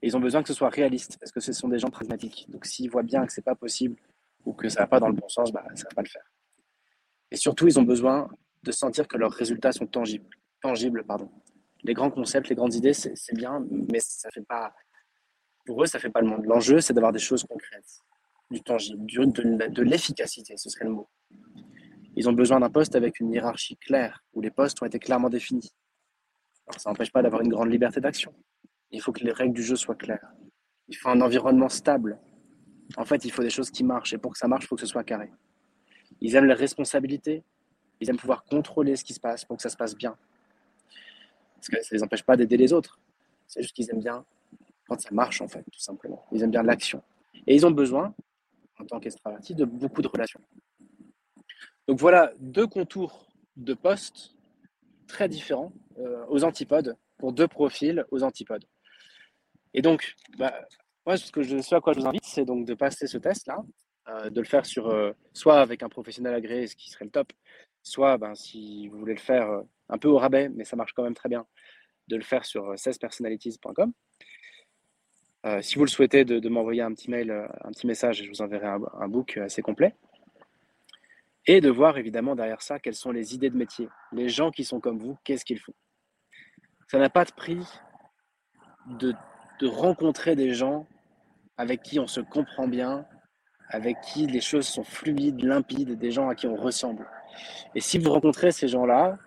Ils 0.02 0.16
ont 0.16 0.20
besoin 0.20 0.42
que 0.42 0.48
ce 0.48 0.54
soit 0.54 0.68
réaliste, 0.68 1.16
parce 1.18 1.30
que 1.30 1.40
ce 1.40 1.52
sont 1.52 1.68
des 1.68 1.78
gens 1.78 1.90
pragmatiques. 1.90 2.46
Donc 2.48 2.66
s'ils 2.66 2.90
voient 2.90 3.04
bien 3.04 3.24
que 3.24 3.32
ce 3.32 3.40
n'est 3.40 3.44
pas 3.44 3.54
possible 3.54 3.96
ou 4.44 4.52
que 4.52 4.68
ça 4.68 4.80
va 4.80 4.86
pas 4.88 4.98
dans 4.98 5.08
le 5.08 5.14
bon 5.14 5.28
sens, 5.28 5.52
bah, 5.52 5.64
ça 5.74 5.84
va 5.84 5.94
pas 5.94 6.02
le 6.02 6.08
faire. 6.08 6.28
Et 7.30 7.36
surtout, 7.36 7.68
ils 7.68 7.78
ont 7.78 7.84
besoin 7.84 8.28
de 8.64 8.72
sentir 8.72 9.06
que 9.06 9.16
leurs 9.16 9.32
résultats 9.32 9.72
sont 9.72 9.86
tangibles. 9.86 10.28
tangibles 10.60 11.04
pardon. 11.04 11.30
Les 11.84 11.94
grands 11.94 12.10
concepts, 12.10 12.48
les 12.48 12.54
grandes 12.54 12.74
idées, 12.74 12.92
c'est 12.92 13.34
bien, 13.34 13.64
mais 13.70 14.00
ça 14.00 14.30
fait 14.30 14.44
pas. 14.44 14.74
Pour 15.64 15.82
eux, 15.82 15.86
ça 15.86 15.98
fait 15.98 16.10
pas 16.10 16.20
le 16.20 16.28
monde. 16.28 16.44
L'enjeu, 16.44 16.80
c'est 16.80 16.92
d'avoir 16.92 17.12
des 17.12 17.18
choses 17.18 17.44
concrètes, 17.44 17.98
du 18.50 18.60
tangible, 18.62 19.04
de, 19.06 19.68
de 19.68 19.82
l'efficacité, 19.82 20.56
ce 20.56 20.68
serait 20.68 20.84
le 20.84 20.92
mot. 20.92 21.08
Ils 22.14 22.28
ont 22.28 22.32
besoin 22.32 22.60
d'un 22.60 22.70
poste 22.70 22.94
avec 22.94 23.20
une 23.20 23.32
hiérarchie 23.32 23.76
claire, 23.76 24.22
où 24.32 24.40
les 24.40 24.50
postes 24.50 24.80
ont 24.82 24.86
été 24.86 24.98
clairement 24.98 25.30
définis. 25.30 25.72
Alors, 26.66 26.80
ça 26.80 26.90
n'empêche 26.90 27.10
pas 27.10 27.22
d'avoir 27.22 27.42
une 27.42 27.48
grande 27.48 27.70
liberté 27.70 28.00
d'action. 28.00 28.34
Il 28.92 29.00
faut 29.00 29.12
que 29.12 29.24
les 29.24 29.32
règles 29.32 29.54
du 29.54 29.62
jeu 29.62 29.76
soient 29.76 29.94
claires. 29.94 30.32
Il 30.88 30.96
faut 30.96 31.08
un 31.08 31.20
environnement 31.20 31.68
stable. 31.68 32.18
En 32.96 33.04
fait, 33.04 33.24
il 33.24 33.32
faut 33.32 33.42
des 33.42 33.50
choses 33.50 33.70
qui 33.70 33.84
marchent. 33.84 34.12
Et 34.12 34.18
pour 34.18 34.32
que 34.32 34.38
ça 34.38 34.48
marche, 34.48 34.64
il 34.64 34.68
faut 34.68 34.76
que 34.76 34.82
ce 34.82 34.86
soit 34.86 35.04
carré. 35.04 35.32
Ils 36.20 36.36
aiment 36.36 36.46
les 36.46 36.54
responsabilités. 36.54 37.42
Ils 38.00 38.10
aiment 38.10 38.18
pouvoir 38.18 38.44
contrôler 38.44 38.96
ce 38.96 39.04
qui 39.04 39.14
se 39.14 39.20
passe 39.20 39.44
pour 39.44 39.56
que 39.56 39.62
ça 39.62 39.70
se 39.70 39.76
passe 39.76 39.96
bien. 39.96 40.16
Parce 41.54 41.68
que 41.68 41.82
ça 41.82 41.88
ne 41.92 41.98
les 41.98 42.02
empêche 42.02 42.22
pas 42.22 42.36
d'aider 42.36 42.56
les 42.56 42.72
autres. 42.72 43.00
C'est 43.46 43.62
juste 43.62 43.74
qu'ils 43.74 43.90
aiment 43.90 44.00
bien 44.00 44.24
quand 44.86 45.00
ça 45.00 45.10
marche, 45.12 45.40
en 45.40 45.48
fait, 45.48 45.64
tout 45.72 45.80
simplement. 45.80 46.24
Ils 46.32 46.42
aiment 46.42 46.50
bien 46.50 46.62
l'action. 46.62 47.02
Et 47.46 47.54
ils 47.54 47.64
ont 47.64 47.70
besoin, 47.70 48.14
en 48.78 48.84
tant 48.84 49.00
qu'extravertis, 49.00 49.54
de 49.54 49.64
beaucoup 49.64 50.02
de 50.02 50.08
relations. 50.08 50.40
Donc 51.88 51.98
voilà 51.98 52.32
deux 52.38 52.66
contours 52.66 53.26
de 53.56 53.74
postes 53.74 54.34
très 55.06 55.28
différents 55.28 55.72
euh, 55.98 56.24
aux 56.28 56.44
antipodes, 56.44 56.96
pour 57.18 57.32
deux 57.32 57.48
profils 57.48 58.04
aux 58.10 58.22
antipodes. 58.22 58.64
Et 59.74 59.82
donc, 59.82 60.14
bah, 60.38 60.52
moi, 61.06 61.16
ce, 61.16 61.30
que 61.30 61.42
je, 61.42 61.58
ce 61.60 61.74
à 61.74 61.80
quoi 61.80 61.92
je 61.92 62.00
vous 62.00 62.06
invite, 62.06 62.24
c'est 62.24 62.44
donc 62.44 62.66
de 62.66 62.74
passer 62.74 63.06
ce 63.06 63.18
test-là, 63.18 63.62
euh, 64.08 64.30
de 64.30 64.40
le 64.40 64.46
faire 64.46 64.66
sur 64.66 64.88
euh, 64.88 65.12
soit 65.32 65.60
avec 65.60 65.82
un 65.82 65.88
professionnel 65.88 66.34
agréé, 66.34 66.66
ce 66.66 66.76
qui 66.76 66.90
serait 66.90 67.04
le 67.04 67.10
top, 67.10 67.32
soit 67.82 68.18
ben, 68.18 68.34
si 68.34 68.88
vous 68.88 68.98
voulez 68.98 69.14
le 69.14 69.20
faire 69.20 69.62
un 69.88 69.98
peu 69.98 70.08
au 70.08 70.18
rabais, 70.18 70.48
mais 70.48 70.64
ça 70.64 70.76
marche 70.76 70.92
quand 70.92 71.02
même 71.02 71.14
très 71.14 71.28
bien, 71.28 71.46
de 72.08 72.16
le 72.16 72.22
faire 72.22 72.44
sur 72.44 72.74
16personalities.com. 72.74 73.92
si 75.60 75.74
vous 75.76 75.84
le 75.84 75.90
souhaitez, 75.90 76.24
de, 76.24 76.48
m'envoyer 76.48 76.82
un 76.82 76.92
petit 76.92 77.10
mail, 77.10 77.30
un 77.30 77.70
petit 77.70 77.86
message, 77.86 78.20
et 78.20 78.24
je 78.24 78.28
vous 78.30 78.42
enverrai 78.42 78.66
un 78.66 79.08
book 79.08 79.36
assez 79.38 79.62
complet 79.62 79.94
et 81.46 81.60
de 81.60 81.70
voir 81.70 81.98
évidemment 81.98 82.36
derrière 82.36 82.62
ça 82.62 82.78
quelles 82.78 82.94
sont 82.94 83.10
les 83.10 83.34
idées 83.34 83.50
de 83.50 83.56
métier. 83.56 83.88
Les 84.12 84.28
gens 84.28 84.50
qui 84.50 84.64
sont 84.64 84.80
comme 84.80 84.98
vous, 84.98 85.18
qu'est-ce 85.24 85.44
qu'ils 85.44 85.58
font 85.58 85.74
Ça 86.88 86.98
n'a 86.98 87.10
pas 87.10 87.24
de 87.24 87.32
prix 87.32 87.66
de, 88.86 89.14
de, 89.62 89.66
rencontrer 89.68 90.36
des 90.36 90.54
gens 90.54 90.86
avec 91.56 91.82
qui 91.82 91.98
on 92.00 92.06
se 92.06 92.20
comprend 92.20 92.66
bien, 92.66 93.06
avec 93.68 94.00
qui 94.00 94.26
les 94.26 94.40
choses 94.40 94.66
sont 94.66 94.84
fluides, 94.84 95.42
limpides, 95.42 95.98
des 95.98 96.10
gens 96.10 96.28
à 96.28 96.34
qui 96.34 96.46
on 96.46 96.56
ressemble. 96.56 97.08
Et 97.74 97.80
si 97.80 97.98
vous 97.98 98.10
rencontrez 98.10 98.52
ces 98.52 98.68
gens-là, 98.68 99.18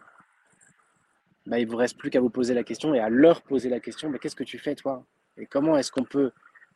bah, 1.45 1.59
il 1.59 1.65
ne 1.65 1.71
vous 1.71 1.77
reste 1.77 1.97
plus 1.97 2.09
qu'à 2.09 2.19
vous 2.19 2.29
poser 2.29 2.53
la 2.53 2.63
question 2.63 2.93
et 2.93 2.99
à 2.99 3.09
leur 3.09 3.41
poser 3.41 3.69
la 3.69 3.79
question, 3.79 4.09
mais 4.09 4.19
qu'est-ce 4.19 4.35
que 4.35 4.43
tu 4.43 4.59
fais 4.59 4.75
toi? 4.75 5.05
Et 5.37 5.45
comment 5.45 5.77
est-ce 5.77 5.91
qu'on 5.91 6.03
peut, 6.03 6.31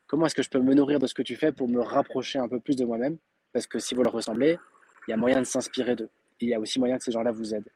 comment 0.07 0.25
est-ce 0.25 0.35
que 0.35 0.43
je 0.43 0.49
peux 0.49 0.59
me 0.59 0.73
nourrir 0.73 0.99
de 0.99 1.07
ce 1.07 1.13
que 1.13 1.21
tu 1.21 1.35
fais 1.35 1.51
pour 1.51 1.67
me 1.67 1.81
rapprocher 1.81 2.39
un 2.39 2.47
peu 2.47 2.59
plus 2.59 2.75
de 2.75 2.85
moi-même? 2.85 3.17
Parce 3.51 3.67
que 3.67 3.79
si 3.79 3.95
vous 3.95 4.03
leur 4.03 4.13
ressemblez, 4.13 4.59
il 5.07 5.11
y 5.11 5.13
a 5.13 5.17
moyen 5.17 5.39
de 5.39 5.45
s'inspirer 5.45 5.95
d'eux. 5.95 6.09
Il 6.39 6.49
y 6.49 6.53
a 6.53 6.59
aussi 6.59 6.79
moyen 6.79 6.97
que 6.97 7.03
ces 7.03 7.11
gens-là 7.11 7.31
vous 7.31 7.55
aident. 7.55 7.71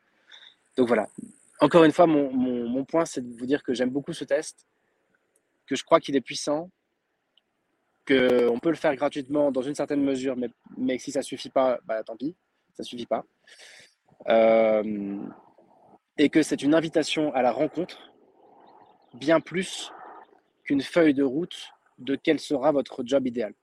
Donc 0.77 0.87
voilà. 0.87 1.07
Encore 1.59 1.83
une 1.83 1.91
fois, 1.91 2.07
mon, 2.07 2.85
point, 2.85 3.05
c'est 3.05 3.21
de 3.21 3.33
vous 3.37 3.45
dire 3.45 3.63
que 3.63 3.73
j'aime 3.73 3.89
beaucoup 3.89 4.13
ce 4.13 4.23
test, 4.23 4.67
que 5.67 5.75
je 5.75 5.83
crois 5.83 5.99
qu'il 5.99 6.15
est 6.15 6.21
puissant, 6.21 6.69
qu'on 8.07 8.59
peut 8.61 8.69
le 8.69 8.75
faire 8.75 8.95
gratuitement 8.95 9.51
dans 9.51 9.61
une 9.61 9.75
certaine 9.75 10.03
mesure, 10.03 10.35
mais, 10.35 10.49
mais 10.77 10.97
si 10.97 11.11
ça 11.11 11.19
ne 11.19 11.23
suffit 11.23 11.49
pas, 11.49 11.79
bah, 11.85 12.03
tant 12.03 12.17
pis, 12.17 12.35
ça 12.73 12.83
ne 12.83 12.85
suffit 12.85 13.05
pas. 13.05 13.23
Euh, 14.27 15.17
et 16.17 16.29
que 16.29 16.41
c'est 16.41 16.61
une 16.61 16.75
invitation 16.75 17.33
à 17.33 17.41
la 17.41 17.51
rencontre, 17.51 18.11
bien 19.13 19.39
plus 19.39 19.91
qu'une 20.63 20.81
feuille 20.81 21.13
de 21.13 21.23
route 21.23 21.69
de 21.97 22.15
quel 22.15 22.39
sera 22.39 22.71
votre 22.71 23.03
job 23.05 23.25
idéal. 23.27 23.53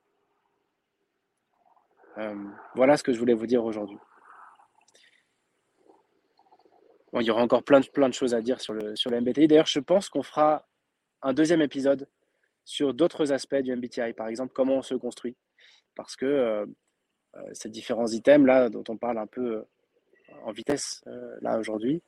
Euh, 2.17 2.35
voilà 2.75 2.97
ce 2.97 3.03
que 3.03 3.13
je 3.13 3.19
voulais 3.19 3.33
vous 3.33 3.47
dire 3.47 3.63
aujourd'hui. 3.63 3.97
il 7.13 7.23
y 7.23 7.31
aura 7.31 7.41
encore 7.41 7.63
plein 7.63 7.79
de, 7.81 7.87
plein 7.87 8.07
de 8.07 8.13
choses 8.13 8.33
à 8.33 8.41
dire 8.41 8.61
sur 8.61 8.73
le, 8.73 8.95
sur 8.95 9.11
le 9.11 9.19
MBTI. 9.21 9.47
D'ailleurs, 9.47 9.65
je 9.65 9.79
pense 9.79 10.09
qu'on 10.09 10.23
fera 10.23 10.65
un 11.21 11.33
deuxième 11.33 11.61
épisode 11.61 12.07
sur 12.65 12.93
d'autres 12.93 13.31
aspects 13.31 13.55
du 13.55 13.75
MBTI, 13.75 14.13
par 14.13 14.27
exemple 14.27 14.53
comment 14.53 14.77
on 14.77 14.81
se 14.81 14.95
construit. 14.95 15.35
Parce 15.95 16.15
que 16.15 16.25
euh, 16.25 16.65
euh, 17.35 17.41
ces 17.53 17.69
différents 17.69 18.07
items 18.07 18.45
là 18.47 18.69
dont 18.69 18.83
on 18.89 18.97
parle 18.97 19.17
un 19.17 19.27
peu 19.27 19.63
en 20.43 20.51
vitesse 20.51 21.03
là 21.41 21.59
aujourd'hui, 21.59 22.01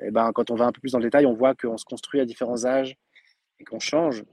et 0.00 0.06
eh 0.08 0.10
ben, 0.10 0.32
quand 0.32 0.50
on 0.50 0.54
va 0.54 0.66
un 0.66 0.72
peu 0.72 0.80
plus 0.80 0.92
dans 0.92 0.98
le 0.98 1.04
détail, 1.04 1.24
on 1.24 1.34
voit 1.34 1.54
qu'on 1.54 1.78
se 1.78 1.84
construit 1.84 2.20
à 2.20 2.24
différents 2.24 2.66
âges 2.66 2.96
et 3.60 3.64
qu'on 3.64 3.78
change. 3.78 4.24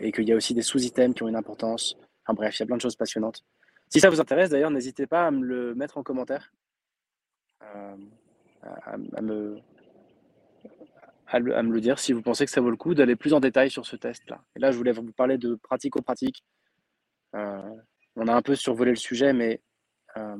et 0.00 0.12
qu'il 0.12 0.28
y 0.28 0.32
a 0.32 0.36
aussi 0.36 0.52
des 0.52 0.62
sous-items 0.62 1.14
qui 1.14 1.22
ont 1.22 1.28
une 1.28 1.36
importance. 1.36 1.96
Enfin 2.24 2.34
bref, 2.34 2.56
il 2.56 2.60
y 2.60 2.62
a 2.64 2.66
plein 2.66 2.76
de 2.76 2.82
choses 2.82 2.96
passionnantes. 2.96 3.44
Si 3.88 4.00
ça 4.00 4.10
vous 4.10 4.20
intéresse, 4.20 4.50
d'ailleurs, 4.50 4.70
n'hésitez 4.70 5.06
pas 5.06 5.26
à 5.26 5.30
me 5.30 5.44
le 5.44 5.74
mettre 5.74 5.98
en 5.98 6.02
commentaire, 6.02 6.52
euh, 7.62 7.96
à, 8.62 8.96
me, 9.22 9.60
à, 11.34 11.62
me 11.62 11.72
le 11.72 11.80
dire 11.80 11.98
si 11.98 12.12
vous 12.12 12.22
pensez 12.22 12.44
que 12.44 12.50
ça 12.50 12.60
vaut 12.60 12.70
le 12.70 12.76
coup 12.76 12.94
d'aller 12.94 13.16
plus 13.16 13.32
en 13.32 13.40
détail 13.40 13.70
sur 13.70 13.86
ce 13.86 13.96
test-là. 13.96 14.44
Et 14.54 14.60
là, 14.60 14.70
je 14.70 14.76
voulais 14.76 14.92
vous 14.92 15.12
parler 15.12 15.36
de 15.36 15.56
pratico-pratique. 15.56 16.44
Euh, 17.34 17.76
on 18.14 18.28
a 18.28 18.34
un 18.34 18.42
peu 18.42 18.54
survolé 18.54 18.90
le 18.92 18.96
sujet, 18.96 19.32
mais 19.32 19.60
euh, 20.16 20.36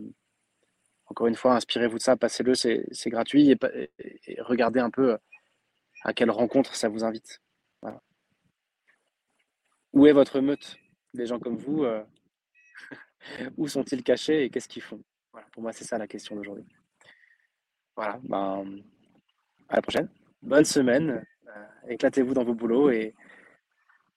encore 1.07 1.27
une 1.27 1.35
fois, 1.35 1.55
inspirez-vous 1.57 1.99
de 1.99 2.03
ça, 2.03 2.17
passez-le, 2.17 2.55
c'est 2.55 3.11
gratuit 3.11 3.51
et, 3.51 3.59
regardez 4.41 4.79
un 4.79 4.91
peu 4.91 5.19
à 6.05 6.13
quelle 6.13 6.31
rencontre 6.31 6.77
ça 6.77 6.89
vous 6.89 7.05
invite. 7.05 7.41
Où 9.93 10.07
est 10.07 10.13
votre 10.13 10.41
meute? 10.41 10.77
Des 11.13 11.27
gens 11.27 11.39
comme 11.39 11.57
vous, 11.57 11.85
euh, 11.85 12.03
où 13.57 13.69
sont-ils 13.69 14.03
cachés 14.03 14.45
et 14.45 14.51
qu'est-ce 14.51 14.69
qu'ils 14.69 14.83
font? 14.83 15.03
Voilà, 15.33 15.47
Pour 15.53 15.63
moi, 15.63 15.73
c'est 15.73 15.85
ça 15.85 15.99
la 15.99 16.09
question 16.09 16.35
d'aujourd'hui. 16.35 16.67
Voilà, 17.97 18.19
ben, 18.25 18.65
à 19.69 19.77
la 19.77 19.83
prochaine. 19.83 20.09
Bonne 20.45 20.67
semaine. 20.67 21.25
Euh, 21.49 21.89
éclatez-vous 21.89 22.35
dans 22.35 22.45
vos 22.45 22.55
boulots 22.55 22.91
et, 22.91 23.15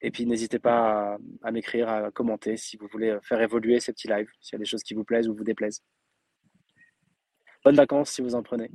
et 0.01 0.11
puis 0.11 0.25
n'hésitez 0.25 0.59
pas 0.59 1.13
à, 1.13 1.17
à 1.41 1.51
m'écrire, 1.51 1.87
à 1.87 2.11
commenter 2.11 2.57
si 2.57 2.75
vous 2.75 2.87
voulez 2.91 3.17
faire 3.23 3.41
évoluer 3.41 3.79
ces 3.79 3.93
petits 3.93 4.09
lives, 4.09 4.29
s'il 4.41 4.53
y 4.53 4.55
a 4.57 4.59
des 4.59 4.65
choses 4.65 4.83
qui 4.83 4.93
vous 4.93 5.05
plaisent 5.05 5.29
ou 5.29 5.33
vous 5.33 5.45
déplaisent. 5.45 5.81
Bonnes 7.63 7.77
vacances 7.77 8.11
si 8.11 8.21
vous 8.21 8.35
en 8.35 8.43
prenez. 8.43 8.69